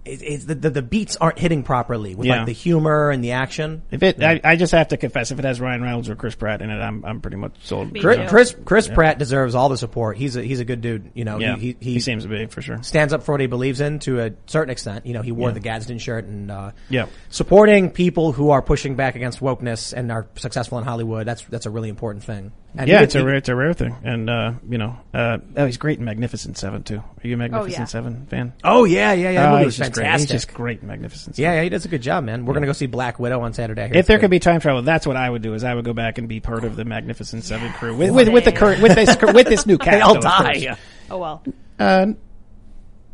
[0.04, 2.38] it, it's the, the the beats aren't hitting properly with Yeah.
[2.38, 3.82] like the humor and the action.
[3.90, 6.34] if it, I, I just have to confess, if it has Ryan Reynolds or Chris
[6.34, 7.92] Pratt in it, I'm I'm pretty much sold.
[7.92, 8.26] Me Chris too.
[8.26, 10.16] Chris, Chris Pratt deserves all the support.
[10.16, 11.10] He's a he's a good dude.
[11.14, 12.82] You know, Yeah, he, he, he, he seems to be for sure.
[12.82, 15.06] stands up for what he believes in to a certain extent.
[15.06, 15.54] You know, he wore Yeah.
[15.54, 17.06] the Gadsden shirt and uh, Yeah.
[17.30, 21.26] supporting people who are pushing back against wokeness and are successful in Hollywood.
[21.26, 22.52] That's that's a really important thing.
[22.76, 25.38] And yeah, he- it's a rare, it's a rare thing, and uh, you know, uh,
[25.56, 26.96] oh, he's great in Magnificent Seven too.
[26.98, 27.84] Are you a Magnificent yeah.
[27.84, 28.52] Seven fan?
[28.64, 29.42] Oh yeah, yeah, yeah.
[29.42, 30.02] That Oh, movie he's was just great.
[30.04, 30.30] fantastic.
[30.30, 31.38] He's just great in Magnificent.
[31.38, 31.56] yeah, Seven.
[31.56, 32.46] yeah, he does a good job, man.
[32.46, 33.82] We're gonna go see Black Widow on Saturday.
[33.82, 35.54] I If there could be time travel, that's what I would do.
[35.54, 38.28] Is I would go back and be part of the Magnificent Seven crew with with,
[38.28, 39.90] with the current with this with this new cast.
[39.92, 40.64] they all though, of course.
[40.64, 40.76] die.
[41.10, 41.42] Oh well.
[41.78, 42.06] Uh,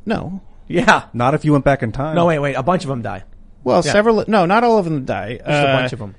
[0.06, 0.40] no.
[0.68, 1.06] Yeah.
[1.12, 2.14] Not if you went back in time.
[2.14, 2.54] No, wait, wait.
[2.54, 3.24] A bunch of them die.
[3.64, 3.92] Well, Yeah.
[3.92, 4.24] several.
[4.26, 5.36] No, not all of them die.
[5.36, 6.14] Just a bunch of 'em.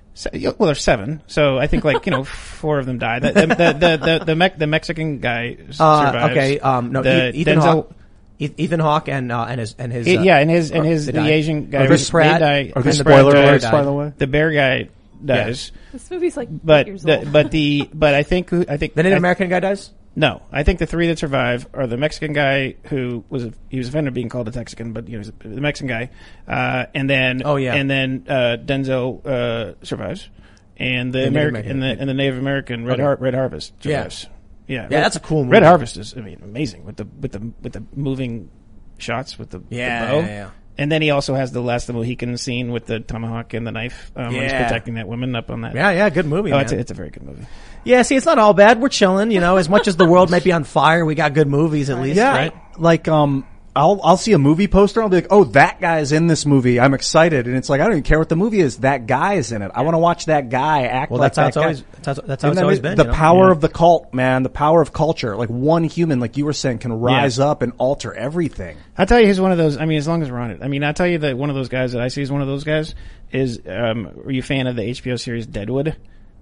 [0.58, 1.22] well, there's seven.
[1.28, 2.24] So I think like you know,
[2.60, 3.20] four of them die.
[3.20, 6.32] The the the the, the, the, Me- the Mexican guy Uh, survives.
[6.32, 6.60] okay.
[6.60, 7.92] Um, no, The E- Ethan Denzel- Hawke.
[8.40, 11.06] Ethan Hawke and uh, and his and his uh, yeah, and his and uh, his
[11.06, 11.30] the die.
[11.30, 11.86] Asian guy.
[11.88, 12.40] Chris Pratt.
[12.40, 12.74] Die.
[12.76, 14.14] Are the spoiler bear alerts, by the way?
[14.18, 14.90] The bear guy
[15.24, 15.72] dies.
[15.94, 17.32] This movie's like eight But years the, old.
[17.32, 19.92] but the but I think I think The Native I- American guy dies.
[20.14, 23.88] No, I think the three that survive are the Mexican guy who was he was
[23.88, 26.10] offended of being called a Texican, but you know the Mexican guy,
[26.48, 27.76] uh, and then Oh, yeah.
[27.76, 30.28] and then uh, Denzel uh, survives,
[30.76, 33.04] and the, Native American and the and the Native American Red Okay.
[33.04, 34.00] Har- Red Harvest Yeah.
[34.00, 34.28] survives.
[34.68, 35.52] Yeah, Yeah, that's a cool movie.
[35.54, 38.50] Red Harvest is I mean amazing with the with the with the moving
[38.98, 40.20] shots with the, Yeah, the bow.
[40.20, 40.50] yeah, yeah.
[40.78, 43.68] And then he also has the last of the Mohican scene with the tomahawk and
[43.68, 44.64] the knife um, when he's Yeah.
[44.64, 45.76] protecting that woman up on that.
[45.76, 46.10] Yeah, yeah.
[46.10, 46.52] Good movie.
[46.52, 46.64] Oh, man.
[46.64, 47.46] it's a, it's a very good movie.
[47.84, 48.80] Yeah, see, it's not all bad.
[48.82, 49.58] We're chilling, you know.
[49.58, 52.16] As much as the world might be on fire, we got good movies at least,
[52.18, 52.54] Yeah, right?
[52.78, 55.00] like um, I'll I'll see a movie poster.
[55.00, 56.80] and I'll be like, oh, that guy's in this movie.
[56.80, 58.78] I'm excited, and it's like I don't even care what the movie is.
[58.80, 59.72] That guy is in it.
[59.74, 61.62] I want to watch that guy act Well, like that's how that it's guy.
[61.64, 62.98] always that's how, that's how Isn't it's always been.
[62.98, 63.16] the you know?
[63.16, 63.52] power Yeah.
[63.54, 64.44] of the cult, man.
[64.44, 65.38] The power of culture.
[65.38, 68.78] Like one human, like you were saying, can rise up and alter everything.
[68.98, 69.78] I'll tell you, he's one of those.
[69.78, 70.60] I mean, as long as we're on it.
[70.62, 72.42] I mean, I'll tell you that one of those guys that I see is one
[72.42, 72.94] of those guys
[73.32, 73.62] is.
[73.66, 75.96] Um, are you a fan of the HBO series Deadwood?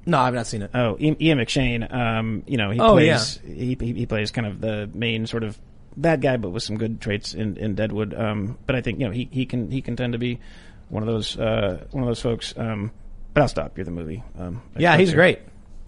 [0.06, 0.72] No, I've not seen it.
[0.74, 1.94] Oh, Ian, Ian McShane.
[1.94, 3.40] Um, you know, he Oh, plays.
[3.46, 5.60] He, he he plays kind of the main sort of
[5.98, 8.14] bad guy, but with some good traits in in Deadwood.
[8.14, 10.40] Um, but I think you know he he can he can tend to be
[10.90, 12.54] one of those uh one of those folks.
[12.58, 12.92] Um,
[13.34, 13.78] but I'll stop.
[13.78, 14.24] You're the movie.
[14.38, 15.40] Um, Yeah, he's great.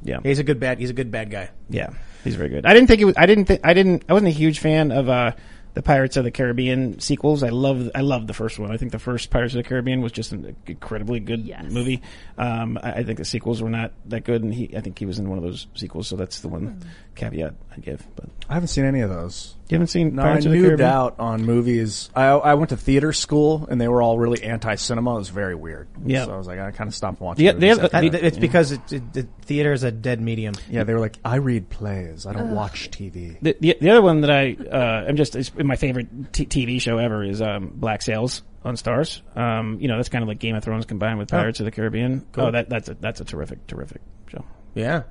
[0.03, 0.79] Yeah, He's a good bad.
[0.79, 1.49] He's a good bad guy.
[1.69, 1.89] yeah,
[2.23, 2.65] he's very good.
[2.65, 3.15] I didn't think it was.
[3.17, 3.45] I didn't.
[3.45, 4.03] Th- I didn't.
[4.09, 5.33] I wasn't a huge fan of uh,
[5.75, 7.43] the Pirates of the Caribbean sequels.
[7.43, 7.91] I love.
[7.93, 8.71] I love the first one.
[8.71, 11.71] I think the first Pirates of the Caribbean was just an incredibly good Yes.
[11.71, 12.01] movie.
[12.35, 14.75] Um, I, I think the sequels were not that good, and he.
[14.75, 16.07] I think he was in one of those sequels.
[16.07, 16.81] So that's the one
[17.13, 18.03] caveat I give.
[18.15, 19.55] But I haven't seen any of those.
[19.71, 20.89] You haven't seen No, I Pirates of the nubed Caribbean?
[20.89, 22.09] out on movies.
[22.13, 25.15] I, I went to theater school, and they were all really anti-cinema.
[25.15, 25.87] It was very weird.
[26.05, 26.25] Yeah.
[26.25, 27.45] So I was like, I kind of stopped watching.
[27.45, 28.23] The- the movies other- after That- that.
[28.27, 30.53] it's because it, it, the theater is a dead medium.
[30.69, 32.25] yeah, they were like, I read plays.
[32.25, 33.37] I don't watch TV.
[33.41, 36.81] The, the the other one that I uh, am just it's my favorite t- TV
[36.81, 39.21] show ever is um, Black Sails on Starz.
[39.37, 41.71] Um, you know that's kind of like Game of Thrones combined with Pirates of the
[41.71, 42.25] Caribbean.
[42.35, 44.43] Oh, that that's a that's a terrific terrific show.
[44.75, 45.03] Yeah.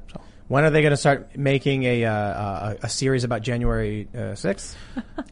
[0.50, 4.34] When are they going to start making a uh, a, a series about January uh,
[4.34, 4.76] sixth?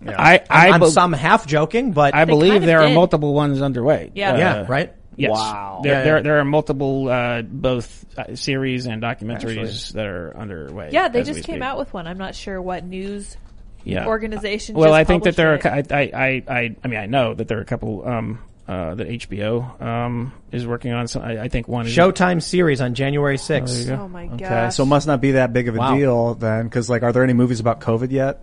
[0.06, 3.34] I I, I'm bel- some half joking, but I believe kind of there are multiple
[3.34, 4.12] ones underway.
[4.14, 4.36] Yeah.
[4.38, 4.94] yeah, right.
[5.16, 5.32] Yes.
[5.32, 5.80] Wow.
[5.82, 6.22] There, Yeah, there, yeah.
[6.22, 10.90] there are multiple, uh, both uh, series and documentaries that are underway.
[10.92, 11.62] Yeah, they just came speak.
[11.62, 12.06] out with one.
[12.06, 13.36] I'm not sure what news
[13.82, 14.06] yeah.
[14.06, 14.76] organization.
[14.76, 15.66] Well, just I think that there are.
[15.66, 18.38] I, I, I, I mean, I know that there are a couple um,
[18.68, 21.08] uh, that HBO um, is working on.
[21.08, 23.88] So I, I think one is Showtime series on January sixth.
[23.88, 23.92] it.
[23.92, 24.76] Oh my Okay, gosh!
[24.76, 25.96] so it must not be that big of a Wow.
[25.96, 28.40] deal then, because like, are there any movies about COVID yet?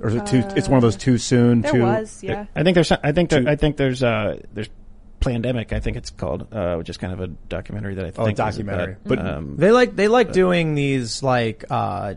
[0.00, 0.42] Or is it too?
[0.56, 1.60] it's one of those too soon.
[1.60, 1.82] there too.
[1.82, 2.46] was, yeah.
[2.56, 2.88] I think there's.
[2.88, 4.02] some- I think there, Two- I think there's.
[4.02, 4.68] Uh, there's
[5.20, 5.72] pandemic.
[5.72, 8.30] I think it's called, uh, which is kind of a documentary that I Oh, think
[8.30, 8.94] is documentary.
[8.94, 12.14] about, But- um, They like they like doing these like uh,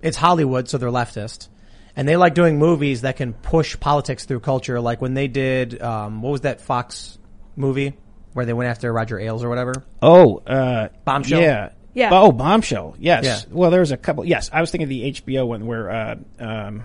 [0.00, 1.48] it's Hollywood, so they're leftist,
[1.96, 4.80] and they like doing movies that can push politics through culture.
[4.80, 7.18] Like when they did um, what was that Fox
[7.56, 7.94] movie
[8.32, 9.74] where they went after Roger Ailes or whatever?
[10.02, 11.40] Oh, uh, Bombshell?
[11.40, 11.70] Yeah.
[11.94, 12.08] Yeah.
[12.12, 12.96] Oh, Bombshell.
[12.98, 13.24] Yes.
[13.24, 13.40] Yeah.
[13.52, 14.24] Well, there's a couple.
[14.24, 16.82] Yes, I was thinking the HBO one where uh, um,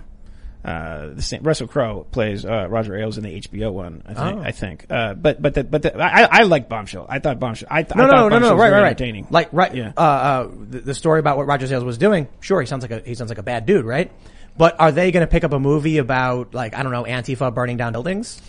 [0.64, 4.02] uh, the same, Russell Crowe plays uh, Roger Ailes in the HBO one.
[4.06, 4.38] I think.
[4.38, 4.42] Oh.
[4.42, 4.86] I think.
[4.90, 7.06] Uh, but but the, but the, I I like Bombshell.
[7.08, 7.68] I thought Bombshell.
[7.70, 8.86] I, th- No, I no, thought no, no, Bombshell right, right, right.
[8.88, 9.26] entertaining.
[9.30, 9.92] Like right, Yeah.
[9.96, 12.28] uh, uh, the, the story about what Roger Ailes was doing.
[12.40, 14.12] Sure, he sounds like a he sounds like a bad dude, right?
[14.60, 17.52] But are they going to pick up a movie about like I don't know Antifa
[17.54, 18.40] burning down buildings?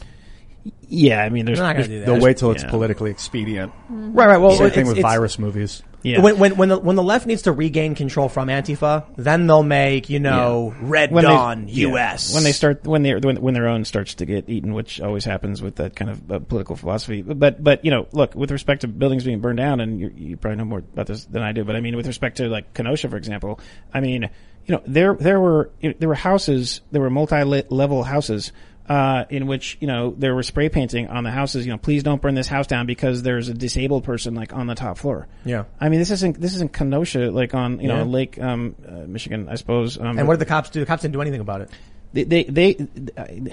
[0.88, 1.24] yeah.
[1.24, 1.58] I mean, there's.
[1.58, 2.18] They're not going to there's- do that.
[2.20, 2.70] They'll wait till it's Yeah.
[2.70, 3.72] politically expedient.
[3.90, 4.38] Right, right.
[4.38, 5.82] Well, Same it's, thing with it's- virus movies.
[6.04, 6.20] Yeah.
[6.22, 9.62] When, when, when the, when the left needs to regain control from Antifa, then they'll
[9.62, 11.88] make, you know, Red When they- Dawn, yeah.
[11.90, 12.34] US.
[12.34, 15.24] when they start when they when, when their own starts to get eaten, which always
[15.26, 17.22] happens with that kind of uh, political philosophy.
[17.22, 20.38] But but you know, look with respect to buildings being burned down, and you, you
[20.38, 21.64] probably know more about this than I do.
[21.64, 23.60] But I mean, with respect to like Kenosha, for example,
[23.94, 24.30] I mean,
[24.66, 28.52] you know, there there were you know, there were houses, there were multi level houses.
[28.90, 31.66] Uh, in which you know there were spray painting on the houses.
[31.66, 34.68] You know, please don't burn this house down because there's a disabled person like on
[34.68, 35.28] the top floor.
[35.46, 35.64] Yeah.
[35.80, 39.48] I mean, this isn't this isn't Kenosha like on you know Lake um, uh, Michigan,
[39.48, 39.98] I suppose.
[39.98, 40.82] Um, and what did the cops do?
[40.82, 41.70] The cops didn't do anything about it.
[42.12, 43.52] they they, they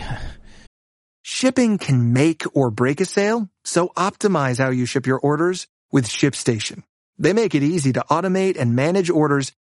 [1.31, 6.09] Shipping can make or break a sale, so optimize how you ship your orders with
[6.09, 6.85] ShipStation.
[7.19, 9.53] They make it easy to automate and manage orders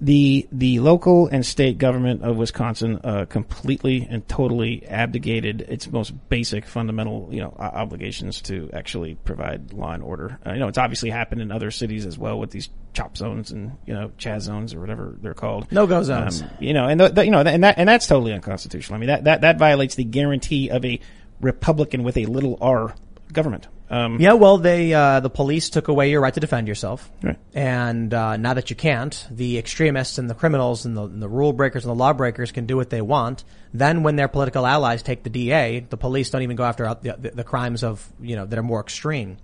[0.00, 6.12] The the local and state government of Wisconsin uh, completely and totally abdicated its most
[6.28, 10.38] basic fundamental you know obligations to actually provide law and order.
[10.46, 13.50] Uh, you know, it's obviously happened in other cities as well with these chop zones
[13.50, 15.70] and you know chaz zones or whatever they're called.
[15.70, 16.42] No-go zones.
[16.42, 18.96] Um, you know, and the, the, you know, and that and that's totally unconstitutional.
[18.96, 20.98] I mean, that that that violates the guarantee of a
[21.40, 22.94] Republican with a little R
[23.32, 23.68] government.
[23.90, 27.10] Um, Yeah, well, they, uh, the police took away your right to defend yourself.
[27.22, 27.36] Right.
[27.52, 31.28] And, uh, now that you can't, the extremists and the criminals and the, and the
[31.28, 33.42] rule breakers and the law breakers can do what they want.
[33.74, 37.16] Then when their political allies take the DA, the police don't even go after the,
[37.18, 39.38] the, the crimes of, you know, that are more extreme.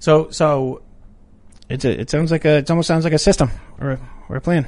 [0.00, 0.82] So, so
[1.70, 3.50] It's a, it sounds like a, it almost sounds like a system
[3.80, 4.66] or a, or a plan.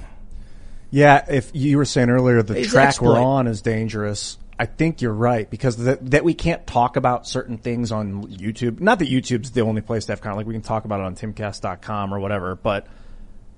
[0.90, 3.12] Yeah, if you were saying earlier the It's track exploit.
[3.14, 7.26] we're on is dangerous, I think you're right because that that we can't talk about
[7.26, 8.78] certain things on YouTube.
[8.78, 11.00] Not that YouTube's the only place to have kind of like we can talk about
[11.00, 12.86] it on timcast.com or whatever, but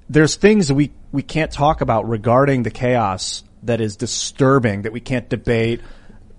[0.09, 4.93] there's things that we we can't talk about regarding the chaos that is disturbing that
[4.93, 5.81] we can't debate,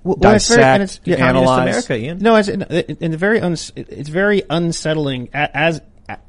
[0.04, 1.68] Well, it's dissect, very- and it's- yeah, analyze.
[1.88, 2.20] America, Ian.
[2.20, 5.82] No, it's in, in very uns, it's very unsettling as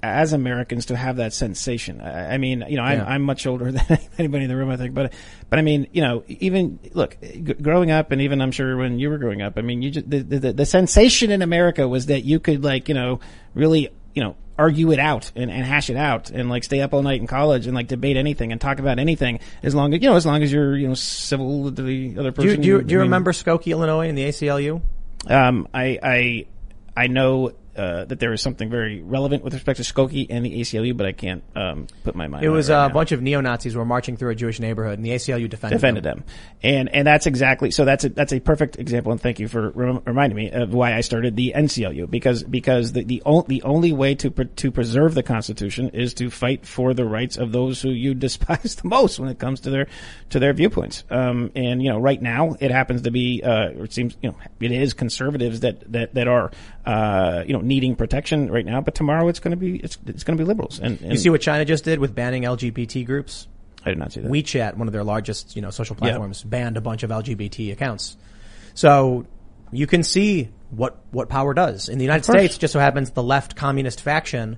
[0.03, 2.01] as Americans to have that sensation.
[2.01, 3.05] I I mean, you know, I'm, Yeah.
[3.07, 5.13] I'm much older than anybody in the room, I think, but
[5.51, 8.99] but I mean, you know, even look, g- growing up, and even I'm sure when
[8.99, 12.07] you were growing up, I mean, you just the, the the sensation in America was
[12.07, 13.21] that you could like you know
[13.55, 16.95] really you know argue it out and, and hash it out and like stay up
[16.95, 20.01] all night in college and like debate anything and talk about anything as long as
[20.01, 22.61] you know as long as you're you know civil to the other do you, person.
[22.61, 24.81] do you, do you I mean- remember Skokie, Illinois and the ACLU?
[25.27, 26.47] um, I, I,
[26.97, 30.61] I know uh, that there is something very relevant with respect to Skokie and the
[30.61, 32.45] ACLU, but I can't um, put my mind.
[32.45, 32.95] On it was right a now.
[32.95, 36.05] bunch of neo Nazis were marching through a Jewish neighborhood, and the ACLU defended, defended
[36.05, 36.19] them.
[36.19, 36.27] them,
[36.63, 37.85] and and that's exactly so.
[37.85, 40.95] That's a that's a perfect example, and thank you for rem- reminding me of why
[40.95, 44.71] I started the NCLU because because the the, o- the only way to pre- to
[44.71, 48.89] preserve the Constitution is to fight for the rights of those who you despise the
[48.89, 49.87] most when it comes to their
[50.31, 51.05] to their viewpoints.
[51.11, 54.37] Um, and you know, right now it happens to be uh, it seems you know
[54.61, 56.51] it is conservatives that that that are
[56.87, 60.25] uh, you know needing protection right now, but tomorrow it's going to be it's it's
[60.25, 60.79] going to be liberals.
[60.79, 63.49] And, and You see what China just did with banning LGBT groups?
[63.85, 64.31] I did not see that.
[64.31, 68.17] WeChat, one of their largest, you know, social platforms, banned a bunch of LGBT accounts.
[68.75, 69.27] So
[69.73, 72.25] you can see what what power does in the United.
[72.25, 72.59] States.
[72.59, 74.57] Just so happens the left communist faction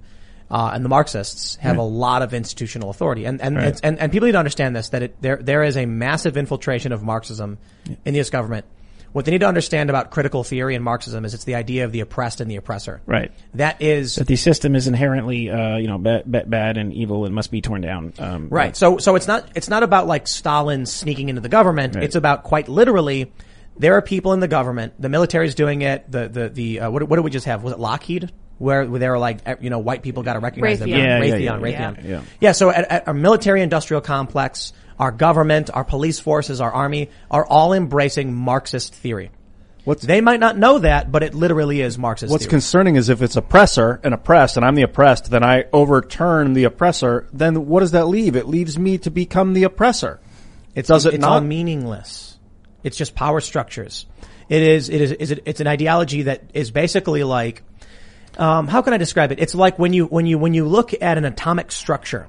[0.50, 3.80] uh, and the Marxists have a lot of institutional authority, and and, Right.
[3.82, 6.92] and and people need to understand this that it, there there is a massive infiltration
[6.92, 7.58] of Marxism
[8.04, 8.30] in the U.S.
[8.30, 8.64] government.
[9.12, 11.92] What they need to understand about critical theory and Marxism is it's the idea of
[11.92, 13.00] the oppressed and the oppressor.
[13.06, 13.32] Right.
[13.54, 17.24] That is that the system is inherently, uh, you know, bad, bad, bad and evil
[17.24, 18.12] and must be torn down.
[18.18, 18.76] Um, Right.
[18.76, 21.94] So so it's not it's not about like Stalin sneaking into the government.
[21.94, 22.04] Right.
[22.04, 23.32] It's about quite literally
[23.78, 24.94] there are people in the government.
[25.00, 26.10] The military is doing it.
[26.10, 27.62] The the the uh, what what did we just have?
[27.62, 28.30] Was it Lockheed?
[28.58, 30.88] Where, where they were like, eh, you know, white people got to recognize them.
[30.88, 30.96] Raytheon.
[30.96, 31.96] Yeah, yeah, Raytheon, yeah, Raytheon.
[31.96, 32.22] yeah, yeah.
[32.40, 37.10] Yeah, so at, at our military industrial complex, our government, our police forces, our army
[37.30, 39.30] are all embracing Marxist theory.
[39.84, 42.50] What's They might not know that, but it literally is Marxist What's theory.
[42.50, 46.64] concerning is if it's oppressor and oppressed, and I'm the oppressed, then I overturn the
[46.64, 47.28] oppressor.
[47.32, 48.34] Then what does that leave?
[48.34, 50.18] It leaves me to become the oppressor.
[50.74, 52.36] It's, Does it it's all meaningless.
[52.82, 54.06] It's just power structures.
[54.48, 57.62] It is, it is, is it, it's an ideology that is basically like,
[58.38, 59.38] um, how can I describe it?
[59.38, 62.26] It's like when you, when you, when you look at an atomic structure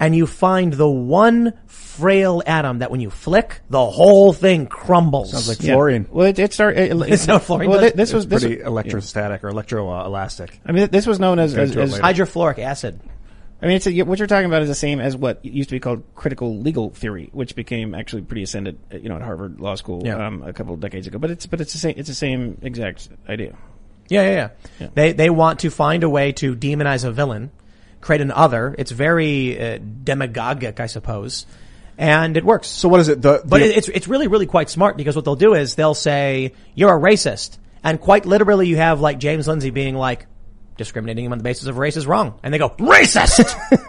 [0.00, 5.32] and you find the one frail atom that when you flick, the whole thing crumbles.
[5.32, 5.74] Sounds like Yeah.
[5.74, 6.06] fluorine.
[6.10, 6.90] Well, it, it started.
[6.90, 8.42] It, It's not fluorine, Well, does thi- this was this.
[8.42, 10.50] Pretty electrostatic or electroelastic.
[10.66, 12.24] I mean, this was known as, as, into it as later.
[12.24, 12.98] hydrofluoric acid.
[13.62, 15.74] I mean, it's a, what you're talking about is the same as what used to
[15.74, 19.60] be called critical legal theory, which became actually pretty ascended, uh, you know, at Harvard
[19.60, 20.26] Law School Yeah.
[20.26, 21.18] um, a couple of decades ago.
[21.18, 23.54] But it's but it's the same it's the same exact idea.
[24.08, 24.48] Yeah, yeah,
[24.80, 24.88] yeah.
[24.94, 27.50] They they want to find a way to demonize a villain,
[28.00, 28.74] create an other.
[28.78, 31.46] It's very uh, demagogic, I suppose,
[31.98, 32.68] and it works.
[32.68, 33.20] So what is it?
[33.22, 35.94] The, But it- it's it's really really quite smart because what they'll do is they'll
[35.94, 40.26] say you're a racist, and quite literally you have like James Lindsay being like
[40.76, 43.54] discriminating him on the basis of race is wrong, and they go racist.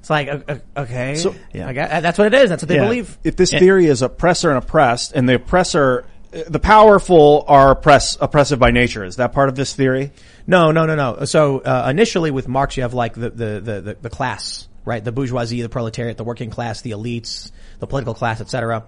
[0.00, 0.28] it's like
[0.76, 2.50] okay, So- yeah, I guess, that's what it is.
[2.50, 2.84] That's what they Yeah.
[2.84, 3.18] believe.
[3.24, 6.04] if this theory is oppressor and oppressed, and the oppressor,
[6.48, 10.10] the powerful are oppress, oppressive by nature, is that part of this theory?
[10.46, 11.24] No, no, no, no.
[11.24, 15.02] So uh, initially with Marx, you have like the, the the the class, right?
[15.02, 18.84] The bourgeoisie, the proletariat, the working class, the elites, the political class, etc.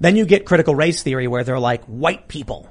[0.00, 2.68] Then you get critical race theory, where they're like white people.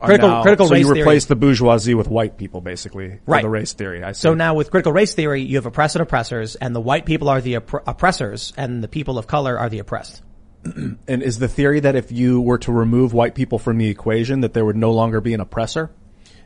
[0.00, 1.00] Critical Now- critical so race you theory.
[1.02, 3.42] replace the bourgeoisie with white people, basically, for Right.
[3.42, 4.04] the race theory.
[4.04, 4.20] I see.
[4.20, 7.28] So now with critical race theory, you have oppressed and oppressors, and the white people
[7.28, 10.22] are the oppre- oppressors, and the people of color are the oppressed.
[10.64, 14.42] and is the theory that if you were to remove white people from the equation,
[14.42, 15.90] that there would no longer be an oppressor?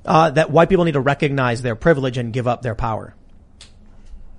[0.05, 3.15] Uh, that white people need to recognize their privilege and give up their power.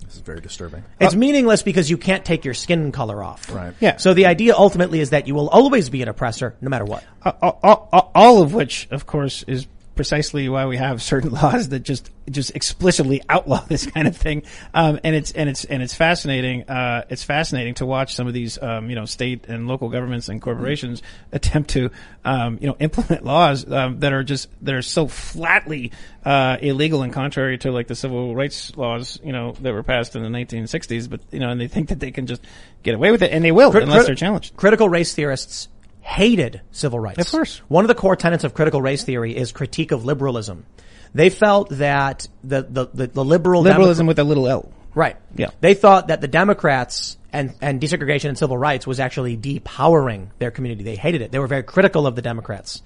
[0.03, 0.84] This is very disturbing.
[0.99, 3.53] It's uh, meaningless because you can't take your skin color off.
[3.53, 3.76] Right.
[3.80, 3.98] Yeah.
[3.98, 7.03] So the idea ultimately is that you will always be an oppressor, no matter what.
[7.23, 9.68] all, all, all of which, of course, is
[9.99, 14.43] precisely why we have certain laws that just just explicitly outlaw this kind of thing.
[14.73, 16.69] Um, and it's and it's and it's fascinating.
[16.69, 20.30] Uh, it's fascinating to watch some of these, um, you know, state and local governments
[20.30, 21.01] and corporations
[21.34, 21.91] attempt to,
[22.23, 25.91] um, you know, implement laws um, that are just that are so flatly
[26.23, 30.15] uh, illegal and contrary to like the civil rights laws, you know, that were passed
[30.15, 31.09] in the 1960s.
[31.09, 32.41] But you know, and they think that they can just
[32.84, 34.55] get away with it, and they will Cri- unless they're challenged.
[34.55, 35.67] Critical race theorists
[36.10, 37.19] hated civil rights.
[37.19, 37.61] Of course.
[37.68, 40.65] One of the core tenets of critical race theory is critique of liberalism.
[41.14, 44.72] They felt that the, the, the, the liberal Liberalism with a little L.
[44.95, 45.18] right.
[45.36, 45.49] Yeah.
[45.61, 50.52] They thought that the Democrats and, and desegregation and civil rights was actually depowering their
[50.52, 50.84] community.
[50.84, 51.31] They hated it.
[51.31, 52.81] They were very critical of the Democrats.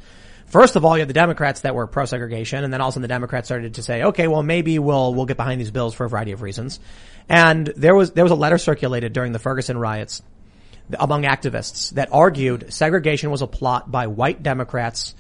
[0.48, 2.94] First of all, you had the Democrats that were pro-segregation, and then all of a
[2.94, 5.96] sudden the Democrats started to say, okay, well maybe we'll, we'll get behind these bills
[5.96, 6.80] for a variety of reasons.
[7.30, 10.22] And there was, there was a letter circulated during the Ferguson riots
[11.00, 15.16] among activists that argued segregation was a plot by white Democrats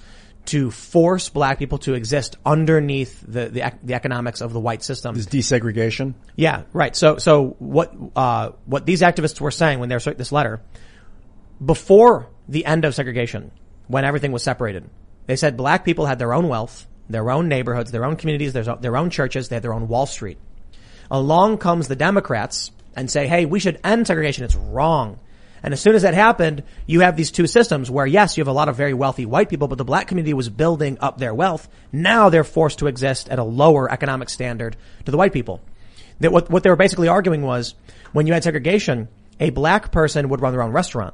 [0.45, 5.15] to force black people to exist underneath the, the, the economics of the white system.
[5.15, 6.15] Is desegregation?
[6.35, 6.95] Yeah, right.
[6.95, 10.61] So, so what, uh, what these activists were saying when they wrote this letter,
[11.63, 13.51] before the end of segregation,
[13.87, 14.89] when everything was separated,
[15.27, 18.63] they said black people had their own wealth, their own neighborhoods, their own communities, their,
[18.63, 20.37] their own churches, they had their own Wall Street.
[21.09, 24.43] Along comes the Democrats and say, hey, we should end segregation.
[24.43, 25.19] It's wrong.
[25.63, 28.49] And as soon as that happened, you have these two systems where yes, you have
[28.49, 31.33] a lot of very wealthy white people, but the black community was building up their
[31.33, 31.69] wealth.
[31.91, 34.75] Now they're forced to exist at a lower economic standard
[35.05, 35.61] to the white people.
[36.19, 37.75] That what, what they were basically arguing was
[38.11, 39.07] when you had segregation,
[39.39, 41.13] a black person would run their own restaurant.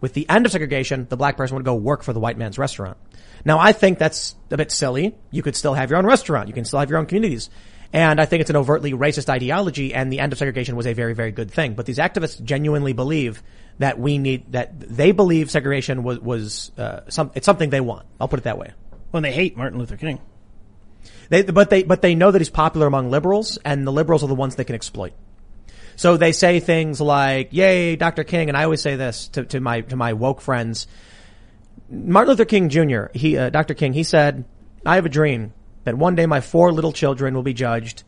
[0.00, 2.56] With the end of segregation, the black person would go work for the white man's
[2.56, 2.96] restaurant.
[3.44, 5.16] Now I think that's a bit silly.
[5.32, 6.46] You could still have your own restaurant.
[6.46, 7.50] You can still have your own communities.
[7.92, 10.92] And I think it's an overtly racist ideology and the end of segregation was a
[10.92, 11.74] very, very good thing.
[11.74, 13.42] But these activists genuinely believe
[13.78, 18.06] that we need, that they believe segregation was, was, uh, some, it's something they want.
[18.20, 18.72] I'll put it that way.
[19.10, 20.20] When they hate Martin Luther King.
[21.28, 24.28] They, but they, but they know that he's popular among liberals and the liberals are
[24.28, 25.12] the ones they can exploit.
[25.96, 28.24] So they say things like, yay, Dr.
[28.24, 28.48] King.
[28.48, 30.86] And I always say this to, to my, to my woke friends.
[31.90, 33.74] Martin Luther King Jr., he, uh, Dr.
[33.74, 34.44] King, he said,
[34.84, 35.52] I have a dream
[35.84, 38.04] that one day my four little children will be judged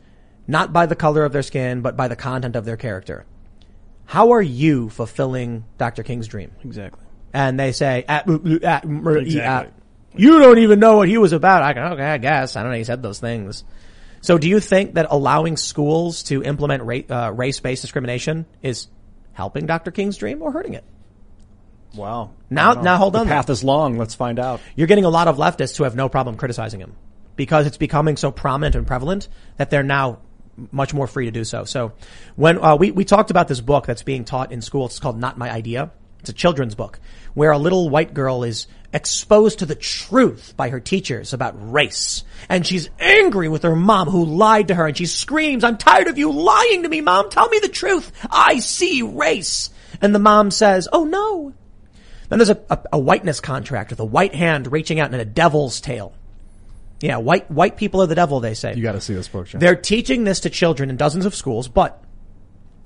[0.47, 3.25] not by the color of their skin, but by the content of their character.
[4.11, 6.03] How are you fulfilling Dr.
[6.03, 6.51] King's dream?
[6.65, 7.01] Exactly.
[7.31, 8.29] And they say, at,
[8.61, 9.71] at, Exactly.
[10.17, 11.63] you don't even know what he was about.
[11.63, 12.57] I go, okay, I guess.
[12.57, 12.77] I don't know.
[12.77, 13.63] He said those things.
[14.19, 18.87] So do you think that allowing schools to implement ra- uh, race-based discrimination is
[19.31, 19.91] helping Dr.
[19.91, 20.83] King's dream or hurting it?
[21.95, 22.31] Wow.
[22.49, 23.27] Now- now hold the on.
[23.27, 23.97] path is long.
[23.97, 24.59] Let's find out.
[24.75, 26.97] You're getting a lot of leftists who have no problem criticizing him
[27.37, 30.19] because it's becoming so prominent and prevalent that they're now
[30.71, 31.63] much more free to do so.
[31.65, 31.93] So
[32.35, 35.19] when uh, we we talked about this book that's being taught in school, it's called
[35.19, 35.91] Not My Idea.
[36.19, 36.99] It's a children's book
[37.33, 42.23] where a little white girl is exposed to the truth by her teachers about race.
[42.49, 46.07] And she's angry with her mom who lied to her and she screams, I'm tired
[46.07, 47.29] of you lying to me, mom.
[47.29, 48.11] Tell me the truth.
[48.29, 49.69] I see race.
[50.01, 51.53] And the mom says, Oh no.
[52.29, 55.25] Then there's a, a, a whiteness contract with a white hand reaching out in a
[55.25, 56.13] devil's tail.
[57.01, 58.75] Yeah, white, white people are the devil, they say.
[58.75, 59.59] You got to see this book, John.
[59.59, 62.03] They're teaching this to children in dozens of schools, but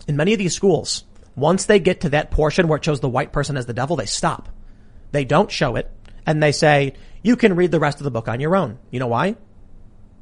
[0.08, 1.04] in many of these schools,
[1.36, 3.98] once they get to that portion where it shows the white person as the devil,
[3.98, 4.50] they stop.
[5.12, 5.92] They don't show it,
[6.26, 8.80] and they say, you can read the rest of the book on your own.
[8.90, 9.36] You know why?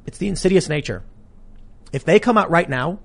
[0.06, 1.04] It's the insidious nature.
[1.92, 2.98] If they come out right now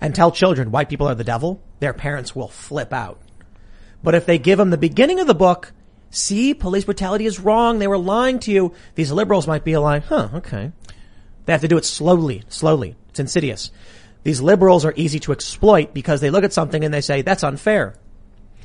[0.00, 3.20] and tell children white people are the devil, their parents will flip out.
[4.02, 5.72] But if they give them the beginning of the book,
[6.16, 10.04] see, police brutality is wrong, they were lying to you, these liberals might be like,
[10.04, 10.72] huh, okay.
[11.44, 12.96] They have to do it slowly, slowly.
[13.10, 13.70] It's insidious.
[14.24, 17.44] These liberals are easy to exploit because they look at something and they say, that's
[17.44, 17.94] unfair.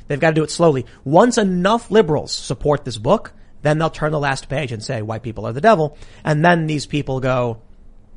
[0.08, 0.86] They've got to do it slowly.
[1.04, 5.22] Once enough liberals support this book, then they'll turn the last page and say white
[5.22, 5.96] people are the devil.
[6.24, 7.62] And then these people go,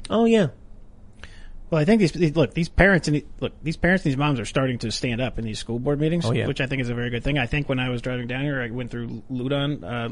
[0.09, 0.47] oh yeah,
[1.75, 4.39] Well, I think these, these look these parents and look these parents and these moms
[4.39, 6.47] are starting to stand up in these school board meetings, Oh, yeah.
[6.47, 7.37] which I think is a very good thing.
[7.37, 10.07] I think when I was driving down here, I went through Loudoun uh,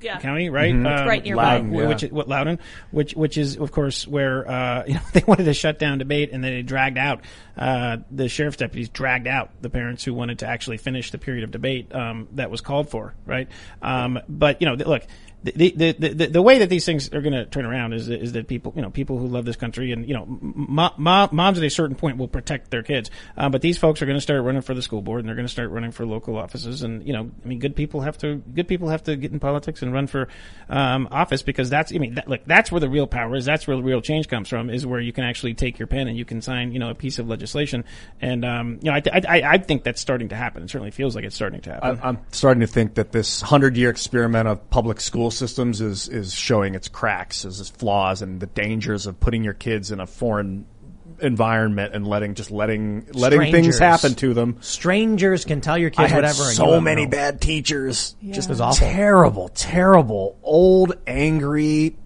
[0.00, 0.20] Yeah.
[0.20, 0.70] County, right?
[0.70, 1.56] Um, It's right nearby.
[1.56, 1.88] Loudoun, yeah.
[1.88, 2.60] which is, what Loudoun,
[2.92, 6.30] which which is of course where uh, you know they wanted to shut down debate
[6.32, 7.22] and then they dragged out
[7.56, 11.42] uh, the sheriff's deputies dragged out the parents who wanted to actually finish the period
[11.42, 13.48] of debate um, that was called for, right?
[13.82, 15.02] Um, but you know, look.
[15.42, 18.32] The, the, the, the, way that these things are going to turn around is is
[18.32, 21.56] that people you know people who love this country and you know mo- mo- moms
[21.56, 24.20] at a certain point will protect their kids, uh, but these folks are going to
[24.20, 26.82] start running for the school board and they're going to start running for local offices.
[26.82, 29.40] And you know I mean good people have to good people have to get in
[29.40, 30.28] politics and run for
[30.68, 33.46] um, office because that's I mean that, that's where the real power is.
[33.46, 36.06] That's where the real change comes from is where you can actually take your pen
[36.06, 37.84] and you can sign you know a piece of legislation.
[38.20, 40.62] And um, you know I, I I- think that's starting to happen.
[40.62, 42.00] It certainly feels like it's starting to happen.
[42.02, 45.00] I'm, starting to think that this hundred-year experiment of public
[45.30, 49.44] school systems is is showing its cracks, is its flaws, and the dangers of putting
[49.44, 50.66] your kids in a foreign
[51.20, 54.56] environment and letting just letting letting things happen to them.
[54.60, 56.42] strangers can tell your I kids had whatever.
[56.42, 57.10] and you so many know.
[57.10, 58.16] bad teachers.
[58.30, 58.86] Just was awful.
[58.86, 61.96] terrible, terrible, old, angry,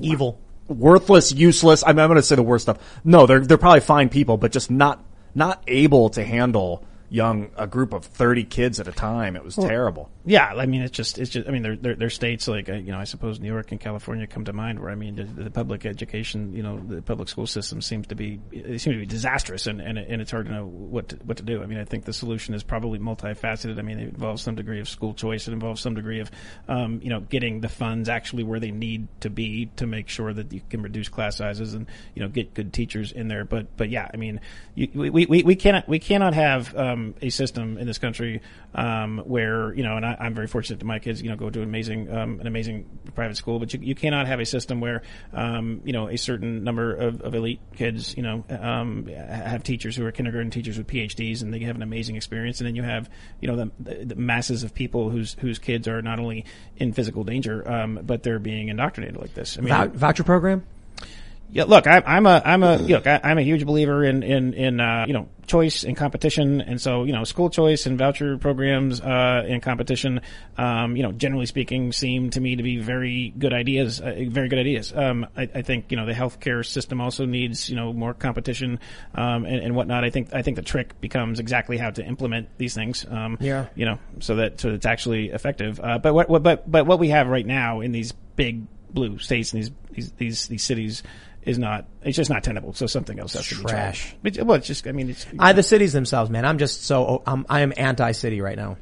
[0.00, 0.40] evil.
[0.66, 1.84] worthless, useless.
[1.86, 2.78] I'm, I'm going to say the worst stuff.
[3.04, 5.04] No, they're they're probably fine people, but just not
[5.34, 9.36] not able to handle young a group of 30 kids at a time.
[9.36, 10.10] It was terrible.
[10.26, 11.46] Yeah, I mean, it's just, it's just.
[11.46, 13.80] I mean, there, there, there's states like, uh, you know, I suppose New York and
[13.80, 17.28] California come to mind, where I mean, the, the public education, you know, the public
[17.28, 20.46] school system seems to be, it seems to be disastrous, and and, and it's hard
[20.46, 21.62] to know what to, what to do.
[21.62, 23.78] I mean, I think the solution is probably multifaceted.
[23.78, 26.30] I mean, it involves some degree of school choice, it involves some degree of,
[26.68, 30.32] um, you know, getting the funds actually where they need to be to make sure
[30.32, 33.44] that you can reduce class sizes and you know get good teachers in there.
[33.44, 34.40] But but yeah, I mean,
[34.74, 38.40] you, we, we we cannot we cannot have um, a system in this country
[38.74, 41.50] um, where you know, and I, I'm very fortunate that my kids you know go
[41.50, 44.80] to an amazing um, an amazing private school, but you, you cannot have a system
[44.80, 45.02] where
[45.32, 49.96] um, you know a certain number of, of elite kids you know um, have teachers
[49.96, 52.82] who are kindergarten teachers with PhDs and they have an amazing experience, and then you
[52.82, 53.08] have
[53.40, 56.44] you know the, the, masses of people whose whose kids are not only
[56.76, 59.58] in physical danger um, but they're being indoctrinated like this.
[59.58, 60.64] I mean, Vou- voucher program.
[61.50, 64.54] Yeah, look, I, I'm a, I'm a, look, I, I'm a huge believer in, in,
[64.54, 66.60] in, uh, you know, choice and competition.
[66.60, 70.20] And so, you know, school choice and voucher programs, uh, and competition,
[70.58, 74.48] um, you know, generally speaking, seem to me to be very good ideas, uh, very
[74.48, 74.92] good ideas.
[74.92, 78.80] Um, I, I think, you know, the healthcare system also needs, you know, more competition,
[79.14, 80.02] um, and, and whatnot.
[80.02, 83.06] I think, I think the trick becomes exactly how to implement these things.
[83.08, 83.66] Um, Yeah.
[83.76, 85.78] you know, so that, so it's actually effective.
[85.78, 89.18] Uh, but what, what, but, but what we have right now in these big blue
[89.18, 91.02] states and these, these, these, these cities,
[91.44, 91.86] is not.
[92.02, 92.72] It's just not tenable.
[92.72, 94.16] So something else has to be Trash.
[94.42, 94.86] well, it's just.
[94.86, 96.44] I mean, it's I, the cities themselves, man.
[96.44, 98.76] I'm just so I'm I am anti-city right now.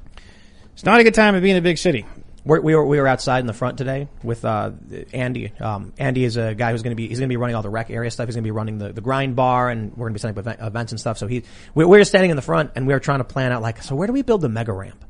[0.75, 2.07] it's not a good time to be in a big city.
[2.45, 4.73] We're, we were we were outside in the front today with uh,
[5.13, 5.53] Andy.
[5.61, 7.63] Um, Andy is a guy who's going to be he's going to be running all
[7.63, 8.27] the rec area stuff.
[8.27, 10.37] He's going to be running the, the grind bar, and we're going to be setting
[10.37, 11.19] up event, events and stuff.
[11.19, 11.45] So he
[11.75, 13.83] we, we were standing in the front, and we were trying to plan out like,
[13.83, 15.05] so where do we build the mega ramp?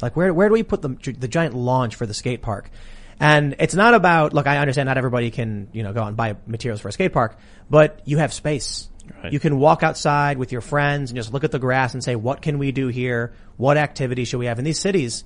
[0.00, 2.70] Like where where do we put the the giant launch for the skate park?
[3.20, 4.46] And it's not about look.
[4.46, 7.12] I understand not everybody can you know go out and buy materials for a skate
[7.12, 7.36] park,
[7.68, 8.88] but you have space.
[9.22, 9.32] Right.
[9.32, 12.14] You can walk outside with your friends and just look at the grass and say,
[12.14, 13.32] what can we do here?
[13.56, 15.24] What activity should we have in these cities?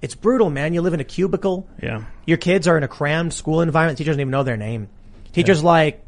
[0.00, 0.72] It's brutal, man.
[0.72, 1.68] You live in a cubicle.
[1.82, 2.04] Yeah.
[2.26, 3.98] Your kids are in a crammed school environment.
[3.98, 4.88] Teachers don't even know their name.
[5.32, 6.02] Teachers like,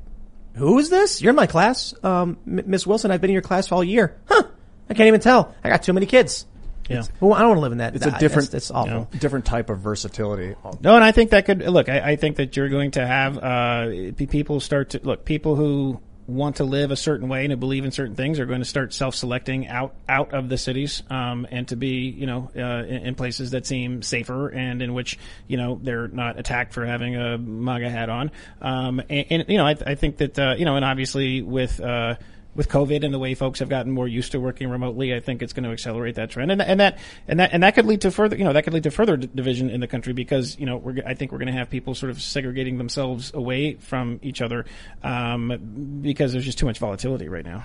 [0.55, 1.21] who is this?
[1.21, 1.95] You're in my class.
[2.03, 4.19] Um, Miss Wilson, I've been in your class all year.
[4.27, 4.45] Huh.
[4.89, 5.55] I can't even tell.
[5.63, 6.47] I got too many kids.
[6.89, 7.03] Yeah.
[7.21, 7.95] Well, I don't want to live in that.
[7.97, 9.09] It's a different- It's, it's awful.
[9.19, 10.55] Different type of versatility.
[10.81, 11.89] No, and I think that could look.
[11.89, 15.25] I, I think that you're going to have uh, people start to look.
[15.25, 18.47] People who want to live a certain way and to believe in certain things are
[18.47, 22.49] going to start self-selecting out out of the cities um, and to be you know
[22.57, 25.19] uh, in, in places that seem safer and in which
[25.49, 28.31] you know they're not attacked for having a MAGA hat on.
[28.61, 31.81] Um, and, and you know I, I think that uh, you know and obviously with
[31.81, 32.15] uh,
[32.55, 35.43] with COVID and the way folks have gotten more used to working remotely, I think
[35.43, 38.03] it's going to accelerate that trend, and, and that and that and that could lead
[38.03, 40.59] to further, you know, that could lead to further d- division in the country because
[40.59, 44.21] you know I think we're going to have people sort of segregating themselves away from
[44.23, 44.67] each other
[45.03, 47.65] um, because there's just too much volatility right now.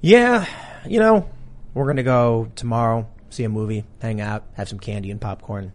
[0.00, 0.46] Yeah,
[0.86, 1.28] you know,
[1.74, 5.72] we're gonna go tomorrow, see a movie, hang out, have some candy and popcorn.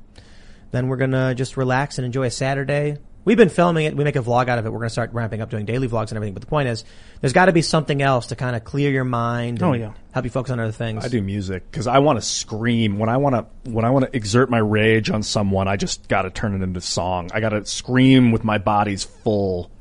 [0.72, 2.98] Then we're gonna just relax and enjoy a Saturday.
[3.26, 3.96] We've been filming it.
[3.96, 4.70] We make a vlog out of it.
[4.72, 6.34] We're gonna start ramping up doing daily vlogs and everything.
[6.34, 6.84] But the point is,
[7.22, 9.64] there's got to be something else to kind of clear your mind.
[9.64, 9.94] Oh, and Oh, yeah.
[10.12, 11.06] help you focus on other things.
[11.06, 14.06] I do music because I want to scream when I want to when I want
[14.06, 15.68] to exert my rage on someone.
[15.70, 17.30] I just got to turn it into song.
[17.34, 19.72] I got to scream with my body's full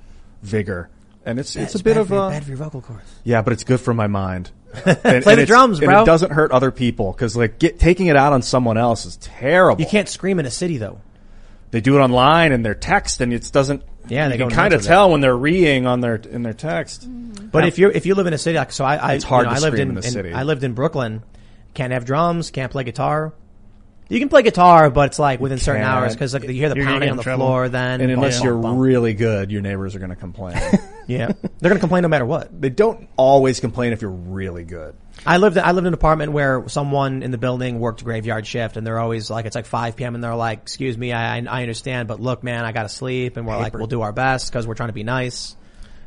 [0.43, 0.89] vigor,
[1.24, 3.02] and it's it's, a bit of for your- a bad for your vocal cords.
[3.24, 4.51] yeah, but it's good for my mind.
[4.85, 7.78] And, Play and the it's- drums, and it doesn't hurt other people because like get,
[7.78, 9.81] taking it out on someone else is terrible.
[9.82, 11.01] You can't scream in a city though.
[11.73, 13.82] They do it online and their text, and it doesn't.
[14.07, 17.09] Yeah, they you can kind of tell when they're reeing on their in their text.
[17.51, 19.47] But if you if you live in a city, like so I, I It's hard
[19.47, 20.32] you know, to I lived in, in the city.
[20.32, 21.23] I lived in Brooklyn.
[21.74, 22.51] Can't have drums.
[22.51, 23.32] Can't play guitar.
[24.12, 25.94] You can play guitar, but it's like within certain can't.
[26.02, 27.47] hours because like, you hear the You're gonna pounding get on in the trouble.
[27.47, 27.68] floor.
[27.70, 28.80] Then And unless bump, you're bump, bump.
[28.80, 30.56] really good, your neighbors are going to complain.
[31.06, 32.60] yeah, they're gonna complain no matter what.
[32.60, 34.94] they don't always complain if you're really good.
[35.24, 38.76] I lived I lived in an apartment where someone in the building worked graveyard shift,
[38.76, 40.14] and they're always like, it's like 5 p.m.
[40.14, 43.47] and they're like, "Excuse me, I I understand, but look, man, I gotta sleep," and
[43.47, 45.56] we're like, "We'll do our best because we're trying to be nice."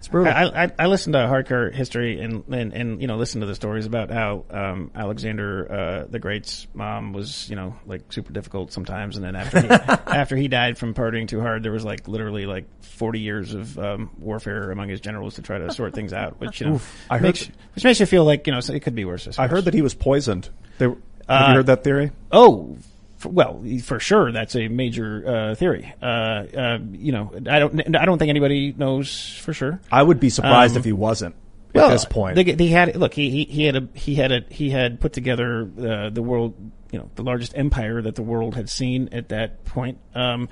[0.05, 0.31] It's brutal.
[0.31, 3.55] I, I, I listened to hardcore history and, and, and you know listen to the
[3.55, 8.71] stories about how um, Alexander uh, the Great's mom was you know like super difficult
[8.71, 9.67] sometimes, and then after he,
[10.07, 13.79] after he died from partying too hard, there was like literally like forty years of
[13.79, 17.15] um, warfare among his generals to try to sort things out, which you know I
[17.17, 19.27] heard makes, that- which makes you feel like you know it could be worse.
[19.39, 20.49] I heard that he was poisoned.
[20.77, 22.11] They, were- have Uh, you heard that theory?
[22.31, 22.77] Oh,
[23.25, 25.93] well, for sure, that's a major uh, theory.
[26.01, 29.79] Uh, uh, you know, I don't, I don't think anybody knows for sure.
[29.91, 31.35] I would be surprised um, if he wasn't
[31.73, 32.35] Well, at this point.
[32.35, 33.13] they, they had look.
[33.13, 36.53] He, he he had a he had a he had put together uh, the world,
[36.91, 39.97] you know, the largest empire that the world had seen at that point.
[40.13, 40.49] Um,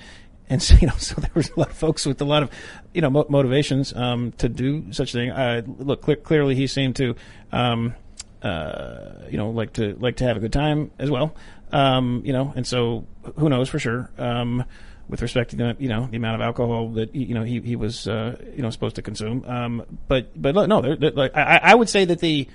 [0.49, 2.49] and so you know, so there was a lot of folks with a lot of
[2.93, 5.31] you know mo- motivations um, to do such a thing.
[5.31, 7.15] Uh, look, cle clearly he seemed to.
[7.51, 7.95] Um,
[8.41, 11.33] uh, you know, like to like to have a good time as well.
[11.73, 13.05] Um, you know, and so
[13.37, 14.09] who knows for sure.
[14.17, 14.63] Um,
[15.09, 17.75] with respect to the you know the amount of alcohol that you know he he
[17.75, 19.43] was uh, you know supposed to consume.
[19.45, 22.47] Um, but but no, they're, they're, like I, I would say that the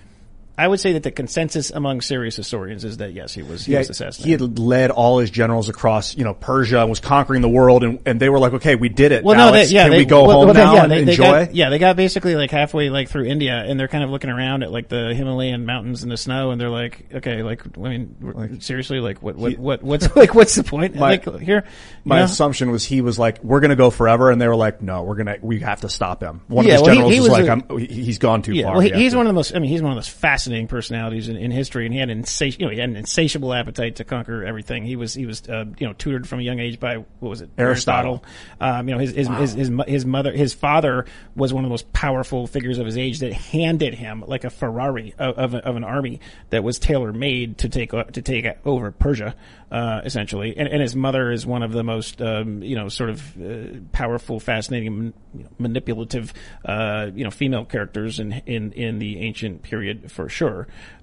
[0.58, 3.72] I would say that the consensus among serious historians is that yes, he was he
[3.72, 4.26] yeah, was assassinated.
[4.26, 7.84] he had led all his generals across, you know, Persia and was conquering the world,
[7.84, 9.22] and, and they were like, "Okay, we did it.
[9.22, 11.04] Well, no, they, yeah, can they, we go well, home well, now yeah, and they,
[11.04, 14.02] they enjoy?" got, yeah, they got basically like halfway like through India, and they're kind
[14.02, 17.42] of looking around at like the Himalayan mountains and the snow, and they're like, okay,
[17.44, 20.96] like I mean, we're- seriously, like what what what what's like what's the point?
[20.96, 21.64] My- like here,
[22.04, 22.24] My know?
[22.24, 25.04] assumption was he was like, "We're going to go forever," and they were like, "No,
[25.04, 27.20] we're gonna we have to stop him." One Yeah, of his well, he- generals he
[27.20, 29.30] was, was like, a- he- "He's gone too Yeah, far." well, he, he's one of
[29.30, 29.54] the most.
[29.54, 32.10] I mean, he's one of the most fascinating personalities in, in history, and he had
[32.10, 34.84] an insatiable, you know, he had an insatiable appetite to conquer everything.
[34.84, 37.40] He was he was uh, you know tutored from a young age by what was
[37.40, 38.24] it Aristotle.
[38.60, 41.72] Um, you know his his, his his his mother his father was one of the
[41.72, 45.76] most powerful figures of his age that handed him like a Ferrari of of, of
[45.76, 46.20] an army
[46.50, 49.34] that was tailor made to take to take over Persia
[49.70, 53.10] uh, essentially, and, and his mother is one of the most um, you know sort
[53.10, 56.32] of uh, powerful, fascinating, you know, manipulative
[56.64, 60.37] uh, you know female characters in in in the ancient period for sure.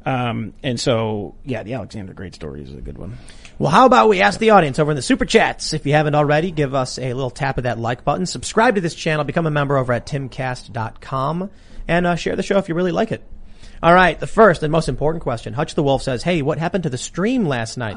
[0.06, 3.18] Um, and so yeah, the Alexander Great story is a good one.
[3.58, 5.74] Well, how about we ask the audience over in the super chats?
[5.74, 8.26] If you haven't already, give us a little tap of that like button.
[8.26, 9.24] Subscribe to this channel.
[9.24, 11.50] Become a member over at timcast.com
[11.88, 13.24] and uh, share the show if you really like it.
[13.82, 15.54] All right, the first and most important question.
[15.54, 17.96] Hutch the Wolf says, "Hey, what happened to the stream last night?"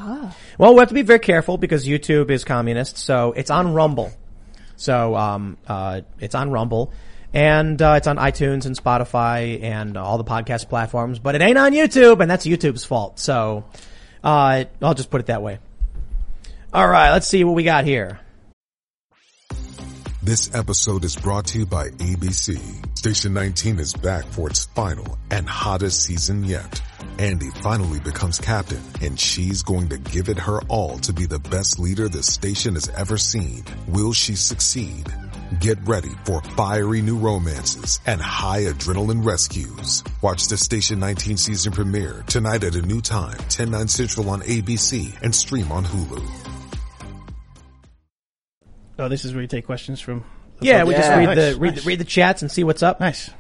[0.59, 4.13] Well, we have to be very careful because YouTube is communist, so it's on Rumble.
[4.77, 6.93] So um, uh, it's on Rumble,
[7.33, 11.19] and uh, it's on iTunes and Spotify and all the podcast platforms.
[11.19, 13.19] But it ain't on YouTube, and that's YouTube's fault.
[13.19, 13.65] So
[14.25, 15.59] uh, I'll just put it that way.
[16.73, 18.21] All right, let's see what we got here.
[20.23, 22.99] This episode is brought to you by ABC.
[22.99, 26.83] Station 19 is back for its final and hottest season yet.
[27.19, 31.39] Andy finally becomes captain, and she's going to give it her all to be the
[31.39, 33.65] best leader the station has ever seen.
[33.87, 35.07] Will she succeed?
[35.61, 40.05] Get ready for fiery new romances and high adrenaline rescues.
[40.21, 44.43] Watch the Station 19 season premiere tonight at a new time, 10, 9 central on
[44.43, 46.23] ABC and stream on Hulu.
[48.99, 50.23] Oh, this is where you take questions from.
[50.61, 51.85] Yeah, we just read Nice, the read, nice.
[51.85, 53.01] the read the chats and see what's up.
[53.01, 53.31] Nice.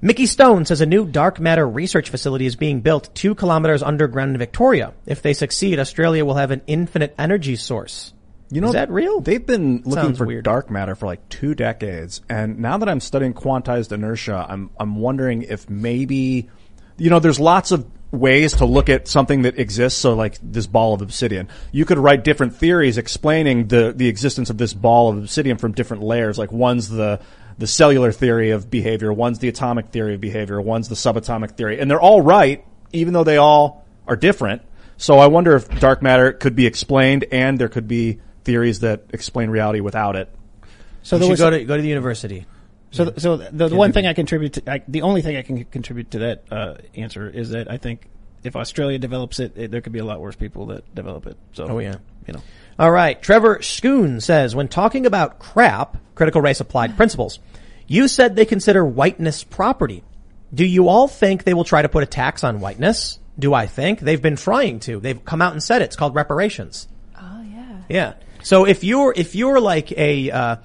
[0.00, 4.30] Mickey Stone says a new dark matter research facility is being built two kilometers underground
[4.30, 4.94] in Victoria.
[5.04, 8.14] If they succeed, Australia will have an infinite energy source.
[8.50, 9.20] You know, Is that real?
[9.20, 10.44] They've been looking Sounds for weird.
[10.44, 14.96] dark matter for like two decades, and now that I'm studying quantized inertia, I'm I'm
[14.96, 16.48] wondering if maybe,
[16.96, 20.00] you know, there's lots of ways to look at something that exists.
[20.00, 24.48] So, like this ball of obsidian, you could write different theories explaining the the existence
[24.48, 26.38] of this ball of obsidian from different layers.
[26.38, 27.20] Like one's the
[27.58, 31.80] the cellular theory of behavior, one's the atomic theory of behavior, one's the subatomic theory,
[31.80, 32.64] and they're all right,
[32.94, 34.62] even though they all are different.
[34.96, 39.02] So I wonder if dark matter could be explained, and there could be theories that
[39.12, 40.34] explain reality without it.
[41.02, 42.46] So You there should was go to go to the university.
[42.90, 45.64] So, so the, the one thing I contribute to, I, the only thing I can
[45.66, 48.08] contribute to that uh, answer is that I think
[48.42, 51.36] if Australia develops it, it, there could be a lot worse people that develop it.
[51.52, 51.96] So, Oh, yeah.
[52.26, 52.40] you know,
[52.78, 53.20] All right.
[53.20, 57.40] Trevor Schoon says, when talking about crap, critical race applied principles,
[57.86, 60.02] you said they consider whiteness property.
[60.54, 63.18] Do you all think they will try to put a tax on whiteness?
[63.38, 64.00] Do I think?
[64.00, 64.98] They've been trying to.
[64.98, 65.86] They've come out and said it.
[65.86, 66.88] It's called reparations.
[67.20, 67.82] Oh yeah.
[67.90, 68.12] Yeah.
[68.42, 70.56] So if you're, if you're like a, uh,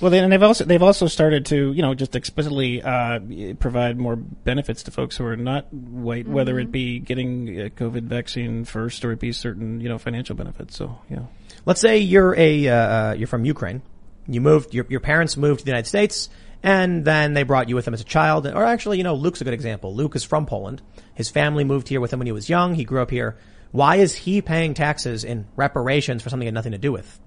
[0.00, 3.20] well, then they've also they've also started to you know just explicitly uh,
[3.58, 8.04] provide more benefits to folks who are not white, whether it be getting a COVID
[8.04, 10.76] vaccine first or it be certain you know financial benefits.
[10.76, 11.24] So, yeah.
[11.66, 13.82] let's say you're a, uh, you're from Ukraine.
[14.26, 16.30] You moved, your, your parents moved to the United States
[16.62, 18.46] and then they brought you with them as a child.
[18.46, 19.94] Or actually, you know, Luke's a good example.
[19.94, 20.82] Luke is from Poland.
[21.14, 22.74] His family moved here with him when he was young.
[22.74, 23.36] He grew up here.
[23.72, 27.20] Why is he paying taxes in reparations for something he had nothing to do with?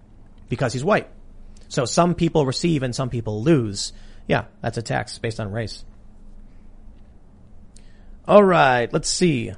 [0.49, 1.07] Because he's white.
[1.69, 3.93] So some people receive and some people lose.
[4.27, 5.83] Yeah, that's a tax based on race.
[8.27, 9.53] All right, let's see.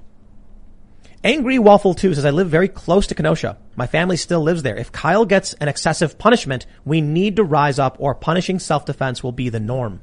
[1.23, 3.57] Angry Waffle 2 says, I live very close to Kenosha.
[3.75, 4.77] My family still lives there.
[4.77, 9.31] If Kyle gets an excessive punishment, we need to rise up or punishing self-defense will
[9.31, 10.01] be the norm.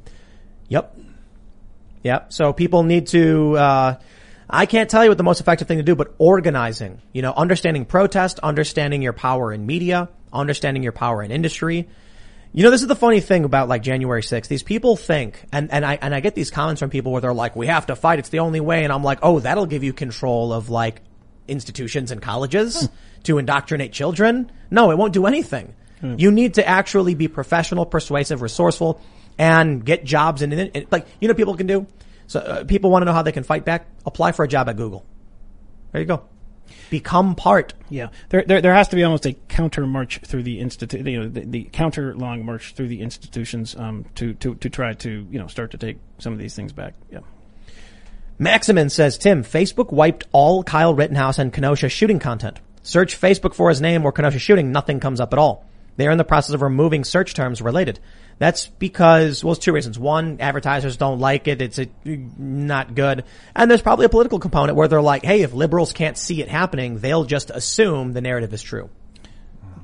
[0.69, 0.99] Yep.
[2.03, 2.33] Yep.
[2.33, 3.95] So people need to, uh,
[4.53, 7.33] I can't tell you what the most effective thing to do, but organizing, you know,
[7.33, 11.89] understanding protest, understanding your power in media, understanding your power in industry.
[12.53, 14.49] You know, this is the funny thing about like January 6th.
[14.49, 17.33] These people think, and, and I, and I get these comments from people where they're
[17.33, 18.19] like, we have to fight.
[18.19, 18.85] It's the only way.
[18.85, 21.01] And I'm like, oh, that'll give you control of like
[21.49, 22.91] institutions and colleges
[23.23, 24.53] to indoctrinate children.
[24.71, 25.75] No, it won't do anything.
[26.01, 26.17] Hmm.
[26.19, 29.01] You need to actually be professional, persuasive, resourceful,
[29.39, 31.87] and get jobs in, in like, you know, people can do.
[32.33, 33.87] So uh, people want to know how they can fight back.
[34.07, 35.05] Apply for a job at Google.
[35.93, 36.25] There you go.
[36.89, 37.75] Become part.
[37.91, 41.21] Yeah, there, there there has to be almost a counter march through the institute, you
[41.21, 45.27] know, the, the counter long march through the institutions um, to to to try to
[45.31, 46.95] you know start to take some of these things back.
[47.11, 47.21] Yeah.
[48.39, 52.61] Maximin says, Tim, Facebook wiped all Kyle Rittenhouse and Kenosha shooting content.
[52.83, 55.67] Search Facebook for his name or Kenosha shooting, nothing comes up at all.
[55.97, 58.01] They are in the process of removing search terms related.
[58.39, 59.99] That's because, well, it's two reasons.
[59.99, 61.63] One, advertisers don't like it.
[61.63, 63.25] It's a, not good.
[63.55, 66.49] And there's probably a political component where they're like, hey, if liberals can't see it
[66.49, 68.91] happening, they'll just assume the narrative is true.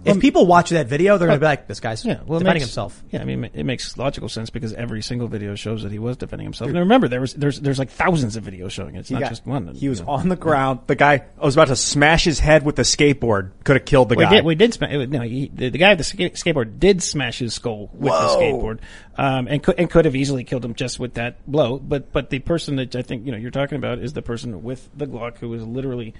[0.04, 2.54] If people watch that video, they're going to be like, "This guy's Yeah, well, defending
[2.60, 5.92] makes- himself." Yeah, I mean, it makes logical sense because every single video shows that
[5.92, 6.68] he was defending himself.
[6.70, 9.00] And remember, there was there's there's like thousands of videos showing it.
[9.00, 9.28] It's not Yeah.
[9.28, 9.74] just one.
[9.74, 10.12] He was you know.
[10.12, 10.80] on the ground.
[10.86, 13.50] The guy was about to smash his head with the skateboard.
[13.64, 14.30] Could have killed the We guy.
[14.30, 14.44] did.
[14.44, 14.74] We did.
[14.74, 18.12] Sma- no, he, the, the guy with the ska- skateboard did smash his skull with
[18.12, 18.78] the skateboard,
[19.16, 21.78] um, and could and could have easily killed him just with that blow.
[21.78, 24.62] But but the person that I think you know you're talking about is the person
[24.62, 26.14] with the Glock who was literally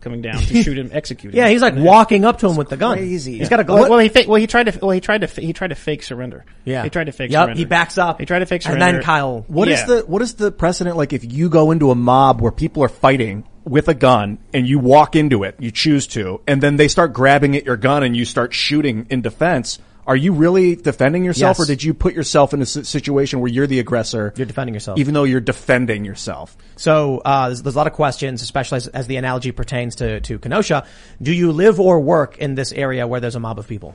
[0.00, 1.38] coming down to shoot him, execute him.
[1.38, 2.96] Yeah, he's like walking up to him with the gun.
[2.98, 3.38] crazy.
[3.38, 5.26] He's got a Well, well, he fa- well he tried to well he tried to
[5.26, 6.44] fa- he tried to fake surrender.
[6.64, 6.82] Yeah.
[6.84, 7.58] he tried to fake Yep, surrender.
[7.58, 8.20] he backs up.
[8.20, 8.84] He tried to fake surrender.
[8.84, 9.86] And then Kyle- What is Yeah.
[9.86, 12.88] the what is the precedent like if you go into a mob where people are
[12.88, 16.88] fighting with a gun and you walk into it, you choose to, and then they
[16.88, 19.78] start grabbing at your gun and you start shooting in defense?
[20.08, 21.60] Are you really defending yourself, Yes.
[21.60, 24.32] or did you put yourself in a situation where you're the aggressor?
[24.36, 24.98] You're defending yourself.
[24.98, 26.56] even though you're defending yourself.
[26.76, 30.20] So uh, there's, there's a lot of questions, especially as, as the analogy pertains to
[30.22, 30.86] to Kenosha.
[31.20, 33.94] Do you live or work in this area where there's a mob of people?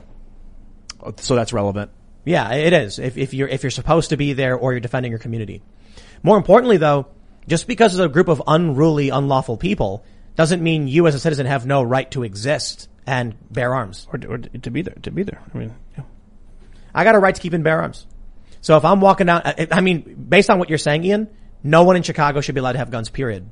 [1.18, 1.90] So that's relevant.
[2.24, 2.98] Yeah, it is.
[2.98, 5.62] If, if you're if you're supposed to be there or you're defending your community.
[6.22, 7.06] More importantly, though,
[7.48, 10.04] just because there's a group of unruly, unlawful people
[10.36, 14.06] doesn't mean you as a citizen have no right to exist and bear arms.
[14.12, 15.40] or, or to be there to be there.
[15.52, 15.74] I mean, yeah.
[16.94, 18.06] I got a right to keep and bear arms.
[18.60, 21.28] So if I'm walking down, I, mean, based on what you're saying, Ian,
[21.62, 23.10] no one in Chicago should be allowed to have guns.
[23.10, 23.48] Period.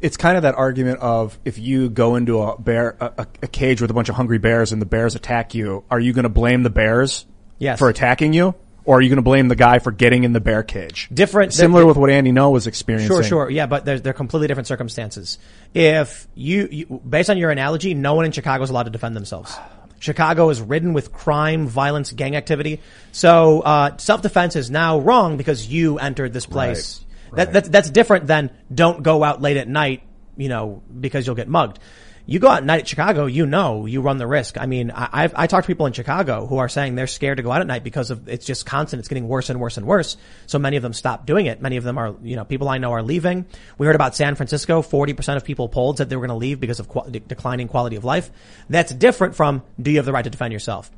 [0.00, 3.46] It's kind of that argument of if you go into a bear a, a- a
[3.46, 6.24] cage with a bunch of hungry bears and the bears attack you, are you going
[6.24, 7.24] to blame the bears
[7.58, 7.78] Yes.
[7.78, 10.40] for attacking you, or are you going to blame the guy for getting in the
[10.40, 11.08] bear cage?
[11.14, 13.14] Different- similar with what Andy No was experiencing.
[13.14, 13.48] Sure, sure.
[13.50, 15.38] Yeah, but they're, they're completely different circumstances.
[15.72, 19.14] If you, you, based on your analogy, no one in Chicago is allowed to defend
[19.14, 19.56] themselves.
[20.02, 22.80] Chicago is ridden with crime, violence, gang activity.
[23.12, 27.04] So, uh, self-defense is now wrong because you entered this place.
[27.34, 30.02] That, that's, that's different than don't go out late at night,
[30.36, 31.78] you know, because you'll get mugged.
[32.24, 34.56] You go out at night at Chicago, you know, you run the risk.
[34.56, 37.38] I mean, I, I've, I talk to people in Chicago who are saying they're scared
[37.38, 39.00] to go out at night because of, it's just constant.
[39.00, 40.16] It's getting worse and worse and worse.
[40.46, 41.60] So many of them stop doing it.
[41.60, 43.46] Many of them are, you know, people I know are leaving.
[43.76, 44.82] We heard about San Francisco.
[44.82, 47.96] 40% of people polled said they were going to leave because of qu- declining quality
[47.96, 48.30] of life.
[48.70, 50.90] That's different from, do you have the right to defend yourself?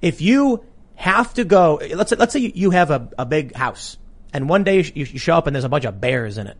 [0.00, 3.98] If you have to go, let's, let's say you- you have a, a big house
[4.32, 6.56] and one day you, you show up and there's a bunch of bears in it.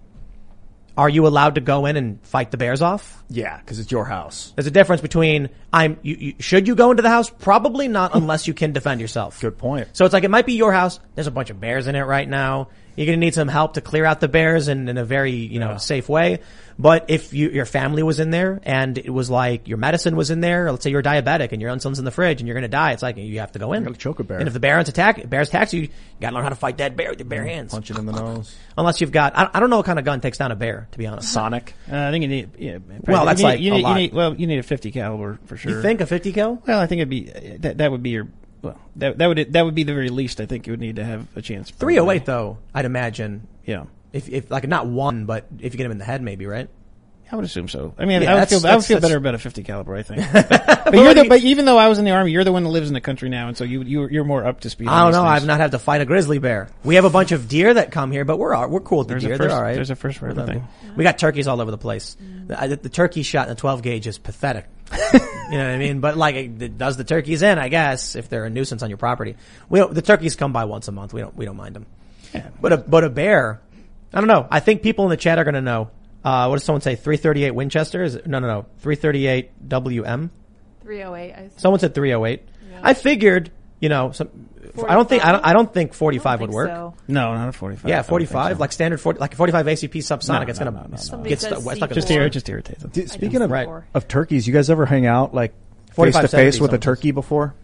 [0.97, 3.23] Are you allowed to go in and fight the bears off?
[3.29, 4.53] Yeah, because it's your house.
[4.57, 5.99] There's a difference between I'm.
[6.03, 7.31] You, you, should you go into the house?
[7.31, 9.41] Probably not, unless you can defend yourself.
[9.41, 9.89] Good point.
[9.93, 11.01] So it's like it might be your house.
[11.15, 12.69] There's a bunch of bears in it right now.
[12.97, 15.61] You're gonna need some help to clear out the bears in, in a very you
[15.61, 16.41] know safe way.
[16.79, 20.31] But if you, your family was in there and it was like your medicine was
[20.31, 22.69] in there, let's say you're diabetic and your insulin's in the fridge and you're gonna
[22.69, 23.85] die, it's like you have to go in.
[23.85, 24.39] gotta choke a bear.
[24.39, 25.89] And if the bears attack, bears attacks you, you
[26.21, 27.73] gotta learn how to fight that bear with your bare hands.
[27.73, 28.57] Punch it in the nose.
[28.79, 30.89] Unless you've got, I, I don't know what kind of gun takes down a bear,
[30.93, 31.31] to be honest.
[31.31, 31.75] Sonic.
[31.91, 32.51] Uh, I think you need.
[32.59, 33.91] Yeah, Well, that's you need, like you a need, lot.
[33.91, 35.73] You need, well, you need a 50 caliber for sure.
[35.73, 36.62] You think a 50 cal?
[36.67, 37.25] Well, I think it'd be
[37.59, 37.77] that.
[37.79, 38.29] That would be your.
[38.62, 40.41] Well, that that would that would be the very least.
[40.41, 41.70] I think you would need to have a chance.
[41.70, 43.47] 308 though, I'd imagine.
[43.65, 46.47] Yeah, If, if like not one, but if you get him in the head, maybe
[46.47, 46.69] right.
[47.32, 47.95] I would assume so.
[47.97, 49.95] I mean, Yeah, I would feel I would feel that's- better about a 50 caliber.
[49.95, 50.24] I think.
[50.91, 52.65] But, but you're the, but even though I was in the army, you're the one
[52.65, 54.89] that lives in the country now, and so you you you're more up to speed.
[54.89, 55.20] I don't know.
[55.23, 55.43] things.
[55.43, 56.69] I've not had to fight a grizzly bear.
[56.82, 59.07] We have a bunch of deer that come here, but we're all, we're cool with
[59.07, 59.37] the There's deer.
[59.37, 59.74] first- They're all right.
[59.77, 60.66] there's a first for everything.
[60.97, 62.16] We got turkeys all over the place.
[62.49, 64.66] The, the, the turkey shot in the 12 gauge is pathetic.
[64.93, 66.01] You know what I mean?
[66.01, 68.91] But like, it, it does the turkeys in, I guess, if they're a nuisance on
[68.91, 69.37] your property.
[69.69, 71.12] We don't, the turkeys come by once a month.
[71.12, 71.87] We don't we don't mind them.
[72.61, 73.61] But a but a bear,
[74.12, 74.47] I don't know.
[74.51, 75.91] I think people in the chat are going to know.
[76.25, 76.97] Uh, what does someone say?
[76.97, 78.03] 338 Winchester?
[78.03, 78.67] Is it, no, no, no.
[78.81, 80.31] 338 WM?
[80.83, 81.59] 308.
[81.59, 82.43] Someone said 308.
[82.83, 83.51] I figured,
[83.81, 84.49] you know, some,
[84.88, 86.68] I don't think I don't, I don't think 45 would think work.
[86.68, 86.94] so.
[87.09, 87.88] No, not a 45.
[87.88, 88.60] Yeah, 45, so.
[88.60, 90.28] like standard 40, like 45 ACP subsonic.
[90.47, 90.97] No, it's no, gonna no, no, no.
[90.97, 91.76] Somebody get says stuck.
[91.76, 92.90] stuck just the- ir- just irritates them.
[92.92, 93.68] D- Speaking of Right.
[93.94, 95.52] of turkeys, you guys ever hang out like
[95.94, 96.84] face to face with a sometimes.
[96.84, 97.55] turkey before?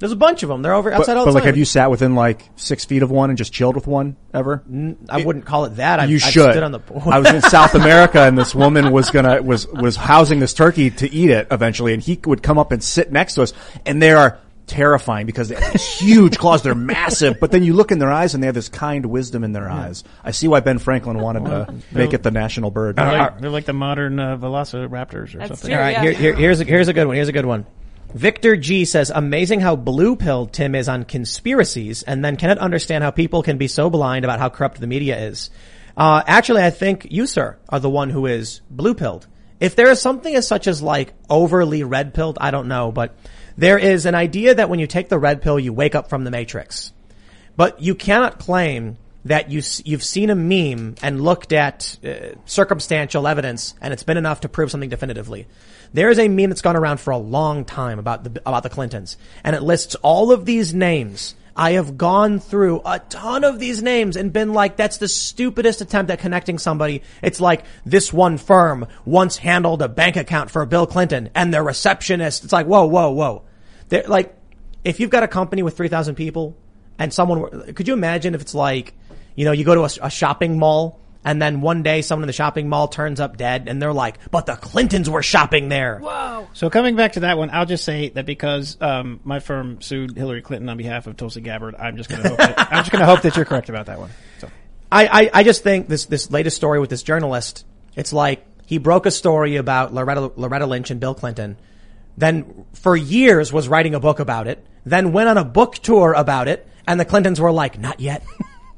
[0.00, 0.60] There's a bunch of them.
[0.62, 3.02] They're over But, outside all but the like, have you sat within like six feet
[3.04, 4.60] of one and just chilled with one ever?
[5.08, 6.00] I wouldn't call it that.
[6.00, 6.50] I've, you I've should.
[6.50, 9.94] stood on the I was in South America and this woman was gonna was was
[9.94, 13.34] housing this turkey to eat it eventually, and he would come up and sit next
[13.34, 13.52] to us,
[13.86, 16.62] and there are terrifying because they have these huge claws.
[16.62, 19.44] They're massive, but then you look in their eyes and they have this kind wisdom
[19.44, 20.04] in their eyes.
[20.22, 22.96] I see why Ben Franklin wanted to make it the national bird.
[22.96, 25.70] They're like, they're like the modern uh, Velociraptors or That's something.
[25.70, 25.76] true.
[25.76, 26.02] All right, yeah.
[26.02, 27.16] here, here, here's a, here's a good one.
[27.16, 27.66] Here's a good one.
[28.14, 33.02] Victor G says, amazing how blue pilled Tim is on conspiracies and then cannot understand
[33.02, 35.50] how people can be so blind about how corrupt the media is.
[35.96, 39.26] Uh, actually, I think you, sir, are the one who is blue pilled.
[39.58, 43.16] If there is something as such as like overly red pilled, I don't know, but
[43.56, 46.24] there is an idea that when you take the red pill, you wake up from
[46.24, 46.92] the matrix.
[47.56, 53.26] But you cannot claim that you, you've seen a meme and looked at uh, circumstantial
[53.26, 55.46] evidence and it's been enough to prove something definitively.
[55.92, 58.70] There is a meme that's gone around for a long time about the about the
[58.70, 61.34] Clintons and it lists all of these names.
[61.56, 65.80] I have gone through a ton of these names and been like, that's the stupidest
[65.80, 67.02] attempt at connecting somebody.
[67.22, 71.62] It's like this one firm once handled a bank account for Bill Clinton and their
[71.62, 72.44] receptionist.
[72.44, 73.42] It's like, whoa, whoa, whoa.
[73.88, 74.34] They're like,
[74.82, 76.56] if you've got a company with 3,000 people
[76.98, 78.94] and someone, could you imagine if it's like,
[79.36, 82.26] you know, you go to a, a shopping mall and then one day someone in
[82.26, 86.00] the shopping mall turns up dead and they're like, but the Clintons were shopping there.
[86.52, 90.16] So coming back to that one, I'll just say that because um, my firm sued
[90.16, 92.90] Hillary Clinton on behalf of Tulsi Gabbard, I'm just going to hope that, I'm just
[92.90, 94.10] going to hope that you're correct about that one.
[94.38, 94.50] So
[94.92, 97.64] I, I, I just think this, this latest story with this journalist,
[97.96, 101.56] it's like he broke a story about Loretta, Loretta Lynch and Bill Clinton,
[102.16, 106.12] then for years was writing a book about it, then went on a book tour
[106.12, 108.24] about it, and the Clintons were like, not yet,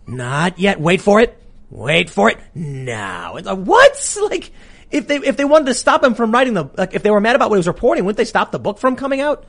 [0.07, 1.41] not yet, wait for it,
[1.71, 3.37] wait for it, now.
[3.37, 4.19] It's like, what?
[4.31, 4.53] Like,
[4.91, 7.21] if they, if they wanted to stop him from writing the, like, if they were
[7.21, 9.45] mad about what he was reporting, wouldn't they stop the book from coming out?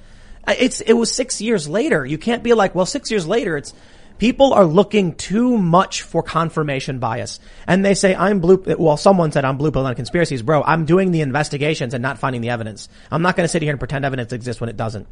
[0.48, 2.06] Uh, It's, it was six years later.
[2.06, 3.73] You can't be like, well, six years later, it's,
[4.18, 7.39] people are looking too much for confirmation bias.
[7.65, 10.41] And they say, I'm blue, well, someone said I'm blue pill on conspiracies.
[10.41, 12.89] Bro, I'm doing the investigations and not finding the evidence.
[13.11, 15.07] I'm not going to sit here and pretend evidence exists when it doesn't.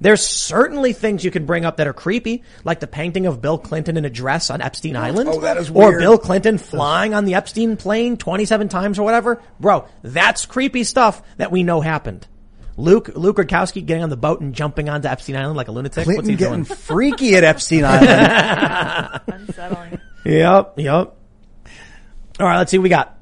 [0.00, 3.58] There's certainly things you can bring up that are creepy, like the painting of Bill
[3.58, 5.28] Clinton in a dress on Epstein oh, Island.
[5.28, 5.98] Oh, that is Or.
[5.98, 9.42] Bill Clinton flying on the Epstein plane 27 times or whatever.
[9.58, 12.26] Bro, that's creepy stuff that we know happened.
[12.78, 16.06] Luke, Luke Rudkowski getting on the boat and jumping onto Epstein Island like a lunatic.
[16.06, 16.64] What's Clinton he getting doing?
[16.64, 19.20] freaky at Epstein Island.
[19.26, 20.00] Unsettling.
[20.24, 21.16] Yep, yep.
[22.40, 23.18] All right, let's see what we got.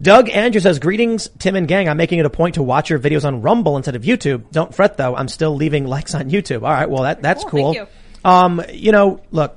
[0.00, 1.88] Doug Andrew says, greetings, Tim and gang.
[1.88, 4.50] I'm making it a point to watch your videos on Rumble instead of YouTube.
[4.50, 5.14] Don't fret though.
[5.14, 6.62] I'm still leaving likes on YouTube.
[6.62, 6.88] All right.
[6.90, 7.74] Well, that, that's Cool, cool.
[7.74, 7.88] thank
[8.24, 9.56] Um, you know, look,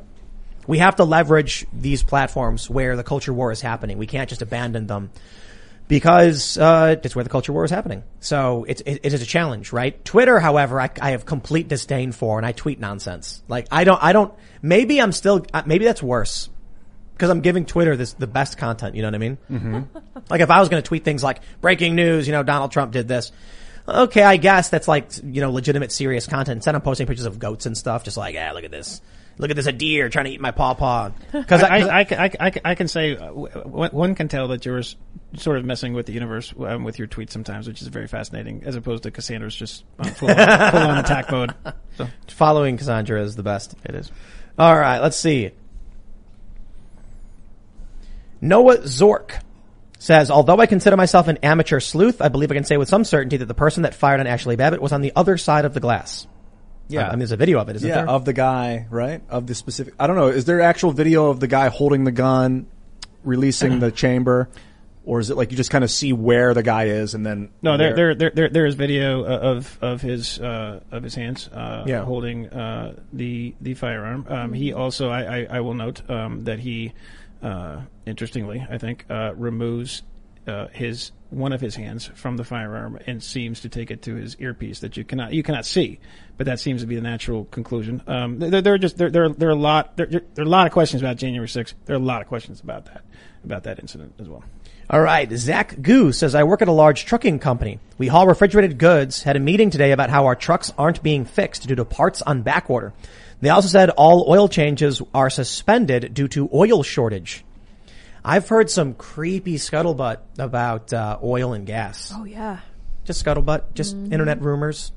[0.67, 3.97] we have to leverage these platforms where the culture war is happening.
[3.97, 5.09] We can't just abandon them
[5.87, 8.03] because uh, it's where the culture war is happening.
[8.19, 10.03] So it's it, it is a challenge, right?
[10.03, 13.43] Twitter, however, I, I have complete disdain for, and I tweet nonsense.
[13.47, 14.33] Like I don't, I don't.
[14.61, 15.45] Maybe I'm still.
[15.53, 16.49] uh, Maybe that's worse
[17.13, 18.95] because I'm giving Twitter this the best content.
[18.95, 19.37] You know what I mean?
[19.51, 19.97] Mm-hmm.
[20.29, 22.91] like if I was going to tweet things like breaking news, you know, Donald Trump
[22.91, 23.31] did this.
[23.87, 26.57] Okay, I guess that's like you know legitimate, serious content.
[26.57, 29.01] Instead, I'm posting pictures of goats and stuff, just like, yeah, look at this.
[29.37, 31.09] Look at this, a deer trying to eat my pawpaw.
[31.31, 34.27] Because I, I, I, I, can- I, can- I can say uh, w- one can
[34.29, 34.81] tell that you're
[35.35, 38.63] sort of messing with the universe um, with your tweets sometimes, which is very fascinating,
[38.65, 40.37] as opposed to Cassandra's just on full, on,
[40.71, 41.53] full on attack mode.
[41.97, 43.75] So following Cassandra is the best.
[43.83, 44.09] it is.
[44.57, 45.51] All right, let's see.
[48.41, 49.41] Noah Zork
[49.99, 53.03] says, although I consider myself an amateur sleuth, I believe I can say with some
[53.03, 55.73] certainty that the person that fired on Ashli Babbitt was on the other side of
[55.73, 56.27] the glass.
[56.87, 57.07] Yeah.
[57.07, 58.09] I mean, there's a video of it, isn't yeah, there?
[58.09, 59.21] of the guy, right?
[59.29, 59.93] Of the specific.
[59.99, 60.27] I don't know.
[60.27, 62.67] Is there actual video of the guy holding the gun,
[63.23, 64.49] releasing the chamber,
[65.03, 67.49] or is it like you just kind of see where the guy is and then?
[67.61, 71.15] No, there, there, there, there, there is video uh, of of his uh, of his
[71.15, 72.03] hands uh, Yeah.
[72.03, 74.25] holding uh, the the firearm.
[74.29, 76.93] Um, he also, I, I, I will note um, that he,
[77.41, 80.03] uh, interestingly, I think, uh, removes
[80.47, 84.15] uh, his one of his hands from the firearm and seems to take it to
[84.15, 85.99] his earpiece that you cannot you cannot see,
[86.37, 88.01] but that seems to be the natural conclusion.
[88.07, 90.49] Um, there, there are just there, there, there are a lot there, there are a
[90.49, 91.73] lot of questions about January 6th.
[91.85, 93.03] There are a lot of questions about that
[93.43, 94.43] about that incident as well.
[94.87, 95.31] All right.
[95.31, 97.79] Zach Goo says, I work at a large trucking company.
[97.97, 99.23] We haul refrigerated goods.
[99.23, 102.43] Had a meeting today about how our trucks aren't being fixed due to parts on
[102.43, 102.93] back order.
[103.41, 107.43] They also said all oil changes are suspended due to oil shortage.
[108.23, 112.11] I've heard some creepy scuttlebutt about uh, oil and gas.
[112.13, 112.59] Oh yeah.
[113.05, 114.91] Just scuttlebutt, just internet rumors.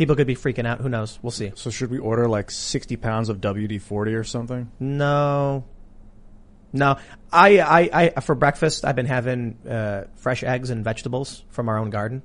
[0.00, 0.80] People could be freaking out.
[0.80, 1.18] Who knows?
[1.20, 1.52] We'll see.
[1.56, 4.70] So should we order like sixty pounds of WD forty or something?
[4.80, 5.64] No.
[6.72, 6.96] No.
[7.30, 11.76] I, I, I, for breakfast, I've been having, uh, fresh eggs and vegetables from our
[11.76, 12.22] own garden.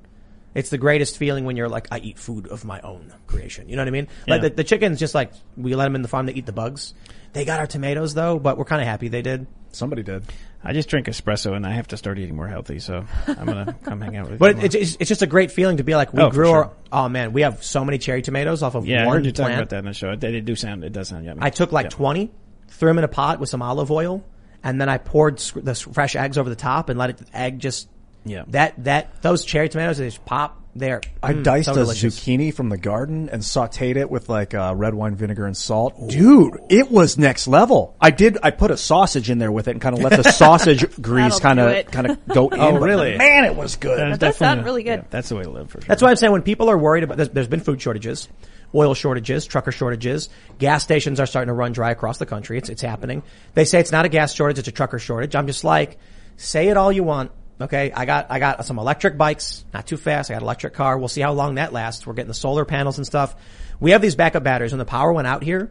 [0.54, 3.68] It's the greatest feeling when you're like, I eat food of my own creation.
[3.68, 4.08] You know what I mean?
[4.26, 6.52] Like the, the chickens just like, we let them in the farm, to eat the
[6.52, 6.94] bugs.
[7.34, 9.46] They got our tomatoes though, but we're kind of happy they did.
[9.72, 10.24] Somebody did.
[10.64, 13.72] I just drink espresso and I have to start eating more healthy, so I'm gonna
[13.84, 14.62] come hang out with But you.
[14.64, 17.08] it's, it's, it's just a great feeling to be like, we Oh, grew our, oh
[17.08, 19.60] man, we have so many cherry tomatoes off of yeah, one you talking plant.
[19.60, 20.10] about that in the show.
[20.10, 21.40] It, it do sound, it does sound yummy.
[21.42, 21.90] I took like.
[21.90, 22.30] 20,
[22.68, 24.24] threw them in a pot with some olive oil,
[24.64, 27.60] and then I poured the fresh eggs over the top and let it, the egg
[27.60, 27.88] just,
[28.24, 28.42] Yeah.
[28.48, 32.18] that, that, those cherry tomatoes, they just pop They're I mm, diced so a delicious.
[32.20, 36.08] zucchini from the garden and sauteed it with like uh, red wine vinegar and salt.
[36.08, 37.96] Dude, it was next level.
[38.00, 38.38] I did.
[38.42, 41.34] I put a sausage in there with it and kind of let the sausage grease
[41.34, 41.90] That'll kind do of it.
[41.92, 42.60] kind of go in.
[42.60, 43.16] Oh, really?
[43.16, 43.98] Man, it was good.
[43.98, 45.00] That is does sound really good.
[45.00, 45.88] yeah, that's the way to live for sure.
[45.88, 48.28] That's why I'm saying when people are worried about, there's, there's been food shortages,
[48.74, 50.28] oil shortages, trucker shortages,
[50.58, 52.58] gas stations are starting to run dry across the country.
[52.58, 53.22] It's, it's happening.
[53.54, 55.34] They say it's not a gas shortage, it's a trucker shortage.
[55.34, 55.98] I'm just like,
[56.36, 57.30] say it all you want.
[57.60, 57.92] Okay.
[57.92, 60.30] I got, I got some electric bikes, not too fast.
[60.30, 60.98] I got an electric car.
[60.98, 62.06] We'll see how long that lasts.
[62.06, 63.34] We're getting the solar panels and stuff.
[63.80, 64.72] We have these backup batteries.
[64.72, 65.70] When the power went out here,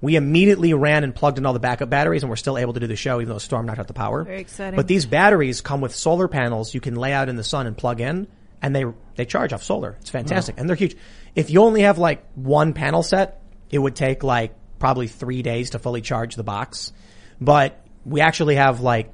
[0.00, 2.80] we immediately ran and plugged in all the backup batteries and we're still able to
[2.80, 4.24] do the show even though the storm knocked out the power.
[4.24, 4.76] Very exciting.
[4.76, 7.74] But these batteries come with solar panels you can lay out in the sun and
[7.74, 8.26] plug in
[8.60, 8.84] and they,
[9.16, 9.96] they charge off solar.
[10.00, 10.56] It's fantastic.
[10.58, 10.96] And they're huge.
[11.34, 13.40] If you only have like one panel set,
[13.70, 16.92] it would take like probably three days to fully charge the box.
[17.40, 19.10] But we actually have like,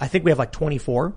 [0.00, 1.14] I think we have like 24.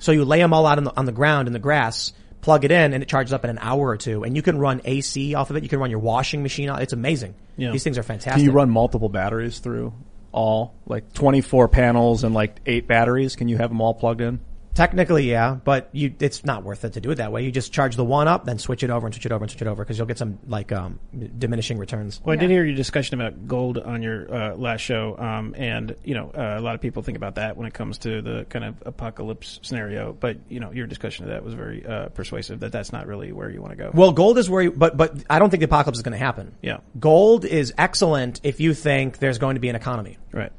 [0.00, 2.64] So you lay them all out on the, on the ground in the grass, plug
[2.64, 4.80] it in and it charges up in an hour or two and you can run
[4.84, 5.62] AC off of it.
[5.62, 6.82] You can run your washing machine out.
[6.82, 7.34] It's amazing.
[7.56, 7.70] Yeah.
[7.70, 8.40] These things are fantastic.
[8.40, 9.92] Can you run multiple batteries through
[10.32, 13.36] all like 24 panels and like eight batteries?
[13.36, 14.40] Can you have them all plugged in?
[14.74, 17.42] Technically, yeah, but you, it's not worth it to do it that way.
[17.44, 19.50] You just charge the one up, then switch it over and switch it over and
[19.50, 21.00] switch it over because you'll get some like, um,
[21.38, 22.20] diminishing returns.
[22.24, 25.96] Well, I did hear your discussion about gold on your uh, last show, um, and
[26.04, 28.46] you know uh, a lot of people think about that when it comes to the
[28.48, 30.12] kind of apocalypse scenario.
[30.12, 32.60] But you know your discussion of that was very uh, persuasive.
[32.60, 33.90] That that's not really where you want to go.
[33.92, 36.18] Well, gold is where, you, but but I don't think the apocalypse is going to
[36.18, 36.54] happen.
[36.62, 36.78] Yeah.
[36.98, 40.18] gold is excellent if you think there's going to be an economy.
[40.32, 40.52] right.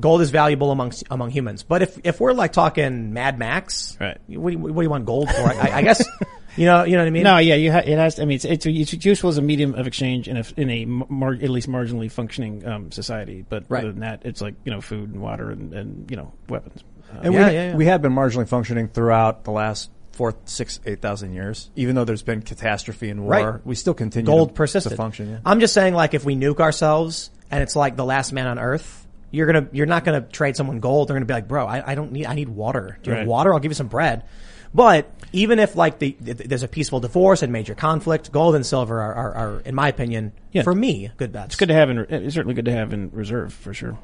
[0.00, 4.18] Gold is valuable amongst among humans, but if if we're like talking Mad Max, Right.
[4.28, 5.40] What do you, what do you want gold for?
[5.40, 6.04] I, I guess
[6.56, 7.22] you know you know what I mean.
[7.22, 8.18] No, yeah, you ha- it has.
[8.18, 10.84] I mean, it's, it's it's useful as a medium of exchange in a in a
[10.84, 13.44] mar- at least marginally functioning um, society.
[13.48, 13.84] But Right.
[13.84, 16.82] other than that, it's like you know food and water and, and you know weapons.
[17.12, 17.76] Uh, And Yeah, we, yeah, yeah.
[17.76, 21.70] we have been marginally functioning throughout the last four, six, eight thousand years.
[21.76, 23.66] Even though there's been catastrophe and war, Right.
[23.66, 24.90] we still continue gold to, persisted.
[24.90, 25.30] to function.
[25.30, 25.38] Yeah.
[25.44, 28.58] I'm just saying, like, if we nuke ourselves and it's like the last man on
[28.58, 29.03] Earth,
[29.34, 31.08] you're gonna, you're not gonna trade someone gold.
[31.08, 32.98] They're gonna be like, bro, I, I don't need, I need water.
[33.02, 33.52] Do you have water?
[33.52, 34.24] I'll give you some bread.
[34.72, 38.66] But even if like the, th- there's a peaceful divorce and major conflict, gold and
[38.66, 40.62] silver are, are, are in my opinion, Yeah.
[40.62, 41.46] for me, good bets.
[41.46, 41.98] it's good to have in.
[41.98, 43.98] It's certainly good to have in reserve for sure.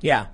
[0.00, 0.26] Yeah.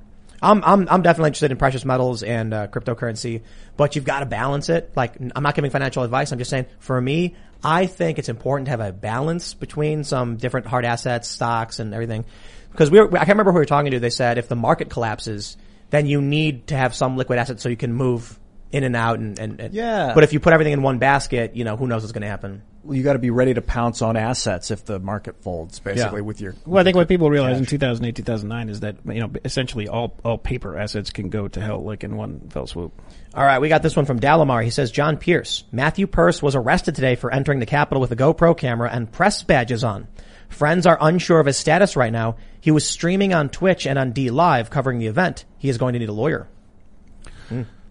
[0.42, 3.42] I'm, I'm, I'm definitely interested in precious metals and uh, cryptocurrency,
[3.78, 4.92] but you've got to balance it.
[4.94, 6.32] Like, I'm not giving financial advice.
[6.32, 10.36] I'm just saying, for me, I think it's important to have a balance between some
[10.36, 12.26] different hard assets, stocks, and everything.
[12.74, 14.00] Because we were, I can't remember who we were talking to.
[14.00, 15.56] They said if the market collapses,
[15.90, 18.38] then you need to have some liquid assets so you can move
[18.72, 20.12] in and out and, and, and Yeah.
[20.14, 22.28] But if you put everything in one basket, you know, who knows what's going to
[22.28, 22.62] happen.
[22.90, 26.24] you got to be ready to pounce on assets if the market folds, basically, Yeah.
[26.24, 26.56] with your.
[26.66, 30.18] Well, I think what people realize in 2008, 2009 is that you know essentially all
[30.24, 33.00] all paper assets can go to hell like in one fell swoop.
[33.32, 34.64] All right, we got this one from Dalamar.
[34.64, 38.16] He says, John Pierce, Matthew Purse was arrested today for entering the Capitol with a
[38.16, 40.08] GoPro camera and press badges on.
[40.54, 42.36] Friends are unsure of his status right now.
[42.60, 45.44] He was streaming on Twitch and on DLive covering the event.
[45.58, 46.48] He is going to need a lawyer.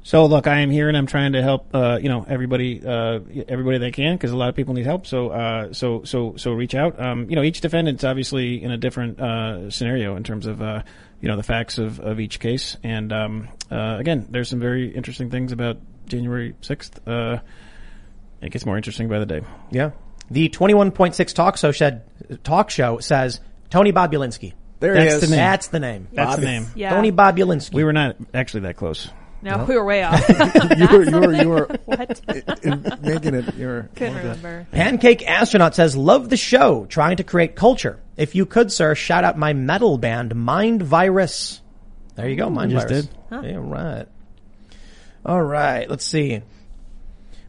[0.05, 3.19] So look, I am here and I'm trying to help, uh, you know, everybody, uh,
[3.47, 5.07] everybody that can because a lot of people need help.
[5.07, 6.99] So, uh, so, so, so reach out.
[6.99, 10.83] Um, you know, each defendant's obviously in a different, uh, scenario in terms of, uh,
[11.21, 12.75] you know, the facts of, of each case.
[12.83, 15.77] And, um, uh, again, there's some very interesting things about
[16.07, 16.99] January 6th.
[17.07, 17.39] Uh,
[18.41, 19.41] it gets more interesting by the day.
[19.71, 19.91] Yeah.
[20.31, 22.03] The 21.6 talk show said,
[22.43, 23.39] talk show says
[23.69, 24.53] Tony Bobulinski.
[24.79, 25.21] There That's he is.
[25.21, 25.37] the name.
[25.37, 26.07] That's the name.
[26.11, 26.67] That's the name.
[26.75, 26.89] Yeah.
[26.89, 27.73] Tony Bobulinski.
[27.73, 29.09] We were not actually that close.
[29.41, 30.23] No, we were way off.
[30.77, 32.21] You were, you were, you were what?
[32.63, 33.55] in making it.
[33.55, 33.89] You were.
[33.95, 34.67] Couldn't remember.
[34.71, 37.99] Pancake Astronaut says, love the show, trying to create culture.
[38.15, 41.61] If you could, sir, shout out my metal band, Mind Virus.
[42.15, 43.05] There you go, Mind just Virus.
[43.07, 43.51] did.
[43.51, 44.07] Yeah, right.
[45.25, 46.41] All right, let's see.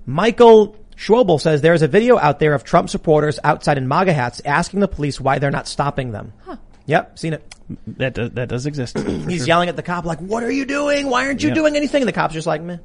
[0.07, 4.41] Michael Schwobel says there's a video out there of Trump supporters outside in MAGA hats
[4.45, 6.33] asking the police why they're not stopping them.
[6.45, 6.57] Huh.
[6.87, 7.55] Yep, seen it.
[7.99, 8.99] That does, that does exist.
[8.99, 9.47] He's sure.
[9.47, 11.09] yelling at the cop like, "What are you doing?
[11.09, 11.55] Why aren't you Yeah.
[11.55, 12.77] doing anything?" And the cop's just like, "Meh."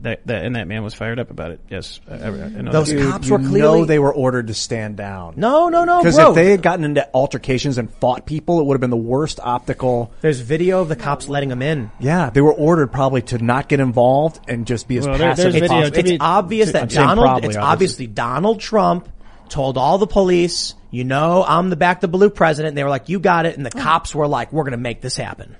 [0.00, 1.60] That, that, and that man was fired up about it.
[1.68, 3.02] Yes, I, I, I know Those that.
[3.10, 5.34] cops you were clearly know they were ordered to stand down.
[5.36, 8.74] no, no, no, Because if they had gotten into altercations and fought people, it would
[8.74, 10.12] have been the worst optical.
[10.20, 11.90] There's video of the cops letting them in.
[11.98, 15.52] Yeah, they were ordered probably to not get involved and just be as Well, passive
[15.52, 15.90] there's as possible.
[15.90, 17.72] to it's be- obvious that I'm Donald, probably, it's obviously.
[17.72, 19.08] obviously Donald Trump
[19.48, 22.68] told all the police, you know, I'm the back the blue president.
[22.70, 23.56] And they were like, you got it.
[23.56, 25.56] And the cops were like, we're going to make this happen.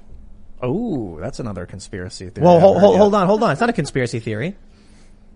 [0.67, 2.45] Oh, that's another conspiracy theory.
[2.45, 3.53] Well, hold, hold, hold on, hold on.
[3.53, 4.57] It's not a conspiracy theory.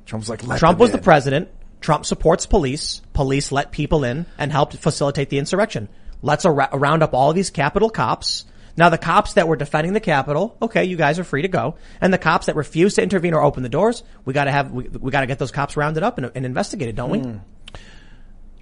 [0.07, 1.48] Trump's like, Trump was the president.
[1.81, 3.01] Trump supports police.
[3.12, 5.89] Police let people in and helped facilitate the insurrection.
[6.23, 8.44] Let's ar- round up all of these Capitol cops.
[8.77, 11.77] Now the cops that were defending the Capitol, okay, you guys are free to go.
[12.01, 14.85] And the cops that refused to intervene or open the doors, we gotta have, we,
[14.85, 17.19] we gotta get those cops rounded up and, and investigated, don't we?
[17.19, 17.36] Hmm.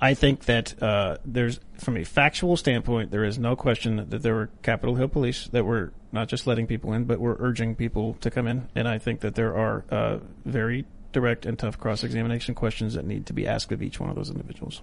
[0.00, 4.34] I think that uh, there's, from a factual standpoint, there is no question that there
[4.34, 8.14] were Capitol Hill police that were not just letting people in, but were urging people
[8.20, 8.68] to come in.
[8.74, 13.26] And I think that there are uh, very direct and tough cross-examination questions that need
[13.26, 14.82] to be asked of each one of those individuals.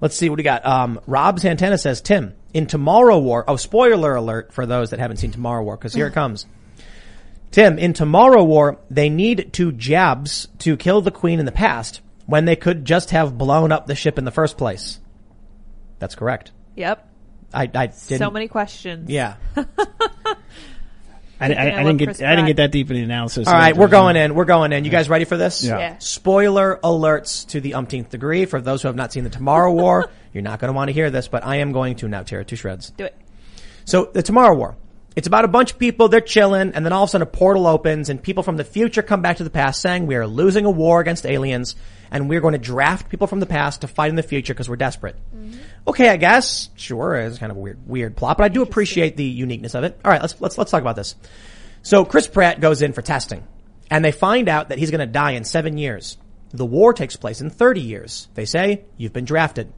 [0.00, 0.64] Let's see what we got.
[0.64, 5.18] Um, Rob Santana says, Tim, in Tomorrow War, oh, spoiler alert for those that haven't
[5.18, 6.46] seen Tomorrow War, because here it comes.
[7.50, 12.00] Tim, in Tomorrow War, they need two jabs to kill the queen in the past
[12.26, 15.00] when they could just have blown up the ship in the first place.
[15.98, 16.52] That's correct.
[16.76, 17.06] Yep.
[17.52, 18.18] I, I didn't.
[18.18, 19.10] So many questions.
[19.10, 19.34] Yeah.
[21.40, 23.48] I, I, I, I didn't get I didn't get that deep in the analysis.
[23.48, 24.34] All right, we're going in.
[24.34, 24.84] We're going in.
[24.84, 25.64] You guys ready for this?
[25.64, 25.78] Yeah.
[25.78, 25.98] Yeah.
[25.98, 28.44] Spoiler alerts to the umpteenth degree.
[28.44, 30.92] For those who have not seen the Tomorrow War, you're not going to want to
[30.92, 32.90] hear this, but I am going to now tear it to shreds.
[32.90, 33.16] Do it.
[33.84, 34.76] So the Tomorrow War.
[35.16, 37.30] It's about a bunch of people, they're chilling, and then all of a sudden a
[37.30, 40.26] portal opens and people from the future come back to the past saying we are
[40.26, 41.74] losing a war against aliens
[42.10, 44.68] and we're going to draft people from the past to fight in the future because
[44.68, 45.16] we're desperate.
[45.34, 45.58] Mm-hmm.
[45.88, 46.70] Okay, I guess.
[46.74, 49.84] Sure, it's kind of a weird, weird plot, but I do appreciate the uniqueness of
[49.84, 49.98] it.
[50.04, 51.14] Alright, let's, let's, let's talk about this.
[51.82, 53.46] So Chris Pratt goes in for testing
[53.90, 56.18] and they find out that he's going to die in seven years.
[56.52, 58.28] The war takes place in 30 years.
[58.34, 59.72] They say, you've been drafted.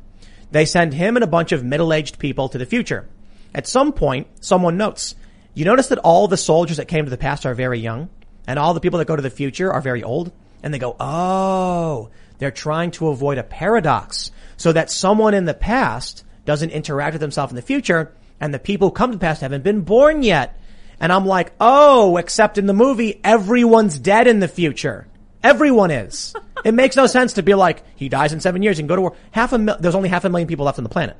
[0.50, 3.08] They send him and a bunch of middle-aged people to the future.
[3.54, 5.14] At some point, someone notes,
[5.54, 8.08] you notice that all the soldiers that came to the past are very young
[8.46, 10.32] and all the people that go to the future are very old?
[10.62, 12.10] And they go, oh,
[12.42, 17.20] they're trying to avoid a paradox so that someone in the past doesn't interact with
[17.20, 20.24] themselves in the future and the people who come to the past haven't been born
[20.24, 20.58] yet.
[20.98, 25.06] And I'm like, oh, except in the movie, everyone's dead in the future.
[25.40, 26.34] Everyone is.
[26.64, 29.02] it makes no sense to be like, he dies in seven years and go to
[29.02, 29.16] war.
[29.30, 31.16] Half a mil- there's only half a million people left on the planet.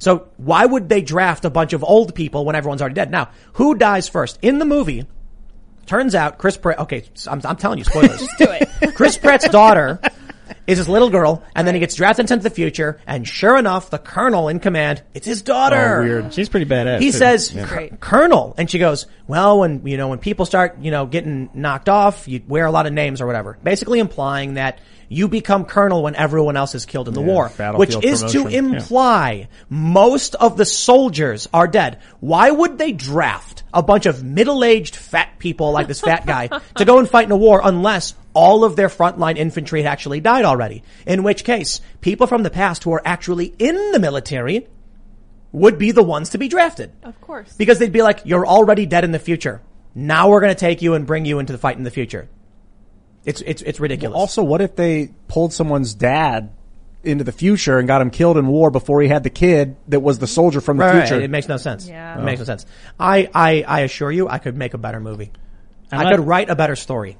[0.00, 3.12] So why would they draft a bunch of old people when everyone's already dead?
[3.12, 4.40] Now, who dies first?
[4.42, 5.06] In the movie,
[5.86, 8.18] turns out Chris Pratt, okay, I'm, I'm telling you spoilers.
[8.18, 8.94] Just Do it.
[8.96, 10.00] Chris Pratt's daughter
[10.66, 13.90] is this little girl, and then he gets drafted into the future, and sure enough,
[13.90, 16.00] the colonel in command, it's his daughter.
[16.00, 16.34] Oh, weird.
[16.34, 17.00] She's pretty badass.
[17.00, 17.18] He too.
[17.18, 17.66] says, Yeah.
[17.66, 18.00] Great.
[18.00, 21.88] Colonel, and she goes, well, when, you know, when people start, you know, getting knocked
[21.88, 23.58] off, you wear a lot of names or whatever.
[23.62, 27.48] Basically implying that you become Colonel when everyone else is killed in the war.
[27.48, 28.74] Which battlefield is to promotion.
[28.74, 32.00] imply most of the soldiers are dead.
[32.20, 36.84] Why would they draft a bunch of middle-aged fat people like this fat guy to
[36.84, 40.44] go and fight in a war unless all of their frontline infantry had actually died
[40.56, 40.82] already?
[41.06, 44.66] In which case, people from the past who are actually in the military
[45.52, 46.92] would be the ones to be drafted.
[47.02, 47.52] Of course.
[47.56, 49.62] Because they'd be like, you're already dead in the future.
[49.94, 52.28] Now we're going to take you and bring you into the fight in the future.
[53.24, 54.16] It's, it's, it's ridiculous.
[54.16, 56.52] Also, what if they pulled someone's dad
[57.02, 60.00] into the future and got him killed in war before he had the kid that
[60.00, 61.22] was the soldier from the Right, right, future?
[61.22, 61.88] It makes no sense.
[61.88, 62.18] Yeah.
[62.18, 62.66] It makes no sense.
[62.98, 65.30] I, I, I assure you, I could make a better movie.
[65.90, 67.16] I'm I not- could write a better story.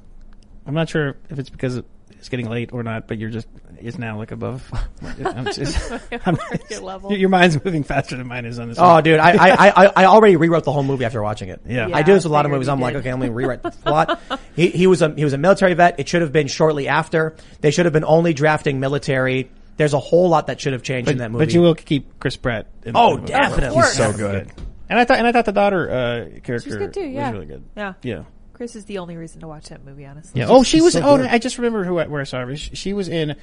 [0.67, 1.81] I'm not sure if it's because
[2.19, 3.47] it's getting late or not, but you're just
[3.79, 4.69] it's now like above.
[5.25, 5.93] I'm just,
[6.25, 6.39] I'm,
[6.71, 7.13] Your level.
[7.13, 8.79] your mind's moving faster than mine is on this.
[8.79, 9.05] Oh, one.
[9.05, 11.61] dude, I, I, I, I already rewrote the whole movie after watching it.
[11.67, 11.89] Yeah.
[11.93, 12.69] I do this with a lot of movies.
[12.69, 14.21] I'm like, okay, let me rewrite the plot.
[14.55, 16.01] He, he was a, he was a military vet.
[16.01, 17.37] It should have been shortly after.
[17.61, 19.51] They should have been only drafting military.
[19.77, 21.45] There's a whole lot that should have changed in that movie.
[21.45, 22.67] But you will keep Chris Pratt.
[22.85, 23.77] In Oh, in the- definitely.
[23.77, 24.51] He's so good.
[24.89, 27.27] And I thought, and I thought the daughter uh, character good too, yeah.
[27.31, 27.65] was really good.
[27.77, 27.95] Yeah.
[28.03, 28.23] Yeah.
[28.57, 30.41] Chris is the only reason to watch that movie, honestly.
[30.41, 30.47] Yeah.
[30.49, 30.95] Oh, she was.
[30.95, 31.27] so oh, good.
[31.27, 32.57] I just remember who I, where I saw her.
[32.57, 33.37] She, she was in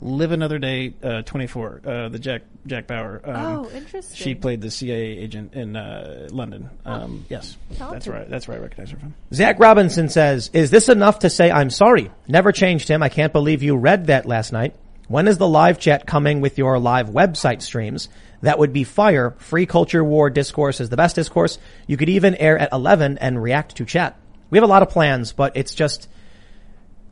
[0.00, 1.80] Live Another Day, uh, 24.
[1.84, 3.20] Uh, the Jack Jack Bauer.
[3.24, 4.14] Um, Oh, interesting.
[4.14, 6.70] She played the CIA agent in uh, London.
[6.86, 8.12] Um, yes, that's Talented.
[8.12, 8.30] right.
[8.30, 9.14] That's where I recognize her from.
[9.32, 12.12] Zach Robinson says, is this enough to say I'm sorry?
[12.28, 13.02] Never changed him.
[13.02, 14.76] I can't believe you read that last night.
[15.08, 18.08] When is the live chat coming with your live website streams?
[18.42, 19.34] That would be fire.
[19.38, 21.58] Free culture war discourse is the best discourse.
[21.88, 24.16] You could even air at 11 and react to chat.
[24.54, 26.08] We have a lot of plans, but it's just,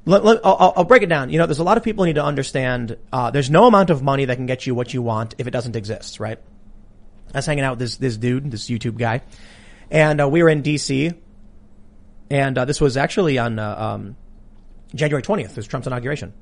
[0.04, 1.28] let, let- I'll, I'll- break it down.
[1.30, 4.00] You know, there's a lot of people need to understand, uh, there's no amount of
[4.00, 6.38] money that can get you what you want if it doesn't exist, right?
[7.34, 9.22] I was hanging out with this, this dude, this YouTube guy,
[9.90, 11.16] and uh, we were in DC,
[12.30, 14.16] and uh, this was actually on uh, um,
[14.94, 15.50] January 20th.
[15.50, 16.32] It was Trump's inauguration.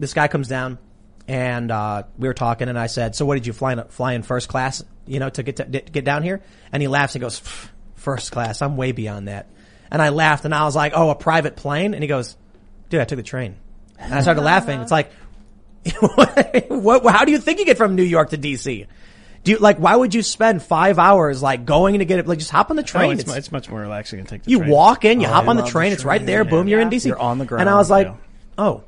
[0.00, 0.78] This guy comes down,
[1.28, 4.14] and uh, we were talking, and I said, "So what did you fly in, fly
[4.14, 4.82] in first class?
[5.06, 6.42] You know, to get to get down here?"
[6.72, 8.60] And he laughs and goes, "Pff, first class?
[8.62, 9.48] I'm way beyond that."
[9.92, 12.36] And I laughed, and I was like, "Oh, a private plane?" And he goes,
[12.88, 13.54] "Dude, I took the train."
[13.98, 14.80] And I started laughing.
[14.80, 15.12] It's like,
[16.00, 17.06] what?
[17.12, 18.86] How do you think you get from New York to DC?
[19.44, 19.78] Do you like?
[19.78, 22.26] Why would you spend five hours like going to get it?
[22.26, 23.12] Like, just hop on the Oh, train.
[23.12, 24.70] it's, It's- it's much more relaxing and take the you train.
[24.70, 26.26] walk in, you Oh, hop I on the love the train, it's right train.
[26.26, 27.06] there, boom, you're in DC.
[27.06, 27.62] You're on the ground.
[27.62, 28.14] And I was like, yeah.
[28.58, 28.84] oh,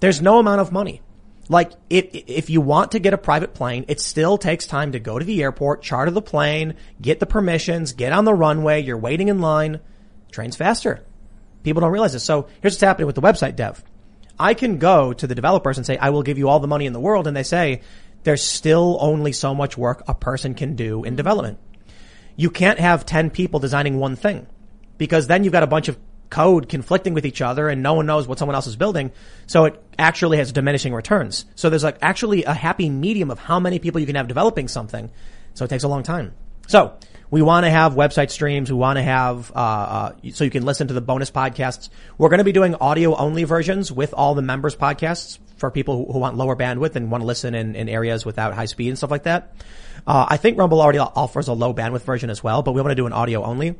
[0.00, 1.00] there's no amount of money.
[1.48, 4.98] Like, if, if you want to get a private plane, it still takes time to
[4.98, 8.96] go to the airport, charter the plane, get the permissions, get on the runway, you're
[8.98, 9.80] waiting in line.
[10.34, 11.04] Train's faster.
[11.62, 12.24] People don't realize this.
[12.24, 13.82] So here's what's happening with the website dev.
[14.38, 16.86] I can go to the developers and say, I will give you all the money
[16.86, 17.26] in the world.
[17.26, 17.82] And they say,
[18.24, 21.16] there's still only so much work a person can do in hmm.
[21.16, 21.58] development.
[22.36, 24.46] You can't have 10 people designing one thing
[24.98, 25.98] because then you've got a bunch of
[26.30, 29.12] code conflicting with each other and no one knows what someone else is building.
[29.46, 31.44] So it actually has diminishing returns.
[31.54, 34.66] So there's like actually a happy medium of how many people you can have developing
[34.66, 35.12] something.
[35.52, 36.34] So it takes a long time.
[36.66, 36.98] So
[37.34, 38.70] we want to have website streams.
[38.70, 41.88] We want to have, uh, uh, so you can listen to the bonus podcasts.
[42.16, 46.12] We're going to be doing audio only versions with all the members podcasts for people
[46.12, 48.96] who, want lower bandwidth and want to listen in, in areas without high speed and
[48.96, 49.52] stuff like that.
[50.06, 52.92] Uh, I think Rumble already offers a low bandwidth version as well, but we want
[52.92, 53.74] to do an audio only.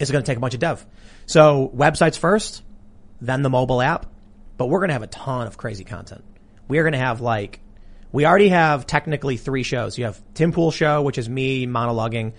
[0.00, 0.84] It's going to take a bunch of dev.
[1.26, 2.64] So websites first,
[3.20, 4.06] then the mobile app,
[4.56, 6.24] but we're going to have a ton of crazy content.
[6.66, 7.60] We are going to have like,
[8.10, 9.96] we already have technically three shows.
[9.96, 12.32] You have Tim Pool Show, which is me monologuing.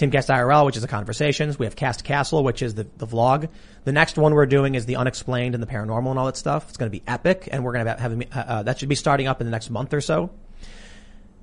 [0.00, 1.58] Timcast IRL, which is the conversations.
[1.58, 3.48] We have Cast Castle, which is the, the vlog.
[3.84, 6.68] The next one we're doing is the unexplained and the paranormal and all that stuff.
[6.68, 8.94] It's going to be epic, and we're going to have, have uh, that should be
[8.94, 10.30] starting up in the next month or so.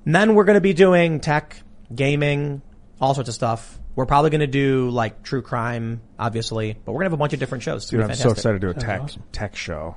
[0.04, 1.62] And then we're going to be doing tech,
[1.94, 2.62] gaming,
[3.00, 3.78] all sorts of stuff.
[3.94, 7.18] We're probably going to do like true crime, obviously, but we're going to have a
[7.18, 7.82] bunch of different shows.
[7.82, 9.96] It's Dude, gonna I'm be so excited to do a tech tech show.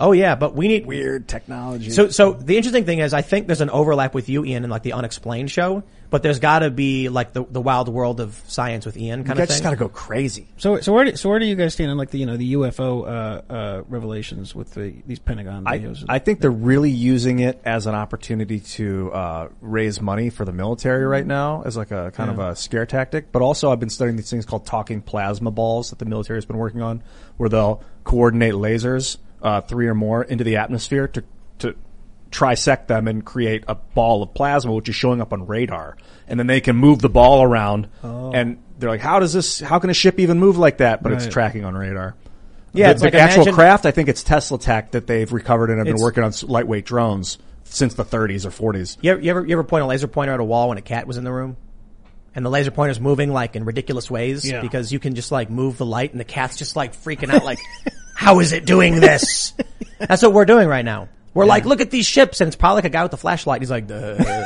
[0.00, 1.90] Oh yeah, but we need Weird technology.
[1.90, 4.70] So, so the interesting thing is, I think there's an overlap with you, Ian, in
[4.70, 8.40] like the unexplained show, but there's got to be like the the wild world of
[8.48, 9.54] science with Ian kind guys of thing.
[9.54, 10.48] just got to go crazy.
[10.56, 12.38] So, so where do, so where do you guys stand on like the you know
[12.38, 16.04] the UFO uh, uh, revelations with the these Pentagon I, videos?
[16.08, 20.52] I think they're really using it as an opportunity to uh, raise money for the
[20.52, 23.32] military right now as like a kind of a scare tactic.
[23.32, 26.46] But also, I've been studying these things called talking plasma balls that the military has
[26.46, 27.02] been working on,
[27.36, 31.24] where they'll coordinate lasers, uh, three or more, into the atmosphere to
[31.60, 31.74] to
[32.30, 35.96] trisect them and create a ball of plasma, which is showing up on radar.
[36.28, 39.58] And then they can move the ball around, and they're like, "How does this?
[39.60, 42.14] How can a ship even move like that?" But it's tracking on radar.
[42.72, 43.86] Yeah, the, it's the like actual imagine- craft.
[43.86, 47.38] I think it's Tesla tech that they've recovered and have been working on lightweight drones
[47.64, 48.96] since the 30s or 40s.
[49.00, 50.82] You ever, you ever you ever point a laser pointer at a wall when a
[50.82, 51.56] cat was in the room,
[52.32, 54.60] and the laser pointer's moving like in ridiculous ways Yeah.
[54.60, 57.44] because you can just like move the light, and the cat's just like freaking out,
[57.44, 57.58] like,
[58.20, 59.54] "How is it doing this?"
[59.98, 61.08] That's what we're doing right now.
[61.32, 63.62] We're like, "Look at these ships," and it's probably like a guy with a flashlight.
[63.62, 64.44] He's like, Duh.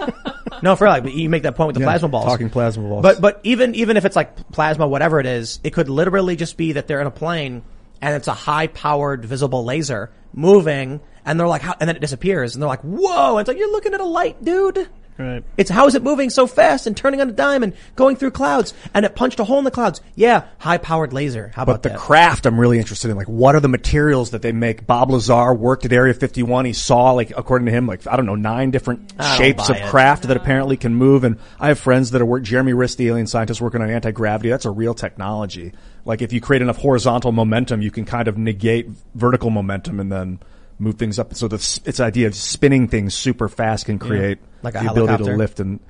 [0.62, 2.88] "No, for real, like, you make that point with the Yeah, plasma balls, talking plasma
[2.88, 3.02] balls.
[3.02, 6.56] But but even even if it's like plasma, whatever it is, it could literally just
[6.56, 7.62] be that they're in a plane
[8.00, 12.00] and it's a high powered visible laser moving, and they're like, how, and then it
[12.00, 14.88] disappears, and they're like, "Whoa!" And it's like you're looking at a light, dude.
[15.22, 15.44] Right.
[15.56, 18.32] It's how is it moving so fast and turning on a dime and going through
[18.32, 20.00] clouds and it punched a hole in the clouds.
[20.14, 21.52] Yeah, high powered laser.
[21.54, 21.98] How But about the that?
[21.98, 23.16] craft, I'm really interested in.
[23.16, 24.86] Like, what are the materials that they make?
[24.86, 26.64] Bob Lazar worked at Area 51.
[26.64, 29.84] He saw, like, according to him, like I don't know, nine different shapes of it.
[29.86, 31.24] craft that apparently can move.
[31.24, 32.42] And I have friends that are work.
[32.42, 34.50] Jeremy Rys, the alien scientist, working on anti gravity.
[34.50, 35.72] That's a real technology.
[36.04, 40.10] Like, if you create enough horizontal momentum, you can kind of negate vertical momentum and
[40.10, 40.40] then
[40.82, 41.34] move things up.
[41.34, 45.24] So the its idea of spinning things super fast can create Like a the ability
[45.24, 45.60] to lift.
[45.60, 45.80] And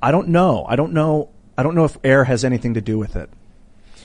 [0.00, 0.64] I don't know.
[0.66, 1.30] I don't know.
[1.56, 3.28] I don't know if air has anything to do with it.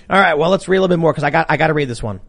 [0.09, 1.73] All right, well, let's read a little bit more because I got I got to
[1.73, 2.19] read this one.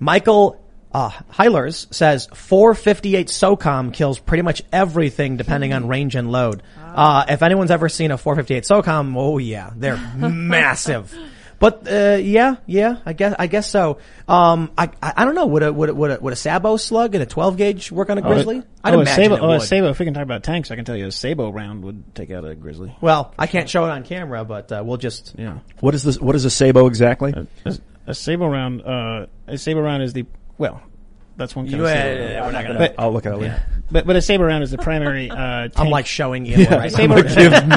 [0.00, 0.60] Michael
[0.92, 6.62] uh, Heilers says 458 SOCOM kills pretty much everything depending on range and load.
[6.88, 11.14] Uh, if anyone's ever seen a 458 SOCOM, oh yeah, they're massive.
[11.60, 13.98] But uh, yeah, yeah, I guess I guess so.
[14.28, 15.46] Um, I, I I don't know.
[15.46, 18.10] Would a would a, would a, would a Sabot slug and a 12 gauge work
[18.10, 18.62] on a Grizzly?
[18.84, 19.58] I'd oh, a imagine Sabot, it oh, a.
[19.58, 19.90] Sabot.
[19.90, 22.30] If we can talk about tanks, I can tell you a Sabot round would take
[22.30, 22.94] out a Grizzly.
[23.00, 25.58] Well, I can't show it on camera, but uh, we'll just Yeah.
[25.80, 26.20] What is this?
[26.20, 27.34] What is a Sabot exactly?
[27.64, 28.82] A, a Sabot round.
[28.82, 30.26] Uh, a Sabot round is the
[30.58, 30.80] well.
[31.36, 31.90] That's one kind You, of.
[31.90, 32.46] uh, Sabot round.
[32.46, 32.78] we're not gonna.
[32.78, 33.66] But- I'll look at it later.
[33.90, 35.30] But but a sabot round is the primary.
[35.30, 37.24] Uh, I'm tank- like showing you right sabot,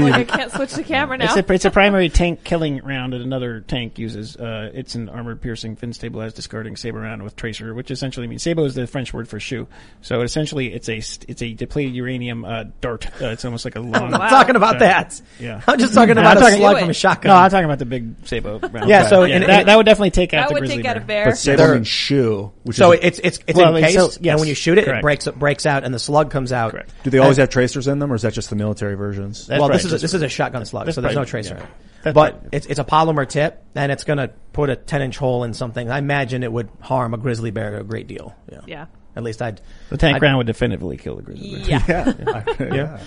[0.02, 1.34] like I can't switch the camera now.
[1.36, 4.36] It's a, it's a primary tank killing round that another tank uses.
[4.36, 8.44] Uh, it's an armor piercing, fin stabilized, discarding sabot round with tracer, which essentially means
[8.44, 9.68] sabot is the French word for shoe.
[10.02, 13.08] So essentially, it's a st- it's a depleted uranium uh, dart.
[13.22, 13.96] Uh, it's almost like a long.
[13.96, 15.22] I'm not talking about uh, that.
[15.40, 15.62] Yeah.
[15.68, 17.30] I'm just talking about I'm a talking- slug from a shotgun.
[17.30, 18.90] No, I'm talking about the big sabot round.
[18.90, 20.86] Yeah, so in- that, in- that would definitely take out that the would grizzly take
[20.88, 21.24] out a bear.
[21.24, 21.26] bear.
[21.32, 24.20] But sabot They're- means shoe, which so is, it's it's it's Well, it's- encased, so-
[24.22, 24.32] yes.
[24.34, 25.02] and when you shoot it, it Correct.
[25.04, 26.72] breaks breaks out, and the slug comes out.
[26.72, 26.92] Correct.
[27.04, 29.48] do they always have tracers in them, or is that just the military versions?
[29.48, 31.16] That's well, right, this is a, just- this is a shotgun slug, that's so there's
[31.16, 31.56] no tracer.
[31.56, 31.62] yeah.
[31.62, 31.74] in it.
[32.04, 32.44] That's but right.
[32.54, 35.54] it's it's a polymer tip, and it's going to put a 10 inch hole in
[35.54, 35.90] something.
[35.90, 38.36] I imagine it would harm a grizzly bear a great deal.
[38.52, 38.62] Yeah.
[38.66, 38.86] Yeah.
[39.16, 39.62] At least I'd.
[39.90, 41.66] The tank I'd- round would definitively kill the grizzly bear.
[41.70, 42.14] Yeah.
[42.60, 42.74] yeah.
[42.74, 43.00] yeah.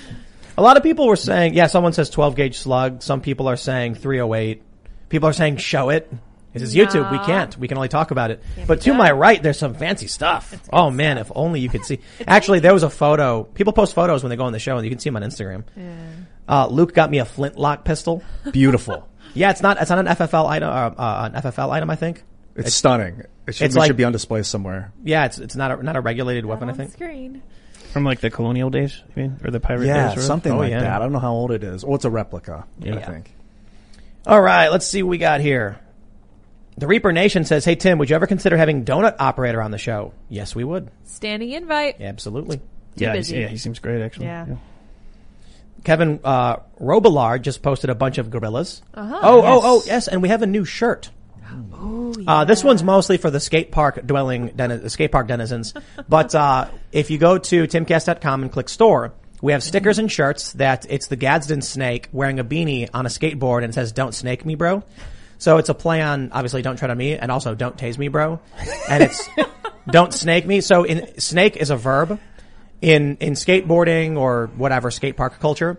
[0.57, 3.03] A lot of people were saying, yeah, someone says 12 gauge slug.
[3.03, 4.63] Some people are saying 308.
[5.09, 6.09] People are saying show it.
[6.55, 7.11] This is YouTube.
[7.13, 7.57] We can't.
[7.59, 8.43] We can only talk about it.
[8.55, 8.97] Can't but to done.
[8.97, 10.55] my right, there's some fancy stuff.
[10.73, 11.99] Oh man, if only you could see.
[12.27, 13.43] Actually, there was a photo.
[13.43, 15.23] People post photos when they go on the show, and you can see them on
[15.23, 15.65] Instagram.
[16.49, 18.23] Uh, Luke got me a flintlock pistol.
[18.53, 19.09] Beautiful.
[19.37, 19.81] Yeah, it's not.
[19.81, 20.69] It's not an FFL item.
[20.69, 22.23] Uh, uh, an FFL item, I think.
[22.55, 23.23] It's, stunning.
[23.49, 24.93] It should, it's like- should be on display somewhere.
[25.03, 26.71] Yeah, it's it's not a not a regulated weapon.
[26.71, 26.93] I think.
[26.93, 27.43] screen.
[27.93, 30.11] From like the colonial days, you mean, or the pirate Yeah, days?
[30.11, 30.25] sort of?
[30.25, 30.83] something Oh, like yeah.
[30.83, 30.93] that.
[30.93, 31.83] I don't know how old it is.
[31.83, 32.65] Oh, it's a replica.
[32.81, 33.11] I Yeah.
[33.11, 33.35] think.
[34.25, 35.81] All right, let's see what we got here.
[36.77, 39.79] The Reaper Nation says, "Hey Tim, would you ever consider having Donut Operator on the
[39.79, 40.91] show?" Yes, we would.
[41.05, 42.01] Standing invite.
[42.01, 42.61] Absolutely.
[42.97, 43.39] Yeah, busy.
[43.39, 44.27] yeah, he seems great actually.
[44.27, 44.57] Yeah.
[45.85, 48.83] Kevin uh, Robillard just posted a bunch of gorillas.
[48.95, 51.11] Oh, oh, oh, yes, and we have a new shirt.
[52.27, 55.75] Uh, this one's mostly for the skate park dwelling, den- the skate park denizens.
[56.09, 60.55] but uh, if you go to timcast.com and click store, we have stickers and shirts
[60.55, 64.15] that it's the Gadsden snake wearing a beanie on a skateboard and it says "Don't
[64.15, 64.83] snake me, bro."
[65.39, 68.09] So it's a play on obviously "Don't tread on me" and also "Don't tase me,
[68.09, 68.41] bro,"
[68.89, 69.29] and it's
[69.87, 72.19] "Don't snake me." So in snake is a verb
[72.81, 75.79] in in skateboarding or whatever skate park culture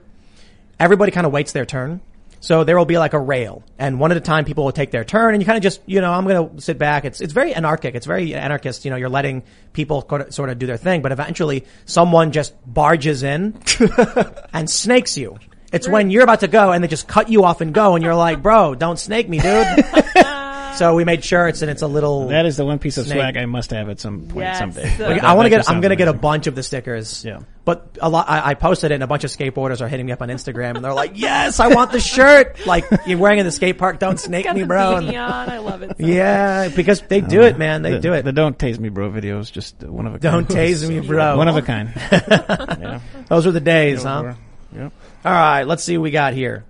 [0.80, 2.02] everybody kind of waits their turn.
[2.42, 4.92] So there will be like a rail, and one at a time, people will take
[4.92, 7.04] their turn, and you kind of just, you know, I'm going to sit back.
[7.04, 7.96] It's it's very anarchic.
[7.96, 8.86] It's very anarchist.
[8.86, 9.42] You know, you're letting
[9.74, 13.60] people sort of do their thing, but eventually, someone just barges in
[14.54, 15.40] and snakes you.
[15.76, 18.04] It's when you're about to go, and they just cut you off and go, and
[18.04, 19.68] you're like, "Bro, don't snake me, dude."
[20.76, 22.28] so we made shirts, and it's a little.
[22.30, 23.18] That is the one piece of Snake.
[23.18, 24.60] swag I must have at some point Yes.
[24.60, 24.84] someday.
[24.90, 25.70] Like, Like, That- I want to get.
[25.70, 27.24] I'm gonna get a bunch of the stickers.
[27.26, 27.40] Yeah.
[27.66, 28.30] But a lot.
[28.30, 30.76] I, I posted it, and a bunch of skateboarders are hitting me up on Instagram,
[30.76, 33.78] and they're like, "Yes, I want the shirt." Like you're wearing it in the skate
[33.78, 34.00] park.
[34.00, 34.80] Don't snake Got me, the bro.
[34.96, 35.50] beanie And- on.
[35.50, 35.90] I love it.
[36.00, 37.82] so yeah, because they do it, man.
[37.82, 38.24] They the, do it.
[38.24, 40.60] The "Don't Tase Me, Bro" video is just uh, one of a Don't kind.
[40.60, 41.36] tase me, bro.
[41.38, 41.92] One of a kind.
[41.96, 43.00] yeah.
[43.28, 44.34] Those were the days, huh?
[44.76, 44.92] Yep.
[45.26, 46.66] All right, let's see what we got here.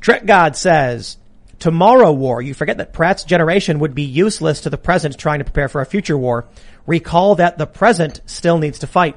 [0.00, 1.16] Trek God says,
[1.58, 2.40] Tomorrow war.
[2.40, 5.80] You forget that Pratt's generation would be useless to the present trying to prepare for
[5.80, 6.46] a future war.
[6.86, 9.16] Recall that the present still needs to fight.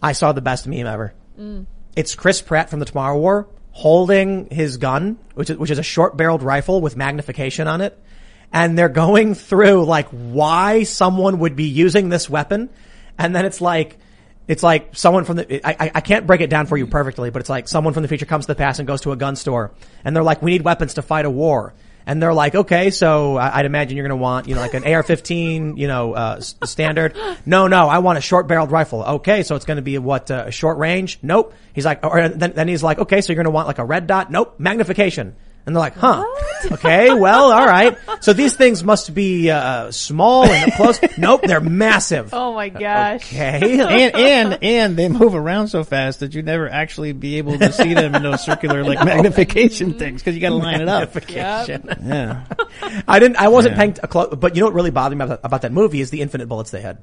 [0.00, 1.14] I saw the best meme ever.
[1.36, 1.66] Mm.
[1.96, 5.82] It's Chris Pratt from the Tomorrow War holding his gun, which is, which is a
[5.82, 7.98] short barreled rifle with magnification on it.
[8.52, 12.70] And they're going through like why someone would be using this weapon.
[13.18, 13.98] And then it's like,
[14.48, 17.40] it's like someone from the, I, I- can't break it down for you perfectly, but
[17.40, 19.36] it's like someone from the future comes to the past and goes to a gun
[19.36, 19.70] store
[20.04, 21.74] and they're like, we need weapons to fight a war.
[22.04, 24.82] And they're like, okay, so I'd imagine you're going to want, you know, like an
[24.82, 27.16] AR-15, you know, uh, standard.
[27.46, 29.04] No, no, I want a short-barreled rifle.
[29.04, 31.20] Okay, so it's going to be what, uh, short range?
[31.22, 31.54] Nope.
[31.72, 33.84] He's like, or then, then he's like, okay, so you're going to want like a
[33.84, 34.32] red dot?
[34.32, 34.58] Nope.
[34.58, 35.36] Magnification.
[35.64, 36.24] And they're like, huh?
[36.72, 37.96] Okay, well, all right.
[38.20, 40.98] So these things must be uh, small and close.
[41.18, 42.30] nope, they're massive.
[42.34, 43.32] Oh my gosh.
[43.32, 43.78] Okay.
[43.80, 47.72] and and and they move around so fast that you never actually be able to
[47.72, 51.14] see them in those circular like magnification things because you got to line it up.
[51.14, 51.88] Magnification.
[52.04, 52.44] Yeah,
[53.06, 53.36] I didn't.
[53.36, 53.80] I wasn't Yeah.
[53.80, 54.34] paying t- close.
[54.34, 56.70] But you know what really bothered me about, about that movie is the infinite bullets
[56.72, 56.98] they had.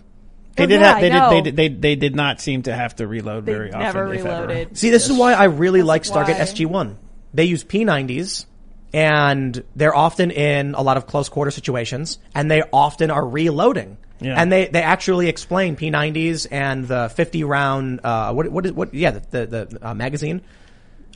[0.56, 0.82] they Oh, did.
[0.82, 1.56] yeah, have, they, did, they did.
[1.56, 3.80] They they did not seem to have to reload They very often.
[3.84, 4.48] never if ever.
[4.48, 4.78] reloaded.
[4.78, 6.46] See, this is why I really like Stargate why.
[6.46, 6.98] SG One.
[7.34, 8.46] They use P90s,
[8.94, 13.98] and they're often in a lot of close quarter situations, and they often are reloading.
[14.22, 14.36] Yeah.
[14.42, 18.94] And they, they actually explain P90s and the 50 round, uh, what, what is, what,
[18.94, 20.42] yeah, the, the, the uh, magazine.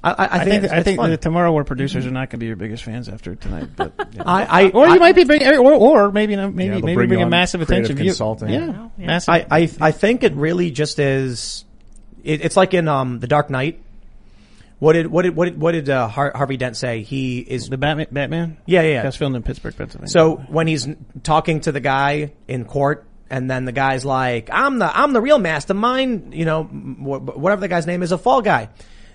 [0.01, 1.09] I, I, I I think, think it's, I it's think fun.
[1.09, 3.69] the Tomorrow War producers are not going to be your biggest fans after tonight.
[3.75, 4.23] But yeah.
[4.25, 7.09] I, I, or you I- might be bringing, or, or maybe maybe Yeah, maybe bring
[7.09, 8.05] bring a massive creative attention.
[8.05, 8.49] You- consulting.
[8.49, 9.05] Yeah, Yeah.
[9.07, 9.29] massive.
[9.33, 11.65] I, I, I think it really just is.
[12.23, 13.82] It, it's like in um, the Dark Knight.
[14.83, 17.03] What did what did what did what did uh, Har- Harvey Dent say?
[17.03, 18.07] He is the Batman.
[18.11, 18.57] Batman.
[18.65, 19.03] Yeah, yeah, yeah.
[19.03, 20.09] That's filmed in Pittsburgh, Pennsylvania.
[20.09, 20.89] So when he's
[21.23, 25.21] talking to the guy in court, and then the guy's like, "I'm the I'm the
[25.21, 28.67] real mastermind," you know, wh- whatever the guy's name is, a fall guy.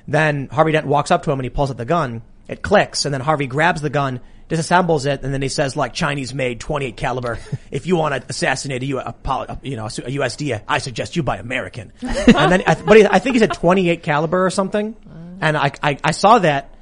[0.06, 2.22] Then Harvey Dent walks up to him and he pulls out the gun.
[2.48, 5.92] It clicks, and then Harvey grabs the gun, disassembles it, and then he says like
[5.92, 7.38] Chinese made 28 caliber.
[7.70, 11.14] if you want to assassinate a, U, a, a, you know, a USD, I suggest
[11.14, 11.92] you buy American.
[12.00, 14.96] and then, I, but he, I think he said 28 caliber or something.
[15.40, 16.74] And I, I, I saw that,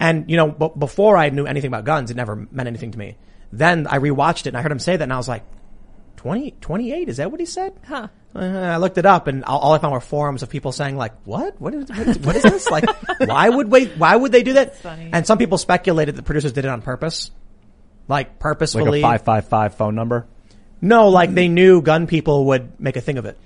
[0.00, 2.98] and you know, b- before I knew anything about guns, it never meant anything to
[2.98, 3.16] me.
[3.52, 5.44] Then I rewatched it and I heard him say that, and I was like,
[6.16, 7.08] 20, 28?
[7.08, 7.72] Is that what he said?
[7.86, 8.08] Huh.
[8.34, 10.96] Uh, I looked it up, and all, all I found were forums of people saying
[10.96, 11.60] like, "What?
[11.60, 11.88] What is?
[11.88, 12.68] What is, what is this?
[12.68, 12.84] like,
[13.20, 13.86] why would we?
[13.86, 15.10] Why would they do that?" funny.
[15.12, 17.30] And some people speculated that producers did it on purpose,
[18.08, 18.98] like Like purposefully.
[19.00, 20.26] a 555 phone number.
[20.80, 23.38] no, like they knew gun people would make a thing of it.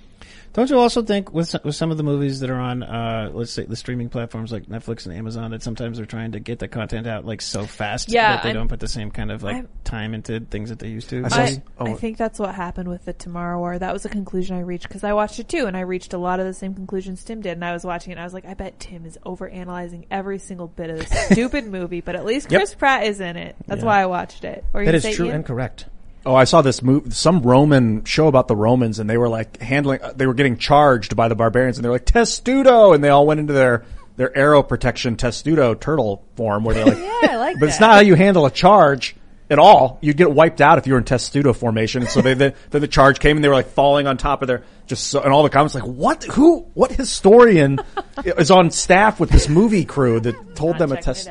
[0.55, 3.31] Don't you also think with some, with some of the movies that are on, uh,
[3.33, 6.59] let's say the streaming platforms like Netflix and Amazon, that sometimes they're trying to get
[6.59, 9.31] the content out like so fast Yeah, that they I'm- don't put the same kind
[9.31, 11.29] of like I'm- time into things that they used to?
[11.31, 11.87] saw- I, Oh.
[11.87, 13.79] I think that's what happened with the Tomorrow War.
[13.79, 16.19] That was a conclusion I reached because I watched it too, and I reached a
[16.19, 17.53] lot of the same conclusions Tim did.
[17.53, 20.07] And I was watching it, and I was like, I bet Tim is over analyzing
[20.11, 22.59] every single bit of this stupid movie, but at least Yep.
[22.61, 23.55] Chris Pratt is in it.
[23.67, 23.87] That's Yeah.
[23.87, 24.65] why I watched it.
[24.75, 25.37] Or That gonna is say true Ian?
[25.37, 25.87] and correct.
[26.27, 29.61] Oh, I saw this move, some Roman show about the Romans and they were like
[29.61, 32.93] handling, they were getting charged by the barbarians and they're like, testudo!
[32.93, 33.85] And they all went into their,
[34.17, 37.93] their arrow protection testudo turtle form where they're like, Yeah, I like but it's not
[37.93, 39.17] how you handle a charge
[39.51, 39.99] at all.
[40.03, 42.03] You'd get wiped out if you were in testudo formation.
[42.03, 44.43] And So they, then, then the charge came and they were like falling on top
[44.43, 47.79] of their, just so, and all the comments like, what, who, what historian
[48.25, 51.29] is on staff with this movie crew that told them a test?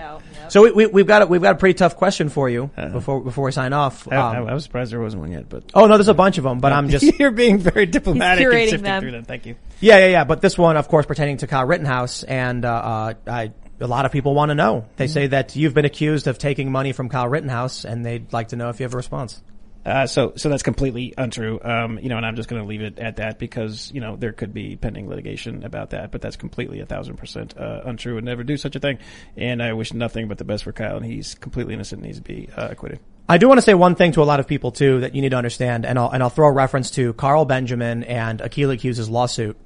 [0.47, 0.51] It out.
[0.51, 0.51] Yep.
[0.53, 3.21] So we, we, we've got a, we've got a pretty tough question for you before
[3.21, 4.07] before we sign off.
[4.11, 6.13] I, I- Um, I was surprised there wasn't one yet, but oh no, there's a
[6.13, 9.01] bunch of them, but I'm just you're being very diplomatic curating and sifting them.
[9.01, 9.23] through them.
[9.25, 9.55] Thank you.
[9.79, 10.23] Yeah, yeah, yeah.
[10.23, 14.05] But this one, of course, pertaining to Kyle Rittenhouse, and uh, uh, I, a lot
[14.05, 14.85] of people want to know.
[14.95, 18.47] They say that you've been accused of taking money from Kyle Rittenhouse, and they'd like
[18.49, 19.39] to know if you have a response.
[19.88, 21.61] Uh, so, so that's completely untrue.
[21.64, 24.18] Um, you know, and I'm just going to leave it at that because you know
[24.18, 28.15] there could be pending litigation about that, but that's completely a thousand percent uh, untrue.
[28.15, 28.99] Would never do such a thing.
[29.38, 32.18] And I wish nothing but the best for Kyle, and he's completely innocent, and needs
[32.18, 32.99] to be uh, acquitted.
[33.30, 35.22] I do want to say one thing to a lot of people too that you
[35.22, 38.77] need to understand, and I'll and I'll throw a reference to Carl Benjamin and Akilah
[38.77, 39.57] Hughes' lawsuit.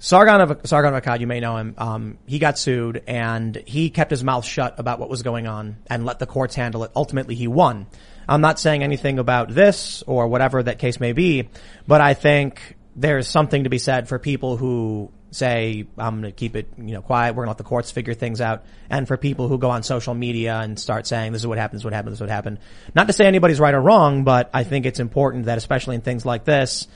[0.00, 1.74] Sargon of Sargon of Akkad, you may know him.
[1.78, 5.76] Um, he got sued, and he kept his mouth shut about what was going on
[5.88, 6.90] and let the courts handle it.
[6.96, 7.86] Ultimately, he won.
[8.28, 11.48] I'm not saying anything about this or whatever that case may be,
[11.86, 16.36] but I think there's something to be said for people who say, I'm going to
[16.36, 17.34] keep it, you know, quiet.
[17.34, 18.64] We're going to let the courts figure things out.
[18.88, 21.84] And for people who go on social media and start saying, this is what is
[21.84, 22.58] what happened, this is what happened.
[22.94, 26.00] Not to say anybody's right or wrong, but I think it's important that especially in
[26.00, 26.88] things like this,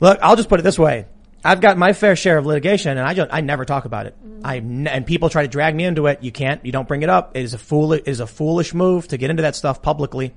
[0.00, 1.06] look, I'll just put it this way.
[1.48, 4.14] I've got my fair share of litigation and I just, I never talk about it.
[4.44, 6.22] I, and people try to drag me into it.
[6.22, 7.36] You can't, you don't bring it up.
[7.38, 10.34] It is a fool, it is a foolish move to get into that stuff publicly.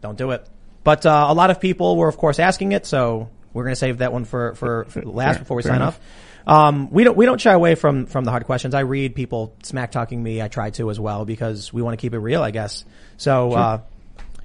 [0.00, 0.48] Don't do it.
[0.82, 3.78] But, uh, a lot of people were of course asking it, so we're going to
[3.78, 6.00] save that one for, for, for last before we sign enough.
[6.46, 6.70] off.
[6.70, 8.74] Um, we don't, we don't shy away from, from the hard questions.
[8.74, 10.40] I read people smack talking me.
[10.40, 12.86] I try to as well because we want to keep it real, I guess.
[13.18, 13.80] So, uh,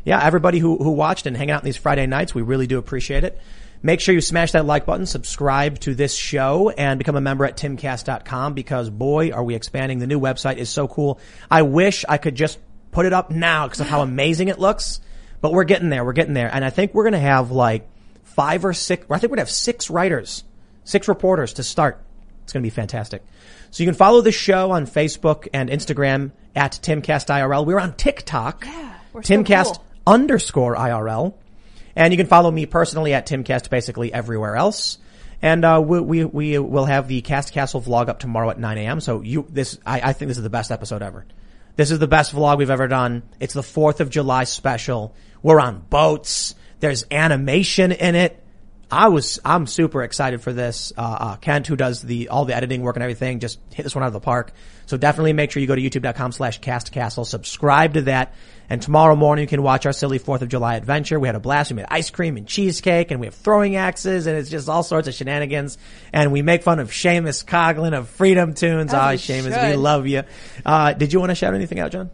[0.03, 3.23] yeah, everybody who, who watched and hanging out these Friday nights, we really do appreciate
[3.23, 3.39] it.
[3.81, 7.45] Make sure you smash that like button, subscribe to this show, and become a member
[7.45, 9.99] at timcast.com because boy, are we expanding.
[9.99, 11.19] The new website is so cool.
[11.49, 12.59] I wish I could just
[12.91, 14.99] put it up now because of how amazing it looks,
[15.39, 16.03] but we're getting there.
[16.03, 16.53] We're getting there.
[16.53, 17.87] And I think we're going to have like
[18.23, 20.43] five or six, I think we're going to have six writers,
[20.83, 22.01] six reporters to start.
[22.43, 23.23] It's going to be fantastic.
[23.71, 27.65] So you can follow the show on Facebook and Instagram at TimCastIRL.
[27.65, 28.65] We're on TikTok.
[28.65, 29.85] Yeah, we're so Timcast cool.
[30.07, 31.35] underscore IRL.
[31.99, 34.99] And you can follow me personally at Timcast basically everywhere else.
[35.41, 38.77] And, uh, we, we, we will have the Cast Castle vlog up tomorrow at 9
[38.77, 39.01] a.m.
[39.01, 41.25] So you, this, I, I think this is the best episode ever.
[41.75, 43.23] This is the best vlog we've ever done.
[43.41, 45.13] It's the 4th of July special.
[45.43, 46.55] We're on boats.
[46.79, 48.41] There's animation in it.
[48.91, 50.91] I was, I'm super excited for this.
[50.97, 53.93] Uh, uh, Kent, who does the, all the editing work and everything, just hit this
[53.93, 54.51] one out of the park.
[54.87, 58.33] So definitely make sure you go to youtube.com slash castcastle, subscribe to that.
[58.67, 61.19] And tomorrow morning you can watch our silly 4th of July adventure.
[61.19, 61.69] We had a blast.
[61.71, 64.81] We made ice cream and cheesecake and we have throwing axes and it's just all
[64.81, 65.77] sorts of shenanigans.
[66.11, 68.89] And we make fun of Seamus Coughlin of FreedomToons.
[68.91, 70.23] Ah, we Seamus, we love you.
[70.65, 72.09] Uh, did you want to shout anything out, John?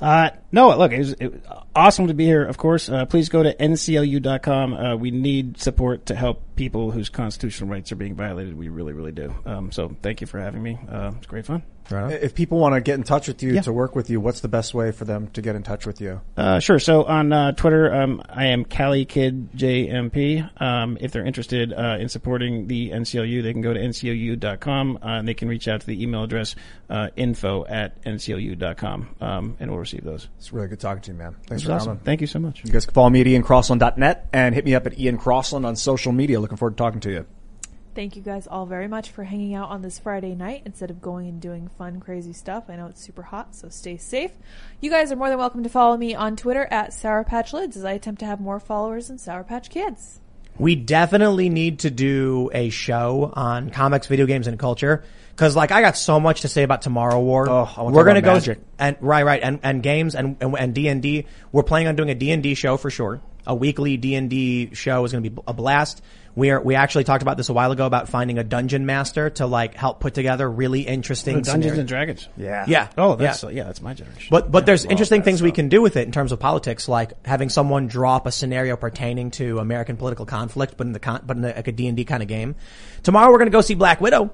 [0.00, 1.40] Uh, no, look, it was, it was
[1.74, 2.88] awesome to be here, of course.
[2.88, 4.74] Uh, please go to nclu.com.
[4.74, 8.56] Uh, we need support to help people whose constitutional rights are being violated.
[8.56, 9.34] We really, really do.
[9.46, 10.78] Um, so thank you for having me.
[10.88, 11.62] Uh, it's great fun.
[11.90, 13.60] If people want to get in touch with you Yeah.
[13.62, 16.00] to work with you, what's the best way for them to get in touch with
[16.00, 16.22] you?
[16.38, 16.78] Uh, sure.
[16.78, 20.48] So on uh, Twitter, um, I am Cali Kid JMP.
[20.62, 25.06] Um, if they're interested uh, in supporting the NCLU, they can go to nclu.com uh,
[25.06, 26.54] and they can reach out to the email address
[26.88, 30.28] uh, info at nclu.com um, and we'll receive those.
[30.38, 31.36] It's really good talking to you, man.
[31.46, 31.86] Thanks This is for awesome.
[31.86, 32.04] coming.
[32.04, 32.62] Thank you so much.
[32.64, 35.76] You guys can follow me at iancrossland.net and hit me up at Ian Crossland on
[35.76, 36.40] social media.
[36.40, 37.26] Looking forward to talking to you.
[37.94, 41.02] Thank you guys all very much for hanging out on this Friday night instead of
[41.02, 42.64] going and doing fun, crazy stuff.
[42.70, 44.30] I know it's super hot, so stay safe.
[44.80, 47.76] You guys are more than welcome to follow me on Twitter at Sour Patch Lids
[47.76, 50.20] as I attempt to have more followers than Sour Patch Kids.
[50.58, 55.04] We definitely need to do a show on comics, video games, and culture.
[55.42, 57.50] Cause like I got so much to say about Tomorrow War.
[57.50, 58.60] Oh, I wanna We're gonna go Magic.
[58.78, 61.26] and right, right, and, and games and and and D and D.
[61.50, 63.20] We're planning on doing a D and D show for sure.
[63.44, 66.00] A weekly D and D show is going to be a blast.
[66.36, 69.30] We are we actually talked about this a while ago about finding a dungeon master
[69.30, 71.78] to like help put together really interesting Dungeons scenarios.
[71.80, 72.28] and Dragons.
[72.36, 72.64] Yeah.
[72.68, 72.88] Yeah.
[72.96, 73.50] Oh, that's yeah.
[73.50, 74.28] yeah, that's my generation.
[74.30, 76.88] But but there's interesting that things we can do with it in terms of politics,
[76.88, 81.00] like having someone draw up a scenario pertaining to American political conflict, but in the
[81.00, 82.54] con- but in the, like a D and D kind of game.
[83.02, 84.30] Tomorrow we're going to go see Black Widow.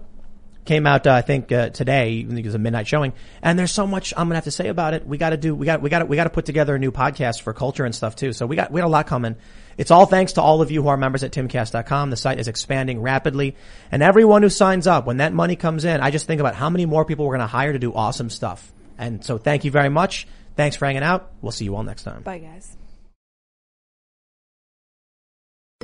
[0.68, 2.18] Came out, uh, I think uh, today.
[2.18, 4.92] It was a midnight showing, and there's so much I'm gonna have to say about
[4.92, 5.06] it.
[5.06, 6.92] We got to do, we got, we got, we got to put together a new
[6.92, 8.34] podcast for culture and stuff too.
[8.34, 9.36] So we got, we got a lot coming.
[9.78, 12.10] It's all thanks to all of you who are members at timcast.com.
[12.10, 13.56] The site is expanding rapidly,
[13.90, 16.68] and everyone who signs up, when that money comes in, I just think about how
[16.68, 18.70] many more people we're gonna hire to do awesome stuff.
[18.98, 20.28] And so thank you very much.
[20.54, 21.32] Thanks for hanging out.
[21.40, 22.20] We'll see you all next time.
[22.24, 22.77] Bye, guys.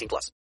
[0.00, 0.40] 18 plus.